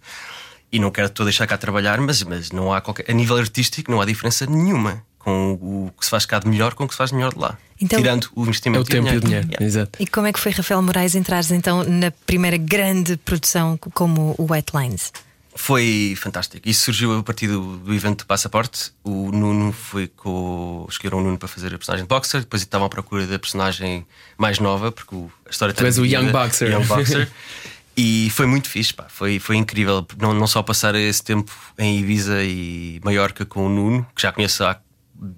E 0.72 0.78
não 0.78 0.90
quero 0.90 1.08
de 1.08 1.14
todo 1.14 1.26
deixar 1.26 1.46
cá 1.46 1.56
trabalhar, 1.56 2.00
mas, 2.00 2.22
mas 2.22 2.50
não 2.50 2.72
há 2.72 2.80
qualquer. 2.80 3.08
A 3.10 3.14
nível 3.14 3.36
artístico, 3.36 3.90
não 3.90 4.00
há 4.00 4.04
diferença 4.04 4.44
nenhuma 4.46 5.02
com 5.18 5.52
o 5.54 5.92
que 5.98 6.04
se 6.04 6.10
faz 6.10 6.24
cá 6.26 6.38
de 6.38 6.48
melhor 6.48 6.74
com 6.74 6.84
o 6.84 6.88
que 6.88 6.94
se 6.94 6.98
faz 6.98 7.10
de 7.10 7.16
melhor 7.16 7.32
de 7.32 7.40
lá. 7.40 7.56
Então- 7.80 7.98
Tirando 7.98 8.28
o 8.34 8.40
É 8.40 8.42
investimento 8.44 8.82
o 8.82 8.84
tempo 8.84 9.08
e 9.08 9.16
o 9.16 9.20
dinheiro. 9.20 9.46
Yeah. 9.46 9.64
Exato. 9.64 9.92
E 10.00 10.06
como 10.06 10.26
é 10.26 10.32
que 10.32 10.38
foi, 10.40 10.52
Rafael 10.52 10.80
Moraes, 10.82 11.14
entrares 11.14 11.50
então 11.50 11.82
na 11.84 12.10
primeira 12.26 12.56
grande 12.56 13.16
produção 13.16 13.76
como 13.94 14.34
o 14.38 14.52
White 14.52 14.72
Lines? 14.76 15.12
Foi 15.54 16.14
fantástico. 16.18 16.68
Isso 16.68 16.84
surgiu 16.84 17.18
a 17.18 17.22
partir 17.22 17.46
do, 17.48 17.78
do 17.78 17.94
evento 17.94 18.18
do 18.18 18.26
passaporte. 18.26 18.92
O 19.02 19.30
Nuno 19.32 19.72
foi 19.72 20.06
com. 20.06 20.86
Escolheram 20.88 21.18
o 21.18 21.22
Nuno 21.22 21.38
para 21.38 21.48
fazer 21.48 21.68
a 21.74 21.78
personagem 21.78 22.04
de 22.04 22.08
boxer. 22.08 22.40
Depois 22.40 22.60
estavam 22.62 22.86
à 22.86 22.90
procura 22.90 23.26
da 23.26 23.38
personagem 23.38 24.06
mais 24.36 24.58
nova, 24.58 24.92
porque 24.92 25.14
o- 25.14 25.30
a 25.46 25.50
história 25.50 25.72
Tu 25.72 25.84
és 25.86 25.96
o 25.98 26.04
Young 26.04 26.30
Boxer. 26.30 26.70
Young 26.70 26.84
boxer. 26.84 27.28
e 27.96 28.28
foi 28.30 28.46
muito 28.46 28.68
fixe, 28.68 28.92
pá. 28.92 29.06
Foi, 29.09 29.38
foi 29.38 29.56
incrível. 29.56 30.06
Não, 30.20 30.35
não 30.35 30.46
só 30.46 30.62
passar 30.62 30.94
esse 30.94 31.22
tempo 31.22 31.50
em 31.78 31.98
Ibiza 32.00 32.42
e 32.44 33.00
Maiorca 33.04 33.44
com 33.46 33.66
o 33.66 33.68
Nuno, 33.68 34.06
que 34.14 34.22
já 34.22 34.30
conheço 34.32 34.64
há 34.64 34.78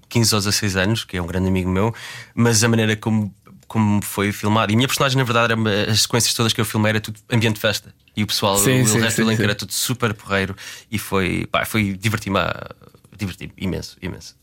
15 0.08 0.34
ou 0.34 0.40
16 0.40 0.76
anos, 0.76 1.04
que 1.04 1.16
é 1.16 1.22
um 1.22 1.26
grande 1.26 1.48
amigo 1.48 1.70
meu, 1.70 1.94
mas 2.34 2.64
a 2.64 2.68
maneira 2.68 2.96
como, 2.96 3.32
como 3.68 4.02
foi 4.02 4.32
filmado. 4.32 4.72
E 4.72 4.74
a 4.74 4.76
minha 4.76 4.88
personagem, 4.88 5.16
na 5.18 5.24
verdade, 5.24 5.52
era, 5.52 5.90
as 5.92 6.02
sequências 6.02 6.34
todas 6.34 6.52
que 6.52 6.60
eu 6.60 6.64
filmei 6.64 6.90
era 6.90 7.00
tudo 7.00 7.20
ambiente 7.30 7.54
de 7.56 7.60
festa. 7.60 7.94
E 8.16 8.22
o 8.24 8.26
pessoal, 8.26 8.58
Sim, 8.58 8.82
o, 8.82 8.86
sim, 8.86 8.98
o 8.98 9.00
resto 9.02 9.16
sim, 9.18 9.22
do 9.22 9.28
elenco 9.28 9.42
era 9.42 9.54
tudo 9.54 9.72
super 9.72 10.12
porreiro 10.14 10.56
e 10.90 10.98
foi, 10.98 11.46
pá, 11.52 11.64
foi 11.64 11.92
diverti-me 11.92 12.38
a- 12.38 12.70
diverti 13.16 13.52
imenso, 13.56 13.96
imenso. 14.02 14.36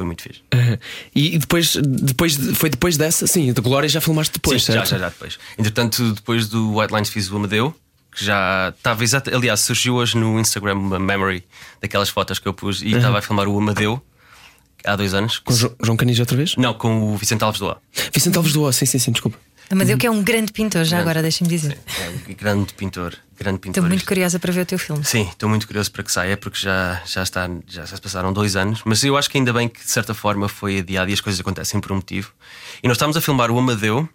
Foi 0.00 0.06
muito 0.06 0.22
fixe. 0.22 0.40
Aham. 0.54 0.78
E 1.14 1.36
depois, 1.38 1.76
depois, 1.76 2.34
de- 2.38 2.54
foi 2.54 2.70
depois 2.70 2.96
dessa, 2.96 3.26
sim, 3.26 3.52
de 3.52 3.60
Glória 3.60 3.86
já 3.86 4.00
filmaste 4.00 4.32
depois, 4.32 4.62
Sim, 4.62 4.72
já, 4.72 4.78
certo? 4.78 4.88
já, 4.92 4.98
já 4.98 5.08
depois. 5.10 5.38
Entretanto, 5.58 6.14
depois 6.14 6.48
do 6.48 6.78
White 6.78 6.94
Lines 6.94 7.10
fiz 7.10 7.30
o 7.30 7.36
Amadeu, 7.36 7.74
que 8.10 8.24
já 8.24 8.72
estava 8.74 9.04
exato. 9.04 9.28
Aliás, 9.34 9.60
surgiu 9.60 9.96
hoje 9.96 10.16
no 10.16 10.40
Instagram 10.40 10.76
uma 10.76 10.98
memory 10.98 11.44
daquelas 11.82 12.08
fotos 12.08 12.38
que 12.38 12.48
eu 12.48 12.54
pus 12.54 12.80
e 12.80 12.94
estava 12.94 13.18
a 13.18 13.20
filmar 13.20 13.46
o 13.46 13.58
Amadeu 13.58 14.02
há 14.82 14.96
dois 14.96 15.12
anos. 15.12 15.38
Com 15.40 15.52
Jo- 15.54 15.76
João 15.84 15.98
Canis 15.98 16.18
outra 16.18 16.34
vez? 16.34 16.56
Não, 16.56 16.72
com 16.72 17.12
o 17.12 17.16
Vicente 17.18 17.44
Alves 17.44 17.60
do 17.60 17.68
A. 17.68 17.76
Vicente 18.10 18.38
Alves 18.38 18.54
do 18.54 18.62
O, 18.62 18.72
sim, 18.72 18.86
sim, 18.86 18.98
sim, 18.98 19.12
desculpa. 19.12 19.38
Amadeu, 19.68 19.98
que 19.98 20.06
é 20.06 20.10
um 20.10 20.22
grande 20.22 20.50
pintor, 20.50 20.82
já 20.84 20.96
Grande. 20.96 21.02
agora 21.02 21.20
deixa-me 21.22 21.50
dizer. 21.50 21.78
É 22.00 22.08
um 22.08 22.34
grande 22.34 22.72
pintor. 22.72 23.14
Grande 23.40 23.58
pintor. 23.58 23.80
Estou 23.82 23.88
muito 23.88 24.04
curiosa 24.04 24.38
para 24.38 24.52
ver 24.52 24.60
o 24.60 24.66
teu 24.66 24.78
filme. 24.78 25.02
Sim, 25.02 25.22
estou 25.22 25.48
muito 25.48 25.66
curioso 25.66 25.90
para 25.90 26.02
que 26.02 26.12
saia, 26.12 26.36
porque 26.36 26.58
já, 26.58 27.00
já, 27.06 27.22
está, 27.22 27.48
já 27.66 27.86
se 27.86 27.98
passaram 27.98 28.34
dois 28.34 28.54
anos, 28.54 28.82
mas 28.84 29.02
eu 29.02 29.16
acho 29.16 29.30
que 29.30 29.38
ainda 29.38 29.50
bem 29.50 29.66
que 29.66 29.80
de 29.82 29.90
certa 29.90 30.12
forma 30.12 30.46
foi 30.46 30.80
adiado 30.80 31.10
e 31.10 31.14
as 31.14 31.22
coisas 31.22 31.40
acontecem 31.40 31.80
por 31.80 31.90
um 31.92 31.96
motivo. 31.96 32.32
E 32.82 32.86
nós 32.86 32.96
estávamos 32.98 33.16
a 33.16 33.20
filmar 33.22 33.50
o 33.50 33.58
Amadeu 33.58 34.06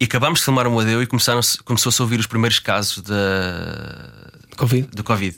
e 0.00 0.04
acabámos 0.04 0.40
de 0.40 0.44
filmar 0.46 0.66
o 0.66 0.72
Amadeu 0.72 1.00
e 1.00 1.06
começaram 1.06 1.40
começou-se 1.64 2.00
a 2.00 2.04
ouvir 2.04 2.18
os 2.18 2.26
primeiros 2.26 2.58
casos 2.58 3.04
da, 3.04 3.16
Covid? 4.56 4.88
do 4.92 5.04
Covid. 5.04 5.36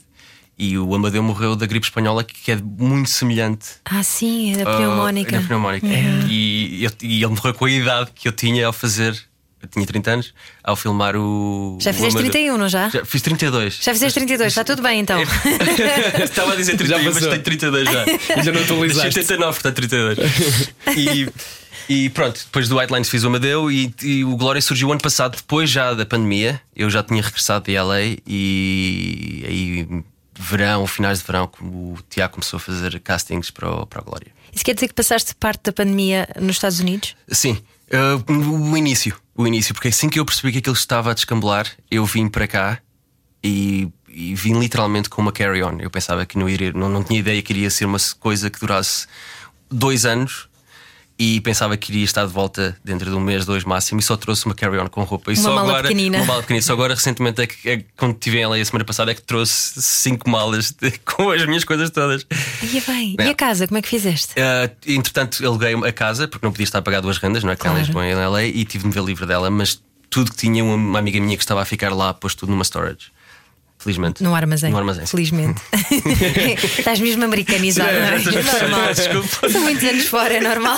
E 0.57 0.75
o 0.77 0.93
Amadeu 0.95 1.21
morreu 1.21 1.55
da 1.55 1.67
gripe 1.67 1.85
espanhola, 1.85 2.23
que 2.23 2.51
é 2.51 2.55
muito 2.55 3.09
semelhante 3.11 3.67
Ah, 3.85 4.01
sim, 4.03 4.53
é 4.53 4.57
da 4.63 4.75
pneumónica. 4.75 5.39
da 5.39 5.45
pneumónica. 5.45 5.87
E, 6.27 6.83
eu- 6.83 6.91
e 7.03 7.23
ele 7.23 7.27
morreu 7.33 7.53
com 7.53 7.65
a 7.65 7.69
idade 7.71 8.11
que 8.15 8.27
eu 8.27 8.31
tinha 8.31 8.65
ao 8.65 8.73
fazer. 8.73 9.19
Eu 9.61 9.67
tinha 9.69 9.85
30 9.85 10.11
anos 10.11 10.33
ao 10.63 10.75
filmar 10.75 11.15
o. 11.15 11.77
Já 11.79 11.91
o 11.91 11.93
fizeste 11.93 12.17
Amadeu. 12.17 12.31
31, 12.31 12.57
não 12.57 12.67
já? 12.69 12.89
Já 12.89 13.05
fiz 13.05 13.21
32. 13.21 13.79
Já 13.81 13.93
fizeste 13.93 14.19
32, 14.19 14.47
está 14.51 14.63
tudo 14.63 14.81
bem 14.81 14.99
então. 14.99 15.21
Estava 16.23 16.53
a 16.53 16.55
dizer 16.55 16.77
31, 16.77 17.03
mas 17.03 17.17
tenho 17.19 17.41
32 17.43 17.89
já. 17.89 18.05
Já 18.41 18.51
não 18.51 18.61
atualizaste. 18.61 19.17
Nasci 19.17 19.19
em 19.19 19.21
89, 19.21 19.61
portanto 19.61 19.75
32. 19.75 20.17
E, 20.97 21.29
e 21.87 22.09
pronto, 22.09 22.39
depois 22.39 22.67
do 22.67 22.79
White 22.79 22.93
Lines 22.93 23.09
fiz 23.09 23.23
o 23.23 23.27
Amadeu 23.27 23.71
e, 23.71 23.93
e 24.01 24.23
o 24.23 24.35
Glória 24.35 24.61
surgiu 24.61 24.87
o 24.89 24.91
ano 24.91 25.01
passado, 25.01 25.35
depois 25.35 25.69
já 25.69 25.93
da 25.93 26.05
pandemia. 26.05 26.59
Eu 26.75 26.89
já 26.89 27.03
tinha 27.03 27.21
regressado 27.21 27.65
de 27.65 27.77
LA 27.77 28.17
e 28.25 29.43
aí, 29.47 30.03
verão, 30.39 30.87
finais 30.87 31.19
de 31.19 31.25
verão, 31.25 31.51
o 31.61 31.97
Tiago 32.09 32.33
começou 32.33 32.57
a 32.57 32.59
fazer 32.59 32.99
castings 33.01 33.51
para 33.51 33.69
o, 33.69 33.85
para 33.85 34.01
o 34.01 34.05
Glória. 34.05 34.31
Isso 34.53 34.65
quer 34.65 34.73
dizer 34.73 34.87
que 34.87 34.93
passaste 34.93 35.33
parte 35.35 35.63
da 35.63 35.71
pandemia 35.71 36.27
nos 36.39 36.57
Estados 36.57 36.79
Unidos? 36.79 37.15
Sim, 37.29 37.61
uh, 37.93 38.71
o 38.71 38.77
início, 38.77 39.15
o 39.35 39.47
início, 39.47 39.73
porque 39.73 39.89
assim 39.89 40.09
que 40.09 40.19
eu 40.19 40.25
percebi 40.25 40.51
que 40.51 40.59
aquilo 40.59 40.75
estava 40.75 41.11
a 41.11 41.13
descambelar, 41.13 41.67
eu 41.89 42.05
vim 42.05 42.27
para 42.27 42.47
cá 42.47 42.79
e, 43.43 43.89
e 44.07 44.35
vim 44.35 44.59
literalmente 44.59 45.09
com 45.09 45.21
uma 45.21 45.31
carry-on. 45.31 45.77
Eu 45.79 45.89
pensava 45.89 46.25
que 46.25 46.37
não 46.37 46.49
iria, 46.49 46.71
não, 46.73 46.89
não 46.89 47.03
tinha 47.03 47.19
ideia 47.19 47.41
que 47.41 47.53
iria 47.53 47.69
ser 47.69 47.85
uma 47.85 47.97
coisa 48.19 48.49
que 48.49 48.59
durasse 48.59 49.07
dois 49.69 50.05
anos 50.05 50.49
e 51.23 51.39
pensava 51.41 51.77
que 51.77 51.91
iria 51.91 52.03
estar 52.03 52.25
de 52.25 52.31
volta 52.33 52.75
dentro 52.83 53.07
de 53.09 53.15
um 53.15 53.19
mês, 53.19 53.45
dois 53.45 53.63
máximo, 53.63 53.99
e 53.99 54.03
só 54.03 54.17
trouxe 54.17 54.45
uma 54.47 54.55
carry-on 54.55 54.87
com 54.87 55.03
roupa. 55.03 55.31
E 55.31 55.35
Uma 55.35 55.43
só 55.43 55.53
mala 55.53 55.67
agora, 55.69 55.83
pequenina. 55.83 56.17
Uma 56.17 56.25
mala 56.25 56.41
pequenina. 56.41 56.63
Só 56.63 56.73
agora, 56.73 56.95
recentemente, 56.95 57.41
é 57.41 57.45
que, 57.47 57.69
é 57.69 57.83
quando 57.95 58.13
estive 58.13 58.39
em 58.39 58.45
LA 58.47 58.57
a 58.57 58.65
semana 58.65 58.83
passada, 58.85 59.11
é 59.11 59.13
que 59.13 59.21
trouxe 59.21 59.79
cinco 59.81 60.27
malas 60.27 60.71
de- 60.71 60.91
com 61.05 61.29
as 61.29 61.45
minhas 61.45 61.63
coisas 61.63 61.91
todas. 61.91 62.25
E 62.63 62.81
bem, 62.81 63.15
Não. 63.19 63.25
e 63.25 63.29
a 63.29 63.35
casa, 63.35 63.67
como 63.67 63.77
é 63.77 63.81
que 63.83 63.89
fizeste? 63.89 64.33
Uh, 64.33 64.75
entretanto, 64.87 65.45
aluguei 65.45 65.75
a 65.75 65.91
casa 65.91 66.27
porque 66.27 66.43
não 66.43 66.51
podia 66.51 66.63
estar 66.63 66.79
a 66.79 66.81
pagar 66.81 67.01
duas 67.01 67.19
rendas, 67.19 67.43
não 67.43 67.51
é? 67.51 67.55
Que 67.55 67.61
Claro. 67.61 67.77
em 67.77 67.81
Lisboa 67.81 68.05
e 68.07 68.11
em 68.11 68.15
LA 68.15 68.43
e 68.45 68.65
tive 68.65 68.79
de 68.83 68.87
me 68.87 68.93
ver 68.93 69.03
livre 69.03 69.27
dela, 69.27 69.49
mas 69.51 69.79
tudo 70.09 70.31
que 70.31 70.37
tinha, 70.37 70.63
uma, 70.63 70.73
uma 70.75 70.97
amiga 70.99 71.19
minha 71.21 71.37
que 71.37 71.43
estava 71.43 71.61
a 71.61 71.65
ficar 71.65 71.93
lá, 71.93 72.13
pôs 72.15 72.33
tudo 72.33 72.49
numa 72.51 72.63
storage. 72.63 73.11
Felizmente. 73.81 74.21
No 74.21 74.35
armazém. 74.35 74.71
No 74.71 74.77
armazém. 74.77 75.07
Felizmente. 75.07 75.59
Estás 76.77 76.99
mesmo 76.99 77.23
americanizado, 77.23 77.89
é? 77.89 78.15
É 78.15 78.67
normal. 78.69 78.93
Desculpa. 78.93 79.49
São 79.49 79.61
muitos 79.61 79.83
anos 79.83 80.05
fora, 80.05 80.35
é 80.35 80.39
normal. 80.39 80.77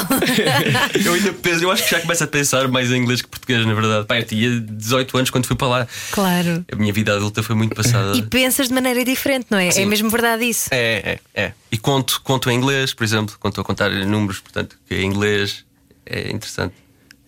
Eu 1.03 1.13
ainda 1.13 1.33
penso, 1.33 1.63
eu 1.63 1.71
acho 1.71 1.83
que 1.83 1.91
já 1.91 1.99
começo 1.99 2.23
a 2.23 2.27
pensar 2.27 2.67
mais 2.69 2.91
em 2.91 2.97
inglês 2.97 3.21
que 3.21 3.27
português, 3.27 3.65
na 3.65 3.73
verdade. 3.73 4.05
Pá, 4.05 4.17
eu 4.17 4.23
tinha 4.23 4.59
18 4.59 5.17
anos 5.17 5.29
quando 5.29 5.45
fui 5.45 5.55
para 5.55 5.67
lá. 5.67 5.87
Claro. 6.11 6.65
A 6.71 6.75
minha 6.75 6.93
vida 6.93 7.13
adulta 7.13 7.43
foi 7.43 7.55
muito 7.55 7.75
passada. 7.75 8.15
E 8.15 8.21
pensas 8.21 8.69
de 8.69 8.73
maneira 8.73 9.03
diferente, 9.03 9.47
não 9.49 9.57
é? 9.57 9.67
É 9.67 9.71
Sim. 9.71 9.85
mesmo 9.85 10.09
verdade 10.09 10.45
isso. 10.45 10.69
É, 10.71 11.19
é, 11.35 11.43
é. 11.43 11.51
E 11.71 11.77
conto, 11.77 12.21
conto 12.23 12.49
em 12.49 12.55
inglês, 12.55 12.93
por 12.93 13.03
exemplo, 13.03 13.35
quando 13.39 13.51
estou 13.51 13.63
a 13.63 13.65
contar 13.65 13.89
números, 13.89 14.39
portanto, 14.39 14.77
que 14.87 14.95
em 14.95 15.05
inglês 15.05 15.65
é 16.05 16.31
interessante. 16.31 16.73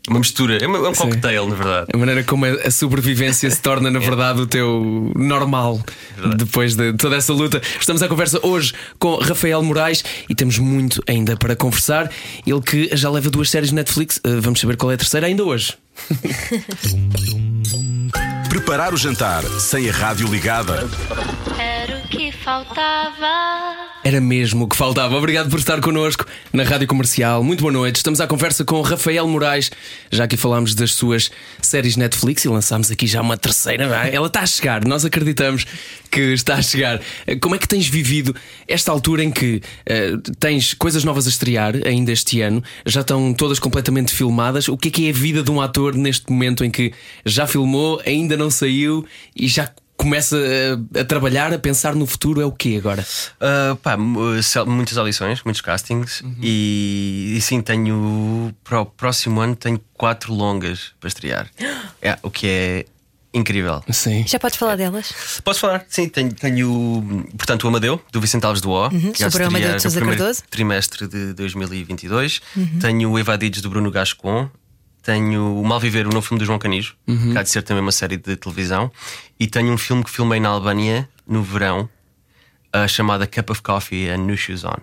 Uma 0.08 0.20
mistura, 0.20 0.58
é, 0.63 0.68
uma- 0.68 0.78
é 0.78 0.89
um 0.89 0.94
Sim. 0.94 1.10
cocktail, 1.10 1.48
na 1.50 1.56
verdade. 1.56 1.88
A 1.94 1.98
maneira 1.98 2.24
como 2.24 2.46
a 2.46 2.70
sobrevivência 2.72 3.50
se 3.50 3.60
torna, 3.60 3.89
na 3.89 3.98
verdade, 4.00 4.39
o 4.41 4.46
teu 4.48 5.12
normal 5.15 5.80
depois 6.38 6.76
de 6.76 6.94
toda 6.94 7.15
essa 7.15 7.34
luta. 7.34 7.60
Estamos 7.80 8.02
à 8.04 8.08
conversa 8.08 8.39
hoje 8.46 8.74
com 9.00 9.15
Rafael 9.15 9.62
Moraes 9.63 10.04
e 10.30 10.36
temos 10.36 10.58
muito 10.60 11.02
ainda 11.08 11.36
para 11.36 11.56
conversar. 11.56 12.12
Ele 12.46 12.62
que 12.62 12.89
já 12.96 13.10
leva 13.10 13.30
duas 13.30 13.50
séries 13.50 13.70
de 13.70 13.76
Netflix. 13.76 14.18
Uh, 14.18 14.39
Vamos 14.41 14.60
saber 14.60 14.78
qual 14.78 14.91
é 14.91 14.96
a 14.96 14.98
terceira 14.98 15.26
ainda 15.28 15.44
hoje. 15.44 15.74
Preparar 18.50 18.94
o 18.94 18.98
jantar 18.98 19.44
sem 19.60 19.89
a 19.89 19.94
rádio 19.94 20.28
ligada. 20.28 20.88
Era 21.58 21.94
que 22.15 22.32
faltava. 22.32 23.75
Era 24.01 24.21
mesmo 24.21 24.63
o 24.63 24.67
que 24.69 24.75
faltava. 24.75 25.17
Obrigado 25.17 25.49
por 25.49 25.60
estar 25.60 25.82
connosco 25.82 26.25
na 26.54 26.63
Rádio 26.63 26.88
Comercial. 26.88 27.43
Muito 27.43 27.60
boa 27.60 27.73
noite. 27.73 27.97
Estamos 27.97 28.21
à 28.21 28.28
conversa 28.28 28.63
com 28.63 28.80
Rafael 28.82 29.28
Moraes. 29.28 29.69
Já 30.10 30.23
aqui 30.23 30.38
falámos 30.38 30.73
das 30.73 30.93
suas 30.93 31.30
séries 31.62 31.97
Netflix 31.97 32.45
e 32.45 32.47
lançámos 32.47 32.89
aqui 32.89 33.06
já 33.06 33.21
uma 33.21 33.36
terceira. 33.36 33.84
Ela 34.08 34.28
está 34.28 34.41
a 34.41 34.45
chegar, 34.45 34.86
nós 34.86 35.04
acreditamos 35.04 35.65
que 36.10 36.21
está 36.34 36.56
a 36.56 36.62
chegar. 36.62 37.01
Como 37.41 37.56
é 37.56 37.58
que 37.58 37.67
tens 37.67 37.88
vivido 37.88 38.34
esta 38.65 38.93
altura 38.93 39.21
em 39.21 39.32
que 39.32 39.62
eh, 39.86 40.13
tens 40.39 40.73
coisas 40.73 41.04
novas 41.04 41.25
a 41.25 41.30
estrear 41.30 41.75
ainda 41.86 42.13
este 42.13 42.39
ano? 42.41 42.63
Já 42.86 43.01
estão 43.01 43.34
todas 43.34 43.60
completamente 43.60 44.13
filmadas. 44.13 44.69
O 44.69 44.78
que 44.78 44.88
é 44.88 44.91
que 44.91 45.08
é 45.08 45.10
a 45.10 45.13
vida 45.13 45.43
de 45.43 45.51
um 45.51 45.60
ator 45.60 45.95
neste 45.95 46.32
momento 46.32 46.63
em 46.63 46.71
que 46.71 46.93
já 47.25 47.45
filmou, 47.45 48.01
ainda 48.06 48.38
não 48.38 48.49
saiu 48.49 49.06
e 49.36 49.49
já 49.49 49.69
começa 49.97 50.38
a, 50.38 51.01
a 51.01 51.03
trabalhar, 51.03 51.53
a 51.53 51.60
pensar 51.60 51.95
no 51.95 52.05
futuro? 52.05 52.41
É 52.41 52.45
o 52.45 52.51
quê 52.51 52.75
agora? 52.77 53.05
Uh, 53.39 53.75
pá, 53.77 53.97
muitas 53.97 54.97
audições, 54.97 55.41
muitos 55.43 55.62
castings 55.62 56.23
e, 56.41 57.34
e 57.38 57.41
sim, 57.41 57.62
tenho 57.62 58.53
para 58.63 58.81
o 58.81 58.86
próximo 58.86 59.41
ano 59.41 59.55
tenho 59.55 59.79
quatro 59.93 60.34
longas 60.34 60.93
para 60.99 61.08
estrear. 61.08 61.49
É, 62.01 62.19
o 62.21 62.29
que 62.29 62.47
é 62.47 62.86
incrível. 63.34 63.84
Sim. 63.91 64.23
Já 64.27 64.39
podes 64.39 64.60
falar 64.60 64.75
delas? 64.75 65.12
Posso 65.43 65.60
falar? 65.60 65.84
Sim, 65.89 66.08
tenho, 66.08 66.31
tenho 66.34 67.27
portanto, 67.36 67.63
o 67.63 67.67
Amadeu, 67.67 67.99
do 68.12 68.21
Vicente 68.21 68.45
Alves 68.45 68.62
do 68.62 68.69
O, 68.69 68.89
que 68.89 69.23
há 69.23 69.27
de 69.27 69.31
sobre 69.31 69.43
o 69.43 69.47
Amadeu 69.47 69.75
de 69.75 69.81
Sousa 69.81 69.99
Cardoso. 69.99 70.43
trimestre 70.49 71.08
de 71.08 71.34
2022. 71.34 72.41
Tenho 72.79 73.12
o 73.12 73.17
Evadidos 73.17 73.62
do 73.62 73.69
Bruno 73.69 73.89
Gascon. 73.89 74.49
Tenho 75.06 75.62
o 75.62 75.63
Malviver, 75.63 76.08
o 76.08 76.12
novo 76.12 76.26
filme 76.26 76.39
do 76.39 76.46
João 76.46 76.58
Canijo, 76.58 76.96
que 77.06 77.38
há 77.38 77.44
de 77.44 77.50
ser 77.50 77.62
também 77.62 77.82
uma 77.84 77.91
série 77.91 78.18
de 78.18 78.36
televisão. 78.36 78.91
E 79.39 79.46
tenho 79.46 79.72
um 79.72 79.78
filme 79.78 80.04
que 80.04 80.10
filmei 80.10 80.39
na 80.39 80.50
Albânia 80.50 81.08
no 81.28 81.44
verão, 81.44 81.88
a 82.74 82.88
chamada 82.88 83.28
Cup 83.28 83.52
of 83.52 83.62
Coffee 83.62 84.10
and 84.10 84.18
New 84.26 84.36
Shoes 84.36 84.63
On. 84.63 84.76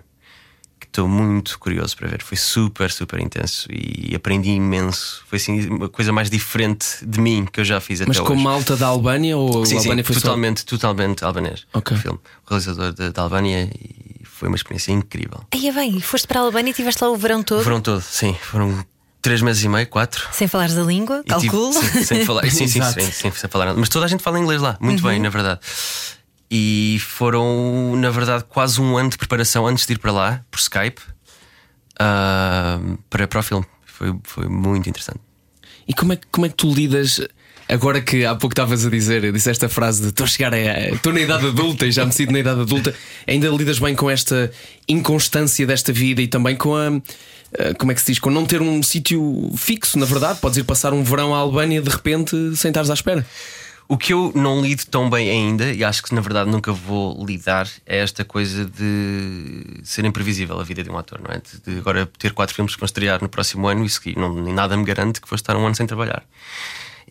Que 0.79 0.85
estou 0.87 1.07
muito 1.09 1.59
curioso 1.59 1.95
para 1.97 2.07
ver. 2.07 2.21
Foi 2.23 2.37
super, 2.37 2.89
super 2.89 3.19
intenso 3.19 3.67
e 3.69 4.15
aprendi 4.15 4.51
imenso. 4.51 5.23
Foi 5.27 5.35
assim 5.37 5.67
uma 5.67 5.89
coisa 5.89 6.13
mais 6.13 6.29
diferente 6.29 6.87
de 7.05 7.19
mim 7.19 7.45
que 7.45 7.59
eu 7.59 7.65
já 7.65 7.81
fiz 7.81 7.99
Mas 7.99 8.17
até 8.17 8.25
com 8.25 8.33
hoje. 8.33 8.43
malta 8.43 8.77
da 8.77 8.87
Albânia 8.87 9.35
ou 9.37 9.65
Sim, 9.65 9.75
a 9.75 9.79
sim, 9.81 9.87
Albânia 9.87 10.03
foi 10.05 10.15
só- 10.15 10.21
totalmente, 10.21 10.65
totalmente 10.65 11.23
albanês. 11.25 11.65
Ok. 11.73 11.97
O 11.97 11.99
filme. 11.99 12.19
O 12.45 12.49
realizador 12.49 12.93
da 13.11 13.21
Albânia 13.21 13.69
e 13.77 14.21
foi 14.25 14.47
uma 14.47 14.55
experiência 14.55 14.91
incrível. 14.93 15.41
Aí 15.53 15.67
é 15.67 15.71
bem, 15.73 15.99
foste 15.99 16.27
para 16.27 16.39
a 16.39 16.43
Albânia 16.43 16.69
e 16.69 16.71
estiveste 16.71 17.03
lá 17.03 17.09
o 17.09 17.17
verão 17.17 17.43
todo, 17.43 17.59
O 17.59 17.63
verão 17.63 17.81
todo, 17.81 18.01
sim, 18.01 18.33
foram 18.41 18.85
três 19.23 19.41
meses 19.41 19.63
e 19.63 19.67
meio, 19.67 19.87
quatro. 19.87 20.27
sem 20.31 20.47
falares 20.47 20.75
da 20.75 20.83
língua, 20.83 21.23
E 21.25 21.33
tive- 21.33 21.49
calculo. 21.49 21.73
sim, 21.73 22.03
sem 22.03 22.25
falar, 22.25 22.43
sim, 22.51 22.67
sim, 22.67 22.81
sim, 22.83 23.11
sim, 23.11 23.31
sem 23.31 23.49
falar. 23.49 23.73
Mas 23.73 23.89
toda 23.89 24.05
a 24.05 24.07
gente 24.07 24.21
fala 24.21 24.37
inglês 24.39 24.61
lá, 24.61 24.77
muito 24.79 25.01
bem, 25.01 25.19
na 25.19 25.29
verdade. 25.29 25.59
E 26.51 26.97
foram, 27.01 27.95
na 27.95 28.11
verdade, 28.11 28.43
quase 28.47 28.79
um 28.79 28.95
ano 28.95 29.09
de 29.09 29.17
preparação 29.17 29.65
antes 29.65 29.87
de 29.87 29.93
ir 29.93 29.97
para 29.97 30.11
lá, 30.11 30.45
por 30.51 30.59
Skype, 30.59 31.01
ah, 31.99 32.79
para, 33.09 33.27
para 33.27 33.39
o 33.39 33.43
filme. 33.43 33.65
Foi, 33.85 34.13
foi 34.23 34.47
muito 34.47 34.89
interessante. 34.89 35.19
E 35.87 35.93
como 35.93 36.13
é, 36.13 36.15
que- 36.15 36.27
como 36.31 36.45
é 36.45 36.49
que 36.49 36.55
tu 36.55 36.73
lidas? 36.73 37.21
Agora 37.69 38.01
que 38.01 38.25
há 38.25 38.35
pouco 38.35 38.53
estavas 38.53 38.85
a 38.85 38.89
dizer, 38.89 39.31
disseste 39.31 39.65
a 39.65 39.69
frase 39.69 40.01
de 40.01 40.09
estou 40.09 40.25
a 40.25 40.27
chegar 40.27 40.53
a. 40.53 40.89
estou 40.89 41.13
na 41.13 41.21
idade 41.21 41.47
adulta 41.47 41.85
e 41.85 41.91
já 41.91 42.05
me 42.05 42.11
sinto 42.11 42.31
na 42.31 42.39
idade 42.39 42.61
adulta, 42.61 42.93
ainda 43.27 43.47
lidas 43.49 43.79
bem 43.79 43.95
com 43.95 44.09
esta 44.09 44.51
inconstância 44.87 45.65
desta 45.65 45.93
vida 45.93 46.21
e 46.21 46.27
também 46.27 46.55
com 46.55 46.75
a. 46.75 46.89
eh, 47.57 47.73
Como 47.73 47.91
é 47.91 47.95
que 47.95 48.01
se 48.01 48.07
diz? 48.07 48.19
Com 48.19 48.29
não 48.29 48.45
ter 48.45 48.61
um 48.61 48.81
sítio 48.81 49.51
fixo, 49.57 49.97
na 49.97 50.05
verdade. 50.05 50.39
Podes 50.39 50.57
ir 50.57 50.63
passar 50.63 50.93
um 50.93 51.03
verão 51.03 51.33
à 51.33 51.37
Albânia 51.39 51.81
de 51.81 51.89
repente 51.89 52.35
sem 52.55 52.69
estares 52.69 52.89
à 52.89 52.93
espera. 52.93 53.25
O 53.87 53.97
que 53.97 54.13
eu 54.13 54.31
não 54.33 54.61
lido 54.61 54.85
tão 54.85 55.09
bem 55.09 55.29
ainda, 55.29 55.71
e 55.71 55.83
acho 55.83 56.01
que 56.01 56.15
na 56.15 56.21
verdade 56.21 56.49
nunca 56.49 56.71
vou 56.71 57.23
lidar, 57.25 57.67
é 57.85 57.97
esta 57.97 58.23
coisa 58.23 58.65
de 58.65 59.81
ser 59.83 60.05
imprevisível 60.05 60.57
a 60.59 60.63
vida 60.63 60.81
de 60.81 60.89
um 60.89 60.97
ator, 60.97 61.19
não 61.21 61.35
é? 61.35 61.41
De, 61.65 61.77
agora 61.79 62.09
ter 62.17 62.31
quatro 62.31 62.55
filmes 62.55 62.73
que 62.73 62.79
vão 62.79 62.85
estrear 62.85 63.21
no 63.21 63.27
próximo 63.27 63.67
ano, 63.67 63.83
isso 63.83 64.01
que 64.01 64.17
não, 64.17 64.33
nem 64.41 64.53
nada 64.53 64.77
me 64.77 64.85
garante 64.85 65.19
que 65.19 65.29
vou 65.29 65.35
estar 65.35 65.55
um 65.57 65.65
ano 65.65 65.75
sem 65.75 65.85
trabalhar. 65.85 66.23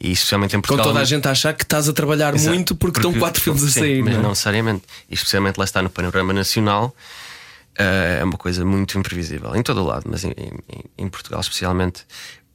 E 0.01 0.13
especialmente 0.13 0.57
em 0.57 0.61
Com 0.61 0.69
Portugal. 0.69 0.87
toda 0.87 1.01
a 1.01 1.05
gente 1.05 1.29
a 1.29 1.31
achar 1.31 1.53
que 1.53 1.63
estás 1.63 1.89
a 1.89 1.93
trabalhar 1.93 2.35
Exato. 2.35 2.55
muito 2.55 2.75
porque, 2.75 2.99
estão 2.99 3.13
quatro 3.13 3.41
filmes 3.41 3.63
a 3.63 3.69
sim, 3.69 3.81
sair. 3.81 4.03
Mas 4.03 4.15
não 4.15 4.21
é? 4.21 4.23
não 4.23 4.31
necessariamente. 4.31 4.83
E 5.09 5.15
especialmente 5.15 5.59
lá 5.59 5.65
está 5.65 5.83
no 5.83 5.91
panorama 5.91 6.33
nacional, 6.33 6.97
eh, 7.79 8.19
é 8.21 8.25
uma 8.25 8.37
coisa 8.39 8.65
muito 8.65 8.99
imprevisível. 8.99 9.55
Em 9.57 9.63
todo 9.63 9.81
o 9.83 9.87
lado, 9.87 10.05
mas 10.11 10.25
em, 10.25 10.31
em- 10.31 10.85
em 11.05 11.09
Portugal 11.09 11.41
especialmente. 11.41 12.05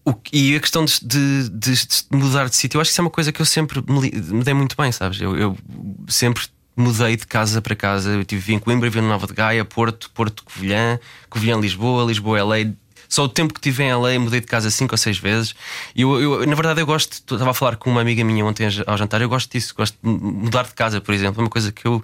O 0.06 0.14
e 0.32 0.56
a 0.56 0.60
questão 0.60 0.86
de, 0.86 1.00
de- 1.04 1.50
de- 1.50 1.74
de 1.76 2.04
mudar 2.12 2.48
de 2.50 2.56
sítio, 2.56 2.78
eu 2.78 2.82
acho 2.82 2.90
que 2.90 2.94
isso 2.94 3.02
é 3.02 3.04
uma 3.04 3.10
coisa 3.10 3.32
que 3.32 3.42
eu 3.42 3.46
sempre 3.46 3.84
me, 3.88 4.10
me 4.12 4.44
dei 4.44 4.54
muito 4.54 4.76
bem, 4.78 4.92
sabes? 4.92 5.20
Eu, 5.20 5.36
eu 5.38 5.58
sempre 6.08 6.44
mudei 6.78 7.16
de 7.18 7.26
casa 7.28 7.62
para 7.62 7.76
casa. 7.76 8.12
Eu 8.12 8.24
tive 8.24 8.54
em 8.54 8.60
Coimbra, 8.60 8.90
vi 8.90 9.02
no 9.02 9.08
Nova 9.10 9.28
de 9.28 9.34
Gaia, 9.34 9.66
Porto, 9.66 10.10
Porto, 10.12 10.44
Covilhã, 10.46 11.00
Covilhã, 11.30 11.58
Lisboa, 11.60 12.06
Lisboa, 12.06 12.42
LA. 12.44 12.72
Só 13.10 13.24
o 13.24 13.30
tempo 13.30 13.54
que 13.54 13.60
tive 13.62 13.84
em 13.84 13.94
LA 13.94 14.20
mudei 14.20 14.40
de 14.42 14.48
casa 14.48 14.70
cinco 14.70 14.94
ou 14.94 14.98
seis 14.98 15.18
vezes. 15.18 15.56
E 15.96 16.02
eu, 16.04 16.22
eu, 16.22 16.46
na 16.46 16.56
verdade, 16.56 16.80
eu 16.82 16.86
gosto. 16.86 17.14
Estava 17.34 17.52
a 17.52 17.54
falar 17.54 17.76
com 17.78 17.90
uma 17.90 18.00
amiga 18.02 18.24
minha 18.24 18.46
ontem 18.46 18.68
ao 18.86 18.98
jantar. 18.98 19.22
Eu 19.22 19.30
gosto 19.30 19.52
disso. 19.52 19.74
Gosto 19.76 19.98
de 20.04 20.10
mudar 20.10 20.64
de 20.64 20.74
casa, 20.74 21.02
por 21.02 21.14
exemplo. 21.14 21.42
É 21.42 21.44
uma 21.44 21.50
coisa 21.50 21.72
que 21.72 21.86
eu. 21.86 22.04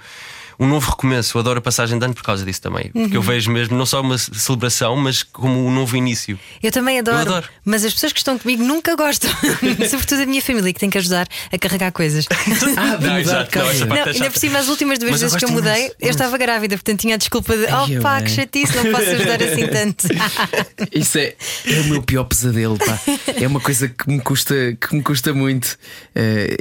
Um 0.63 0.67
novo 0.67 0.91
recomeço. 0.91 1.37
Eu 1.37 1.41
adoro 1.41 1.59
a 1.59 1.61
passagem 1.61 1.99
de 1.99 2.05
ano 2.05 2.13
por 2.13 2.23
causa 2.23 2.45
disso 2.45 2.61
também. 2.61 2.89
Porque 2.91 3.17
eu 3.17 3.21
vejo 3.21 3.51
mesmo 3.51 3.77
não 3.77 3.85
só 3.85 3.99
uma 3.99 4.17
celebração, 4.17 4.95
mas 4.95 5.21
como 5.21 5.65
um 5.65 5.69
novo 5.69 5.97
início. 5.97 6.39
Eu 6.61 6.71
também 6.71 6.99
adoro, 6.99 7.17
Eu 7.17 7.21
adoro. 7.21 7.49
mas 7.65 7.83
as 7.83 7.93
pessoas 7.93 8.13
que 8.13 8.19
estão 8.19 8.37
comigo 8.39 8.63
nunca 8.63 8.95
gostam, 8.95 9.29
sobretudo 9.89 10.21
a 10.21 10.25
minha 10.25 10.41
família, 10.41 10.71
que 10.71 10.79
tem 10.79 10.89
que 10.89 10.97
ajudar 10.97 11.27
a 11.51 11.57
carregar 11.57 11.91
coisas. 11.91 12.25
Ah, 12.75 12.97
mudar 12.97 13.43
de 13.43 13.49
casa. 13.49 13.85
Não, 13.85 13.95
ainda 13.95 14.31
por 14.31 14.39
cima, 14.39 14.57
as 14.59 14.67
últimas 14.67 14.97
duas 14.97 15.11
Mas 15.11 15.21
eu 15.21 15.27
vezes 15.29 15.37
que 15.37 15.45
eu 15.45 15.49
mudei, 15.53 15.81
imenso, 15.83 15.95
eu 15.99 16.09
estava 16.09 16.37
grávida, 16.37 16.75
portanto 16.75 16.99
tinha 17.01 17.15
a 17.15 17.17
desculpa 17.17 17.55
de 17.55 17.65
oh 17.65 18.01
pá, 18.01 18.21
que 18.21 18.29
chatice, 18.29 18.75
não 18.75 18.91
posso 18.91 19.09
ajudar 19.09 19.43
assim 19.43 19.67
tanto. 19.67 20.07
Isso 20.93 21.17
é, 21.17 21.35
é 21.67 21.79
o 21.81 21.85
meu 21.85 22.01
pior 22.01 22.23
pesadelo, 22.23 22.77
pá. 22.77 22.99
É 23.39 23.47
uma 23.47 23.59
coisa 23.59 23.87
que 23.89 24.09
me 24.09 24.19
custa, 24.21 24.55
que 24.79 24.95
me 24.95 25.03
custa 25.03 25.33
muito. 25.33 25.77
Eh, 26.15 26.57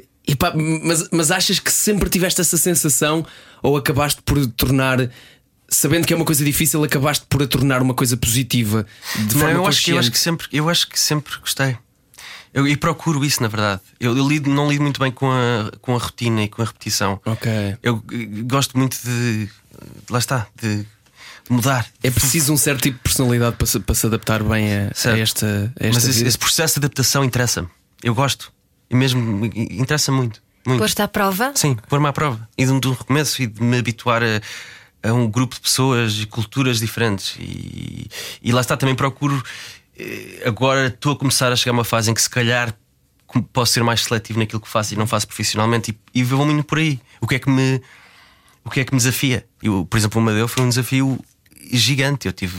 mas, 0.85 1.09
mas 1.11 1.31
achas 1.31 1.59
que 1.59 1.73
sempre 1.73 2.09
tiveste 2.09 2.41
essa 2.41 2.57
sensação 2.57 3.27
ou 3.63 3.77
acabaste 3.77 4.23
por 4.23 4.45
tornar, 4.49 5.11
sabendo 5.69 6.07
que 6.07 6.13
é 6.13 6.17
uma 6.17 6.25
coisa 6.25 6.45
difícil, 6.45 6.83
acabaste 6.85 7.27
por 7.29 7.43
a 7.43 7.47
tornar 7.47 7.83
uma 7.83 7.95
coisa 7.95 8.17
positiva 8.17 8.87
de 9.17 9.35
Não, 9.35 9.41
forma 9.41 9.55
eu 9.55 9.67
acho, 9.67 9.85
que, 9.85 9.91
eu 9.91 9.99
acho 9.99 10.11
que 10.11 10.19
sempre, 10.19 10.47
eu 10.53 10.69
acho 10.69 10.89
que 10.89 10.99
sempre 10.99 11.33
gostei. 11.41 11.77
Eu, 12.55 12.69
e 12.69 12.77
procuro 12.77 13.25
isso, 13.25 13.43
na 13.43 13.49
verdade. 13.49 13.81
Eu, 13.99 14.17
eu 14.17 14.29
lido, 14.29 14.51
não 14.51 14.71
lido 14.71 14.83
muito 14.83 15.01
bem 15.01 15.11
com 15.11 15.31
a, 15.31 15.73
com 15.81 15.97
a 15.97 15.99
rotina 15.99 16.43
e 16.43 16.49
com 16.49 16.61
a 16.61 16.67
repetição. 16.67 17.19
Ok. 17.25 17.51
Eu 17.83 18.03
eh, 18.13 18.43
gosto 18.45 18.77
muito 18.77 18.99
de. 19.03 19.49
Lá 20.11 20.19
está, 20.19 20.47
de 20.61 20.85
mudar. 21.49 21.87
É 22.03 22.11
preciso 22.11 22.53
um 22.53 22.57
certo 22.59 22.83
tipo 22.83 22.99
de 22.99 23.03
personalidade 23.03 23.57
para 23.57 23.67
se, 23.67 23.81
para 23.81 23.95
se 23.95 24.07
adaptar 24.07 24.43
bem 24.43 24.71
a, 24.71 24.81
a 24.83 25.19
esta, 25.19 25.73
a 25.81 25.87
esta 25.87 25.95
Mas 25.95 26.05
esse, 26.05 26.25
esse 26.25 26.39
processo 26.39 26.79
de 26.79 26.85
adaptação 26.87 27.25
interessa-me. 27.25 27.69
Eu 28.03 28.15
gosto. 28.15 28.53
E 28.93 28.95
mesmo 28.95 29.47
interessa 29.47 30.13
muito. 30.13 30.43
muito. 30.67 30.81
Posto 30.81 31.01
à 31.01 31.09
prova, 31.09 31.53
Sim, 31.57 31.77
pôr-me 31.89 32.07
à 32.07 32.13
prova. 32.13 32.47
E 32.59 32.65
de 32.67 32.71
um, 32.71 32.79
de 32.79 32.89
um 32.89 32.93
recomeço 32.93 33.43
e 33.43 33.47
de 33.47 33.63
me 33.63 33.79
habituar 33.79 34.23
a, 34.23 35.09
a 35.09 35.13
um 35.15 35.27
grupo 35.29 35.55
de 35.55 35.63
pessoas 35.63 36.19
e 36.21 36.27
culturas 36.27 36.79
diferentes. 36.79 37.35
E, 37.41 38.07
e 38.43 38.53
lá 38.53 38.61
está, 38.61 38.77
também 38.77 38.95
procuro. 38.95 39.43
eh, 39.99 40.43
Agora 40.45 40.89
estou 40.89 41.13
a 41.13 41.17
começar 41.17 41.51
a 41.51 41.57
chegar 41.57 41.73
a 41.73 41.79
uma 41.79 41.85
fase 41.85 42.11
em 42.11 42.15
que 42.15 42.21
se 42.23 42.29
calhar 42.31 42.75
posso 43.53 43.73
ser 43.73 43.83
mais 43.83 44.05
seletivo 44.05 44.39
naquilo 44.39 44.61
que 44.61 44.69
faço 44.69 44.93
e 44.93 44.97
não 44.97 45.07
faço 45.07 45.27
profissionalmente 45.27 45.91
e, 46.15 46.21
e 46.21 46.23
vou-me 46.23 46.53
indo 46.53 46.63
por 46.65 46.77
aí. 46.79 47.01
O 47.21 47.27
que 47.27 47.37
é 47.37 47.39
que 47.39 47.49
me. 47.49 47.81
O 48.65 48.71
que 48.71 48.81
é 48.81 48.85
que 48.85 48.93
me 48.93 48.99
desafia? 48.99 49.45
Eu, 49.63 49.87
por 49.87 49.97
exemplo, 49.97 50.21
o 50.21 50.25
Madeu 50.25 50.47
foi 50.47 50.63
um 50.63 50.69
desafio 50.69 51.19
gigante. 51.73 52.27
Eu 52.29 52.33
tive. 52.33 52.55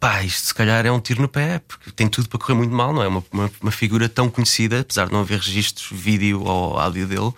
Pá, 0.00 0.24
isto 0.24 0.46
se 0.46 0.54
calhar 0.54 0.86
é 0.86 0.90
um 0.90 0.98
tiro 0.98 1.20
no 1.20 1.28
pé, 1.28 1.60
porque 1.68 1.90
tem 1.90 2.08
tudo 2.08 2.26
para 2.26 2.38
correr 2.38 2.54
muito 2.54 2.72
mal, 2.72 2.90
não 2.90 3.02
é? 3.02 3.06
Uma, 3.06 3.22
uma, 3.30 3.50
uma 3.60 3.70
figura 3.70 4.08
tão 4.08 4.30
conhecida, 4.30 4.80
apesar 4.80 5.06
de 5.06 5.12
não 5.12 5.20
haver 5.20 5.38
registros, 5.38 5.88
vídeo 5.92 6.42
ou 6.42 6.78
áudio 6.78 7.06
dele. 7.06 7.32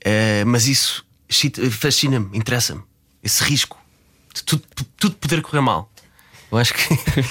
Eh, 0.00 0.44
mas 0.44 0.68
isso 0.68 1.04
fascina-me, 1.72 2.36
interessa-me. 2.36 2.82
Esse 3.22 3.42
risco 3.42 3.76
de 4.32 4.42
tudo, 4.44 4.62
tudo 4.96 5.16
poder 5.16 5.42
correr 5.42 5.60
mal. 5.60 5.90
Eu 6.50 6.58
acho 6.58 6.74
que. 6.74 6.80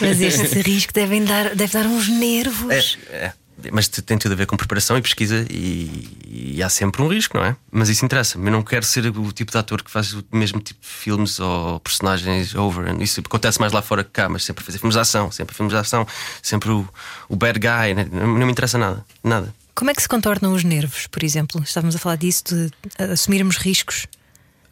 mas 0.02 0.20
este 0.22 0.62
risco 0.62 0.94
devem 0.94 1.24
dar, 1.24 1.56
deve 1.56 1.74
dar 1.74 1.86
uns 1.86 2.08
nervos. 2.08 2.98
É, 3.10 3.16
é. 3.16 3.34
Mas 3.72 3.88
te- 3.88 4.02
tem 4.02 4.18
tudo 4.18 4.32
a 4.32 4.36
ver 4.36 4.46
com 4.46 4.56
preparação 4.58 4.98
e 4.98 5.02
pesquisa 5.02 5.46
e, 5.50 6.56
e 6.56 6.64
há 6.64 6.70
sempre 6.70 7.02
um 7.02 7.08
risco, 7.08 7.38
não 7.38 7.46
é? 7.46 7.56
Mas 7.72 7.90
isso 7.90 8.06
interessa-me. 8.06 8.46
Eu 8.48 8.52
não 8.52 8.64
quero 8.64 8.86
ser 8.86 9.06
o 9.08 9.32
tipo 9.32 9.52
de 9.52 9.58
ator 9.58 9.84
que 9.84 9.92
faz 9.92 10.14
o 10.14 10.24
mesmo 10.32 10.60
tipo 10.60 10.80
de 10.82 10.88
filmes 10.88 11.40
ou 11.40 11.80
personagens 11.80 12.54
over. 12.56 12.96
Isso 13.02 13.20
acontece 13.20 13.60
mais 13.60 13.72
lá 13.74 13.82
fora 13.82 14.04
que 14.04 14.12
cá, 14.12 14.30
mas 14.30 14.44
sempre 14.44 14.64
a 14.64 14.66
fazer 14.66 14.78
filmes 14.80 14.96
de 14.96 15.00
ação, 15.02 15.32
sempre 15.32 15.56
filmes 15.56 15.74
de 15.74 15.80
ação, 15.80 16.08
sempre 16.42 16.70
o, 16.72 16.88
o 17.28 17.36
bad 17.36 17.60
guy. 17.60 17.94
né? 17.94 18.08
Não, 18.12 18.28
não 18.28 18.46
me 18.46 18.52
interessa 18.52 18.78
nada. 18.78 19.06
Nada. 19.24 19.54
Como 19.76 19.90
é 19.90 19.94
que 19.94 20.02
se 20.02 20.10
contornam 20.10 20.54
os 20.54 20.64
nervos, 20.64 21.08
por 21.08 21.24
exemplo? 21.24 21.62
Estávamos 21.64 21.96
a 21.96 22.00
falar 22.00 22.18
disso, 22.18 22.44
de 22.46 22.72
assumirmos 23.12 23.58
riscos. 23.58 24.08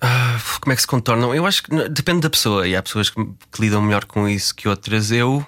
Ah, 0.02 0.40
como 0.62 0.74
é 0.74 0.76
que 0.76 0.82
se 0.82 0.88
contornam? 0.88 1.34
Eu 1.34 1.46
acho 1.46 1.64
que 1.64 1.90
depende 1.90 2.22
da 2.22 2.30
pessoa 2.30 2.68
e 2.68 2.76
há 2.76 2.84
pessoas 2.84 3.10
que, 3.10 3.24
que 3.52 3.62
lidam 3.62 3.82
melhor 3.82 4.06
com 4.06 4.28
isso 4.28 4.54
que 4.54 4.68
outras. 4.68 5.12
Eu 5.12 5.46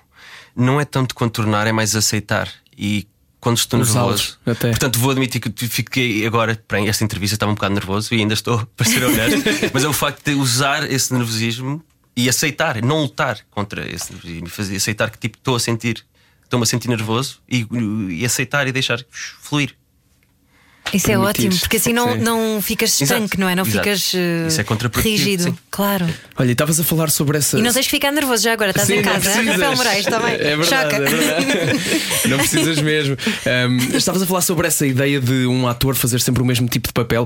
não 0.56 0.80
é 0.80 0.86
tanto 0.86 1.14
contornar, 1.14 1.68
é 1.68 1.72
mais 1.72 1.96
aceitar. 1.96 2.50
E 2.78 3.06
quando 3.40 3.58
estou 3.58 3.80
Usá-los, 3.80 4.10
nervoso, 4.10 4.40
até. 4.46 4.70
portanto, 4.70 5.00
vou 5.00 5.12
admitir 5.12 5.40
que 5.40 5.68
fiquei 5.68 6.26
agora, 6.26 6.62
para 6.68 6.82
esta 6.82 7.04
entrevista, 7.04 7.36
estava 7.36 7.52
um 7.52 7.56
bocado 7.56 7.74
nervoso 7.74 8.14
e 8.14 8.20
ainda 8.20 8.34
estou, 8.34 8.66
para 8.76 8.86
ser 8.86 9.04
honesto, 9.04 9.50
mas 9.74 9.84
é 9.84 9.88
o 9.88 9.94
facto 9.94 10.24
de 10.26 10.34
usar 10.36 10.90
esse 10.90 11.14
nervosismo 11.14 11.84
e 12.16 12.28
aceitar, 12.28 12.82
não 12.82 13.04
lutar 13.04 13.40
contra 13.50 13.90
esse 13.90 14.12
nervosismo, 14.12 14.48
e 14.48 14.50
fazer, 14.50 14.76
aceitar 14.76 15.10
que 15.10 15.18
tipo 15.18 15.38
estou 15.38 15.56
a 15.56 15.60
sentir, 15.60 16.06
estou-me 16.44 16.64
a 16.64 16.68
sentir 16.68 16.90
nervoso 16.90 17.40
e, 17.48 17.66
e 18.10 18.26
aceitar 18.26 18.68
e 18.68 18.72
deixar 18.72 19.00
fluir. 19.42 19.76
Isso 20.94 21.12
é 21.12 21.18
ótimo, 21.18 21.58
porque 21.60 21.78
assim 21.78 21.94
não, 21.94 22.14
Sim. 22.14 22.20
não 22.20 22.62
ficas 22.62 23.02
Exato, 23.02 23.22
estanque, 23.22 23.40
não 23.40 23.50
é? 23.50 23.56
Não 23.56 23.64
exato. 23.64 23.78
ficas 23.84 24.12
eh, 24.16 24.48
Isso 24.48 24.62
é 24.62 25.02
rígido. 25.02 25.44
sim. 25.44 25.58
Claro. 25.70 26.08
Olha, 26.38 26.48
e 26.50 26.52
estavas 26.52 26.80
a 26.80 26.84
falar 26.84 27.10
sobre 27.10 27.38
essa. 27.38 27.58
E 27.58 27.62
não 27.62 27.72
tens 27.72 27.86
que 27.86 27.92
ficar 27.92 28.12
nervoso 28.12 28.44
já 28.44 28.54
agora, 28.54 28.72
estás 28.72 28.88
Sim, 28.88 28.96
em 28.98 29.02
casa. 29.02 29.30
hein? 29.42 29.48
Rafael 29.48 29.76
Moraes 29.76 30.06
também. 30.06 30.34
É 30.34 30.56
verdade, 30.56 30.66
Choca. 30.66 30.96
é 30.96 31.00
verdade. 31.00 32.28
não 32.28 32.38
precisas 32.38 32.82
mesmo. 32.82 33.18
Um, 33.70 33.78
estavas 33.98 34.22
a 34.22 34.26
falar 34.26 34.42
sobre 34.42 34.68
essa 34.68 34.86
ideia 34.86 35.20
de 35.20 35.46
um 35.46 35.68
ator 35.68 35.96
fazer 35.96 36.20
sempre 36.22 36.42
o 36.42 36.46
mesmo 36.46 36.68
tipo 36.68 36.88
de 36.88 36.94
papel. 36.94 37.26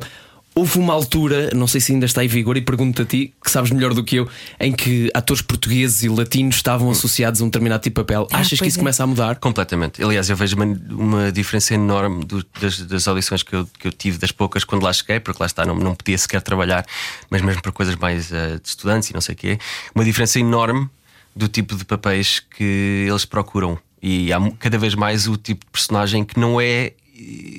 Houve 0.55 0.77
uma 0.77 0.93
altura, 0.93 1.49
não 1.55 1.65
sei 1.67 1.81
se 1.81 1.91
ainda 1.93 2.05
está 2.05 2.23
em 2.23 2.27
vigor, 2.27 2.55
e 2.57 2.61
pergunto 2.61 3.01
a 3.01 3.05
ti, 3.05 3.33
que 3.43 3.49
sabes 3.49 3.71
melhor 3.71 3.93
do 3.93 4.03
que 4.03 4.17
eu, 4.17 4.29
em 4.59 4.71
que 4.71 5.09
atores 5.13 5.41
portugueses 5.41 6.03
e 6.03 6.09
latinos 6.09 6.55
estavam 6.57 6.91
associados 6.91 7.41
a 7.41 7.43
um 7.43 7.47
determinado 7.47 7.81
tipo 7.81 7.99
de 8.01 8.05
papel. 8.05 8.27
Ah, 8.31 8.37
Achas 8.39 8.59
que 8.59 8.67
isso 8.67 8.77
é. 8.77 8.81
começa 8.81 9.03
a 9.03 9.07
mudar? 9.07 9.37
Completamente. 9.37 10.03
Aliás, 10.03 10.29
eu 10.29 10.35
vejo 10.35 10.55
uma, 10.55 10.65
uma 10.91 11.31
diferença 11.31 11.73
enorme 11.73 12.23
do- 12.25 12.45
das, 12.61 12.79
das 12.81 13.07
audições 13.07 13.41
que 13.41 13.53
eu, 13.55 13.67
que 13.79 13.87
eu 13.87 13.91
tive, 13.91 14.17
das 14.17 14.31
poucas 14.31 14.63
quando 14.63 14.83
lá 14.83 14.93
cheguei, 14.93 15.19
porque 15.19 15.41
lá 15.41 15.47
está, 15.47 15.65
não, 15.65 15.75
não 15.75 15.95
podia 15.95 16.17
sequer 16.17 16.41
trabalhar, 16.41 16.85
mas 17.29 17.41
mesmo 17.41 17.61
para 17.61 17.71
coisas 17.71 17.95
mais 17.95 18.31
eh, 18.31 18.59
de 18.61 18.67
estudantes 18.69 19.09
e 19.09 19.13
não 19.13 19.21
sei 19.21 19.33
o 19.33 19.37
quê. 19.37 19.57
Uma 19.95 20.03
diferença 20.05 20.39
enorme 20.39 20.87
do 21.35 21.47
tipo 21.47 21.75
de 21.75 21.83
papéis 21.83 22.39
que 22.55 23.05
eles 23.09 23.25
procuram. 23.25 23.79
E 24.01 24.31
há 24.33 24.39
cada 24.59 24.77
vez 24.77 24.93
mais 24.95 25.27
o 25.27 25.35
tipo 25.37 25.65
de 25.65 25.71
personagem 25.71 26.23
que 26.23 26.39
não 26.39 26.59
é 26.61 26.91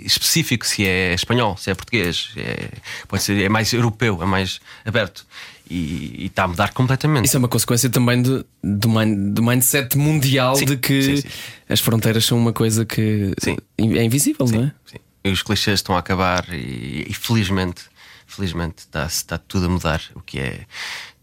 específico 0.05 0.67
se 0.67 0.87
é 0.87 1.15
espanhol, 1.15 1.57
se 1.57 1.71
é 1.71 1.75
português, 1.75 2.31
é, 2.37 2.69
pode 3.09 3.23
ser, 3.23 3.43
é 3.43 3.49
mais 3.49 3.73
europeu, 3.73 4.23
é 4.23 4.27
mais 4.27 4.61
aberto. 4.85 5.27
E, 5.71 6.25
e 6.25 6.27
está 6.27 6.45
a 6.45 6.49
mudar 6.49 6.75
completamente. 6.75 7.25
Isso 7.25 7.37
é 7.37 7.39
uma 7.39 7.49
consequência 7.49 7.89
também 7.89 8.21
de, 8.21 8.45
do, 8.62 8.89
mind- 8.89 9.33
do 9.33 9.43
mindset 9.43 9.97
mundial 9.97 10.55
Sim, 10.57 10.67
de 10.67 10.77
que 10.77 11.03
sim, 11.03 11.17
sim. 11.17 11.29
as 11.69 11.81
fronteiras 11.81 12.27
são 12.27 12.37
uma 12.37 12.53
coisa 12.53 12.85
que 12.85 13.33
é 13.79 14.05
invisível, 14.05 14.47
não 14.47 14.65
é? 14.65 14.73
Sim. 14.85 14.99
E 15.25 15.31
os 15.31 15.43
clichês 15.43 15.79
estão 15.81 15.97
a 15.97 16.01
acabar 16.01 16.45
e, 16.53 17.07
e 17.09 17.15
felizmente, 17.15 17.83
felizmente 18.27 18.81
está, 18.81 19.07
está 19.07 19.39
tudo 19.39 19.65
a 19.65 19.69
mudar. 19.71 20.03
O 20.15 20.21
que 20.21 20.39
é 20.39 20.61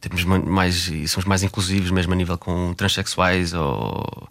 temos 0.02 0.24
ma- 0.24 0.40
mais 0.40 0.88
e 0.88 1.08
somos 1.08 1.26
mais 1.28 1.44
inclusivos 1.44 1.92
mesmo 1.92 2.12
a 2.12 2.16
nível 2.16 2.36
com 2.36 2.74
transexuais 2.74 3.54
ou 3.54 4.28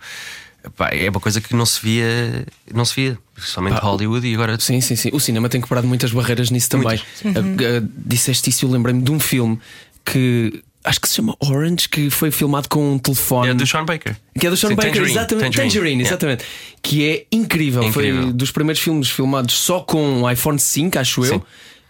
Pá, 0.76 0.90
é 0.92 1.08
uma 1.08 1.20
coisa 1.20 1.40
que 1.40 1.54
não 1.54 1.64
se 1.64 1.80
via, 1.80 2.46
não 2.72 2.84
se 2.84 2.94
via, 2.94 3.18
somente 3.38 3.80
Pá, 3.80 3.86
Hollywood 3.86 4.26
e 4.26 4.34
agora 4.34 4.58
Sim, 4.60 4.80
sim, 4.80 4.96
sim. 4.96 5.10
O 5.12 5.20
cinema 5.20 5.48
tem 5.48 5.60
quebrado 5.60 5.86
muitas 5.86 6.12
barreiras 6.12 6.50
nisso 6.50 6.68
também. 6.68 7.00
Ah, 7.24 7.28
ah, 7.28 7.88
disseste 8.06 8.50
isso 8.50 8.64
e 8.64 8.68
eu 8.68 8.72
lembrei-me 8.72 9.02
de 9.02 9.10
um 9.10 9.18
filme 9.18 9.58
que 10.04 10.62
acho 10.84 11.00
que 11.00 11.08
se 11.08 11.14
chama 11.14 11.36
Orange, 11.40 11.88
que 11.88 12.10
foi 12.10 12.30
filmado 12.30 12.68
com 12.68 12.94
um 12.94 12.98
telefone. 12.98 13.50
é 13.50 13.54
do 13.54 13.66
Sean 13.66 13.84
Baker. 13.84 14.16
Que 14.38 14.46
é 14.46 14.50
do 14.50 14.56
Sean 14.56 14.70
Sim, 14.70 14.76
Baker, 14.76 14.92
Tangerine, 14.92 15.12
exatamente. 15.12 15.44
Tangerine, 15.44 15.70
Tangerine, 15.70 16.02
yeah. 16.02 16.08
exatamente. 16.08 16.44
Que 16.82 17.08
é 17.08 17.26
incrível. 17.32 17.82
É 17.82 17.86
incrível. 17.86 18.22
Foi 18.24 18.32
dos 18.32 18.50
primeiros 18.50 18.82
filmes 18.82 19.10
filmados 19.10 19.54
só 19.54 19.80
com 19.80 20.22
o 20.22 20.30
iPhone 20.30 20.58
5, 20.58 20.98
acho 20.98 21.24
eu. 21.24 21.34
Sim. 21.34 21.42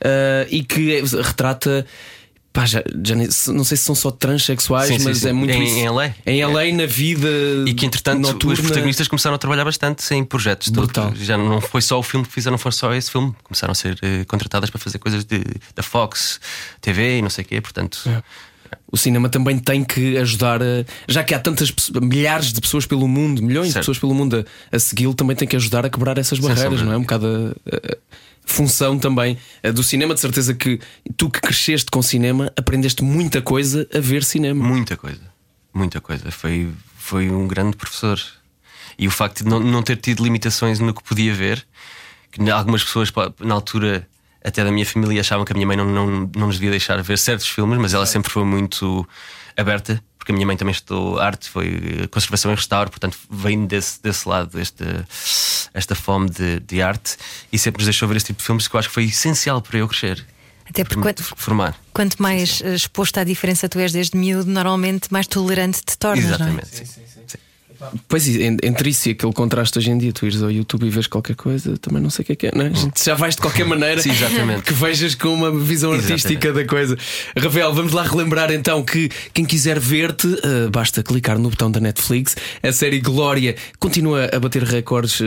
Ah, 0.05 0.47
e 0.51 0.65
que 0.65 0.95
é- 0.97 1.03
retrata. 1.23 1.87
Pá, 2.53 2.67
já, 2.67 2.83
já 3.05 3.15
nem- 3.15 3.29
não 3.49 3.63
sei 3.63 3.77
se 3.77 3.85
são 3.85 3.95
só 3.95 4.11
transexuais, 4.11 4.89
Sim, 4.89 4.99
sim, 4.99 5.05
mas 5.05 5.19
sim. 5.19 5.29
é 5.29 5.33
muito 5.33 5.55
Em- 5.55 5.63
isso. 5.65 5.77
em 5.77 5.89
LA. 5.89 6.15
Em 6.27 6.45
LA, 6.45 6.73
na 6.73 6.85
vida. 6.87 7.29
E 7.67 7.73
que 7.75 7.87
entretanto 7.87 8.21
noturna. 8.21 8.55
os 8.55 8.61
protagonistas 8.61 9.07
começaram 9.07 9.37
a 9.37 9.39
trabalhar 9.39 9.65
bastante 9.65 10.13
em 10.13 10.25
projetos 10.25 10.67
de 10.67 10.73
Brutal. 10.73 11.13
Já 11.15 11.39
não 11.39 11.61
foi 11.61 11.81
só 11.81 11.97
o 11.99 12.03
filme 12.03 12.27
que 12.27 12.33
fizeram, 12.33 12.53
não 12.55 12.59
foi 12.59 12.73
só 12.73 12.93
esse 12.93 13.09
filme. 13.09 13.33
Começaram 13.45 13.71
a 13.71 13.75
ser 13.77 13.97
eh, 14.03 14.25
contratadas 14.27 14.69
para 14.69 14.81
fazer 14.81 14.99
coisas 14.99 15.25
de, 15.25 15.43
da 15.77 15.83
Fox 15.85 16.41
TV 16.81 17.19
e 17.19 17.23
não 17.23 17.31
sei 17.31 17.45
o 17.45 17.47
quê. 17.49 17.61
Portanto, 17.61 18.01
É. 18.09 18.21
O 18.93 18.97
cinema 18.97 19.29
também 19.29 19.57
tem 19.59 19.85
que 19.85 20.17
ajudar 20.19 20.61
a. 20.63 20.85
Já 21.09 21.23
que 21.25 21.33
há 21.35 21.39
tantas 21.41 21.73
milhares 22.03 22.53
de 22.53 22.61
pessoas 22.61 22.85
pelo 22.87 23.07
mundo, 23.07 23.41
milhões 23.43 23.69
de 23.69 23.73
Certo. 23.75 23.83
pessoas 23.85 23.99
pelo 24.01 24.15
mundo 24.15 24.45
a, 24.73 24.77
a 24.77 24.79
segui-lo, 24.81 25.15
também 25.15 25.37
tem 25.37 25.47
que 25.47 25.55
ajudar 25.57 25.85
a 25.87 25.91
quebrar 25.91 26.19
essas 26.19 26.39
barreiras, 26.41 26.83
não 26.83 26.89
é? 26.89 26.95
de 26.95 26.99
Um 26.99 27.03
bocado 27.03 27.57
a- 27.73 27.77
a 27.77 27.97
função 28.45 28.99
também 28.99 29.39
a 29.63 29.71
do 29.71 29.83
cinema. 29.83 30.15
De 30.15 30.21
certeza 30.21 30.55
que 30.55 30.81
tu 31.17 31.31
que 31.31 31.41
cresceste 31.41 31.91
com 31.91 32.03
cinema 32.03 32.53
aprendeste 32.57 33.03
muita 33.03 33.41
coisa 33.41 33.89
a 33.95 34.01
ver 34.01 34.25
cinema. 34.25 34.63
Muita 34.63 34.97
coisa, 34.97 35.23
muita 35.73 36.01
coisa. 36.01 36.31
Foi, 36.31 36.69
foi 36.97 37.31
um 37.31 37.47
grande 37.47 37.77
professor. 37.77 38.21
E 38.99 39.07
o 39.07 39.11
facto 39.11 39.45
de 39.45 39.49
não, 39.49 39.61
não 39.61 39.83
ter 39.83 39.97
tido 39.97 40.23
limitações 40.23 40.79
no 40.79 40.93
que 40.93 41.03
podia 41.03 41.35
ver, 41.35 41.67
que 42.31 42.51
algumas 42.51 42.85
pessoas 42.85 43.11
na 43.41 43.55
altura, 43.55 44.07
até 44.45 44.63
da 44.63 44.71
minha 44.71 44.85
família, 44.85 45.21
achavam 45.21 45.45
que 45.45 45.53
a 45.53 45.55
minha 45.55 45.67
mãe 45.67 45.77
não, 45.77 45.87
não, 45.87 46.31
não 46.37 46.47
nos 46.49 46.57
devia 46.57 46.71
deixar 46.71 47.01
ver 47.03 47.17
certos 47.17 47.47
filmes, 47.47 47.79
mas 47.79 47.95
ela 47.95 48.05
sempre 48.05 48.31
foi 48.31 48.45
muito 48.45 49.09
aberta, 49.61 50.03
porque 50.19 50.33
a 50.33 50.35
minha 50.35 50.47
mãe 50.47 50.57
também 50.57 50.73
estudou 50.73 51.19
arte, 51.19 51.49
foi 51.49 52.09
conservação 52.11 52.53
e 52.53 52.55
restauro, 52.55 52.91
portanto 52.91 53.19
vem 53.31 53.67
desse, 53.67 54.03
desse 54.03 54.29
lado, 54.29 54.59
esta, 54.61 55.07
esta 55.73 55.95
fome 55.95 56.29
de, 56.31 56.61
de 56.61 56.83
arte, 56.83 57.17
e 57.53 57.59
sempre 57.59 57.81
nos 57.81 57.87
deixou 57.87 58.09
ver 58.09 58.17
este 58.17 58.29
tipo 58.29 58.39
de 58.39 58.45
filmes 58.45 58.69
que 58.69 58.75
eu 58.75 58.79
acho 58.79 58.89
que 58.89 58.95
foi 58.95 59.05
essencial 59.05 59.63
para 59.63 59.79
eu 59.79 59.89
crescer. 59.89 60.25
Até 60.69 60.85
porque 60.85 61.01
quanto, 61.01 61.25
formar. 61.37 61.77
quanto 61.93 62.23
mais 62.23 62.63
eh, 62.63 62.75
exposto 62.75 63.19
à 63.19 63.25
diferença 63.25 63.69
tu 63.69 63.81
és 63.81 63.91
desde 63.91 64.17
miúdo, 64.17 64.49
normalmente 64.49 65.13
mais 65.13 65.27
tolerante 65.27 65.83
te 65.85 65.99
tornas, 65.99 66.25
não 66.25 66.31
é? 66.31 66.35
Exatamente. 66.35 66.77
sim. 66.77 66.85
Sim. 67.27 67.39
Pois 68.09 68.27
en- 68.29 68.59
entre 68.63 68.91
isso 68.91 69.09
e 69.09 69.13
aquele 69.13 69.33
contraste 69.33 69.79
hoje 69.79 69.91
em 69.91 69.99
dia, 69.99 70.13
tu 70.13 70.27
ires 70.27 70.43
ao 70.43 70.51
YouTube 70.51 70.87
e 70.87 70.91
vês 70.91 71.07
qualquer 71.07 71.35
coisa, 71.37 71.77
também 71.79 72.03
não 72.03 72.11
sei 72.11 72.23
o 72.23 72.27
que 72.27 72.33
é 72.33 72.37
que 72.37 72.47
é, 72.49 72.53
não 72.55 72.67
é? 72.67 72.75
Gente 72.75 73.03
já 73.05 73.15
vais 73.15 73.35
de 73.35 73.41
qualquer 73.41 73.65
maneira 73.65 74.01
Sim, 74.03 74.11
exatamente. 74.11 74.63
que 74.63 74.73
vejas 74.73 75.15
com 75.15 75.29
uma 75.33 75.51
visão 75.51 75.93
artística 75.93 76.53
da 76.53 76.65
coisa. 76.65 76.97
Rafael, 77.37 77.73
vamos 77.75 77.93
lá 77.93 78.03
relembrar 78.03 78.53
então 78.53 78.83
que 78.85 79.09
quem 79.33 79.45
quiser 79.45 79.79
ver-te, 79.79 80.27
eh, 80.43 80.69
basta 80.71 81.03
clicar 81.03 81.39
no 81.39 81.51
botão 81.51 81.71
da 81.71 81.81
Netflix. 81.81 82.37
A 82.63 82.73
série 82.73 83.01
Glória 83.01 83.57
continua 83.79 84.29
a 84.33 84.39
bater 84.39 84.63
recordes. 84.63 85.21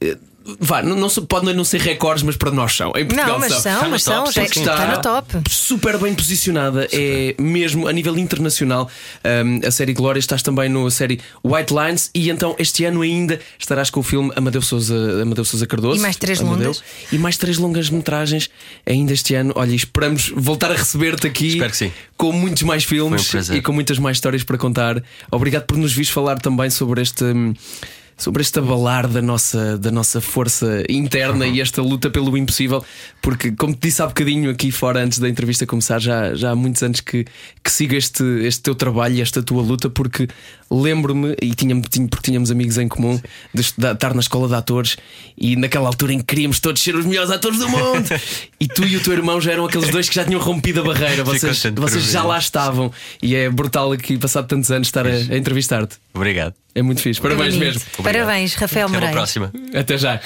eh, 0.00 0.16
Vá, 0.58 0.82
não, 0.82 0.96
não 0.96 1.08
se- 1.10 1.20
pode 1.20 1.52
não 1.52 1.64
ser 1.64 1.80
recordes, 1.82 2.22
mas 2.22 2.34
para 2.34 2.50
nós 2.50 2.74
são. 2.74 2.88
Em 2.96 3.04
Portugal 3.04 3.26
Não, 3.26 3.38
mas 3.38 3.52
são. 3.52 3.60
são, 3.60 3.72
Está 3.72 3.84
no 3.84 3.90
mas 3.90 4.02
são, 4.02 4.26
já 4.26 4.32
sim, 4.46 4.48
sim. 4.54 4.60
está 4.60 4.86
no 4.96 5.02
top. 5.02 5.42
Super 5.50 5.98
bem 5.98 6.14
posicionada, 6.14 6.88
é 6.90 7.34
mesmo 7.38 7.86
a 7.86 7.92
nível 7.92 8.18
internacional. 8.18 8.90
Um, 9.22 9.66
a 9.66 9.70
série 9.70 9.92
Glória 9.92 10.18
estás 10.18 10.42
também 10.42 10.68
na 10.70 10.90
série 10.90 11.20
White 11.44 11.74
Lines 11.74 12.10
e 12.14 12.30
então 12.30 12.56
este 12.58 12.84
ano 12.86 13.02
ainda 13.02 13.38
estarás 13.58 13.90
com 13.90 14.00
o 14.00 14.02
filme 14.02 14.32
Amadeu 14.34 14.62
Souza, 14.62 15.20
Amadeu 15.22 15.44
Souza 15.44 15.66
Cardoso. 15.66 15.98
E 15.98 16.02
mais 16.02 16.16
três 16.16 16.40
Amadeu. 16.40 16.68
longas. 16.68 16.82
E 17.12 17.18
mais 17.18 17.36
três 17.36 17.58
longas 17.58 17.90
metragens 17.90 18.48
ainda 18.86 19.12
este 19.12 19.34
ano. 19.34 19.52
Olha, 19.56 19.74
esperamos 19.74 20.32
voltar 20.34 20.70
a 20.70 20.74
receber-te 20.74 21.26
aqui 21.26 21.48
Espero 21.48 21.70
que 21.70 21.76
sim. 21.76 21.92
com 22.16 22.32
muitos 22.32 22.62
mais 22.62 22.82
filmes 22.84 23.32
um 23.50 23.54
e 23.54 23.60
com 23.60 23.72
muitas 23.72 23.98
mais 23.98 24.16
histórias 24.16 24.42
para 24.42 24.56
contar. 24.56 25.02
Obrigado 25.30 25.64
por 25.66 25.76
nos 25.76 25.92
vires 25.92 26.10
falar 26.10 26.38
também 26.40 26.70
sobre 26.70 27.02
este. 27.02 27.24
Sobre 28.20 28.42
este 28.42 28.58
abalar 28.58 29.08
da 29.08 29.22
nossa, 29.22 29.78
da 29.78 29.90
nossa 29.90 30.20
força 30.20 30.84
interna 30.90 31.46
e 31.46 31.58
esta 31.58 31.80
luta 31.80 32.10
pelo 32.10 32.36
impossível, 32.36 32.84
porque, 33.22 33.50
como 33.52 33.72
te 33.72 33.88
disse 33.88 34.02
há 34.02 34.06
bocadinho 34.06 34.50
aqui 34.50 34.70
fora, 34.70 35.02
antes 35.02 35.18
da 35.18 35.26
entrevista 35.26 35.64
começar, 35.64 35.98
já, 35.98 36.34
já 36.34 36.50
há 36.50 36.54
muitos 36.54 36.82
anos 36.82 37.00
que, 37.00 37.24
que 37.64 37.72
sigo 37.72 37.94
este, 37.94 38.22
este 38.44 38.60
teu 38.60 38.74
trabalho 38.74 39.14
e 39.14 39.22
esta 39.22 39.42
tua 39.42 39.62
luta, 39.62 39.88
porque 39.88 40.28
lembro-me, 40.70 41.34
e 41.42 41.54
tínhamos, 41.54 41.88
porque 42.08 42.30
tínhamos 42.30 42.50
amigos 42.50 42.78
em 42.78 42.86
comum, 42.86 43.20
de 43.52 43.60
estudar, 43.60 43.94
estar 43.94 44.14
na 44.14 44.20
escola 44.20 44.46
de 44.48 44.54
atores 44.54 44.96
e 45.36 45.56
naquela 45.56 45.88
altura 45.88 46.12
em 46.12 46.18
que 46.18 46.24
queríamos 46.24 46.60
todos 46.60 46.80
ser 46.80 46.94
os 46.94 47.04
melhores 47.04 47.30
atores 47.30 47.58
do 47.58 47.68
mundo, 47.68 48.08
e 48.60 48.68
tu 48.68 48.84
e 48.84 48.96
o 48.96 49.02
teu 49.02 49.12
irmão 49.12 49.40
já 49.40 49.52
eram 49.52 49.66
aqueles 49.66 49.90
dois 49.90 50.08
que 50.08 50.14
já 50.14 50.24
tinham 50.24 50.40
rompido 50.40 50.80
a 50.80 50.84
barreira, 50.84 51.24
vocês, 51.24 51.62
vocês 51.74 52.04
já 52.04 52.22
lá 52.22 52.38
estavam, 52.38 52.92
e 53.22 53.34
é 53.34 53.50
brutal 53.50 53.92
aqui, 53.92 54.16
passado 54.16 54.46
tantos 54.46 54.70
anos, 54.70 54.88
estar 54.88 55.06
a, 55.06 55.10
a 55.10 55.36
entrevistar-te. 55.36 55.96
Obrigado. 56.14 56.54
É 56.74 56.82
muito 56.82 57.02
fixe, 57.02 57.20
parabéns 57.20 57.54
Bonito. 57.54 57.74
mesmo. 57.74 57.82
Obrigado. 57.98 58.24
Parabéns, 58.26 58.54
Rafael 58.54 58.86
Até 58.86 58.94
Moreira. 58.94 59.12
próxima. 59.14 59.52
Até 59.74 59.98
já. 59.98 60.20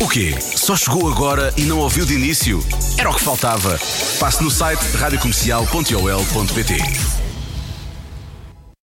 O 0.00 0.08
quê? 0.08 0.34
Só 0.40 0.76
chegou 0.76 1.10
agora 1.10 1.52
e 1.56 1.62
não 1.62 1.78
ouviu 1.80 2.06
de 2.06 2.14
início? 2.14 2.64
Era 2.96 3.10
o 3.10 3.14
que 3.14 3.20
faltava. 3.20 3.78
Passe 4.18 4.42
no 4.42 4.50
site 4.50 4.80
radiocomercial.ol.pt 4.96 7.27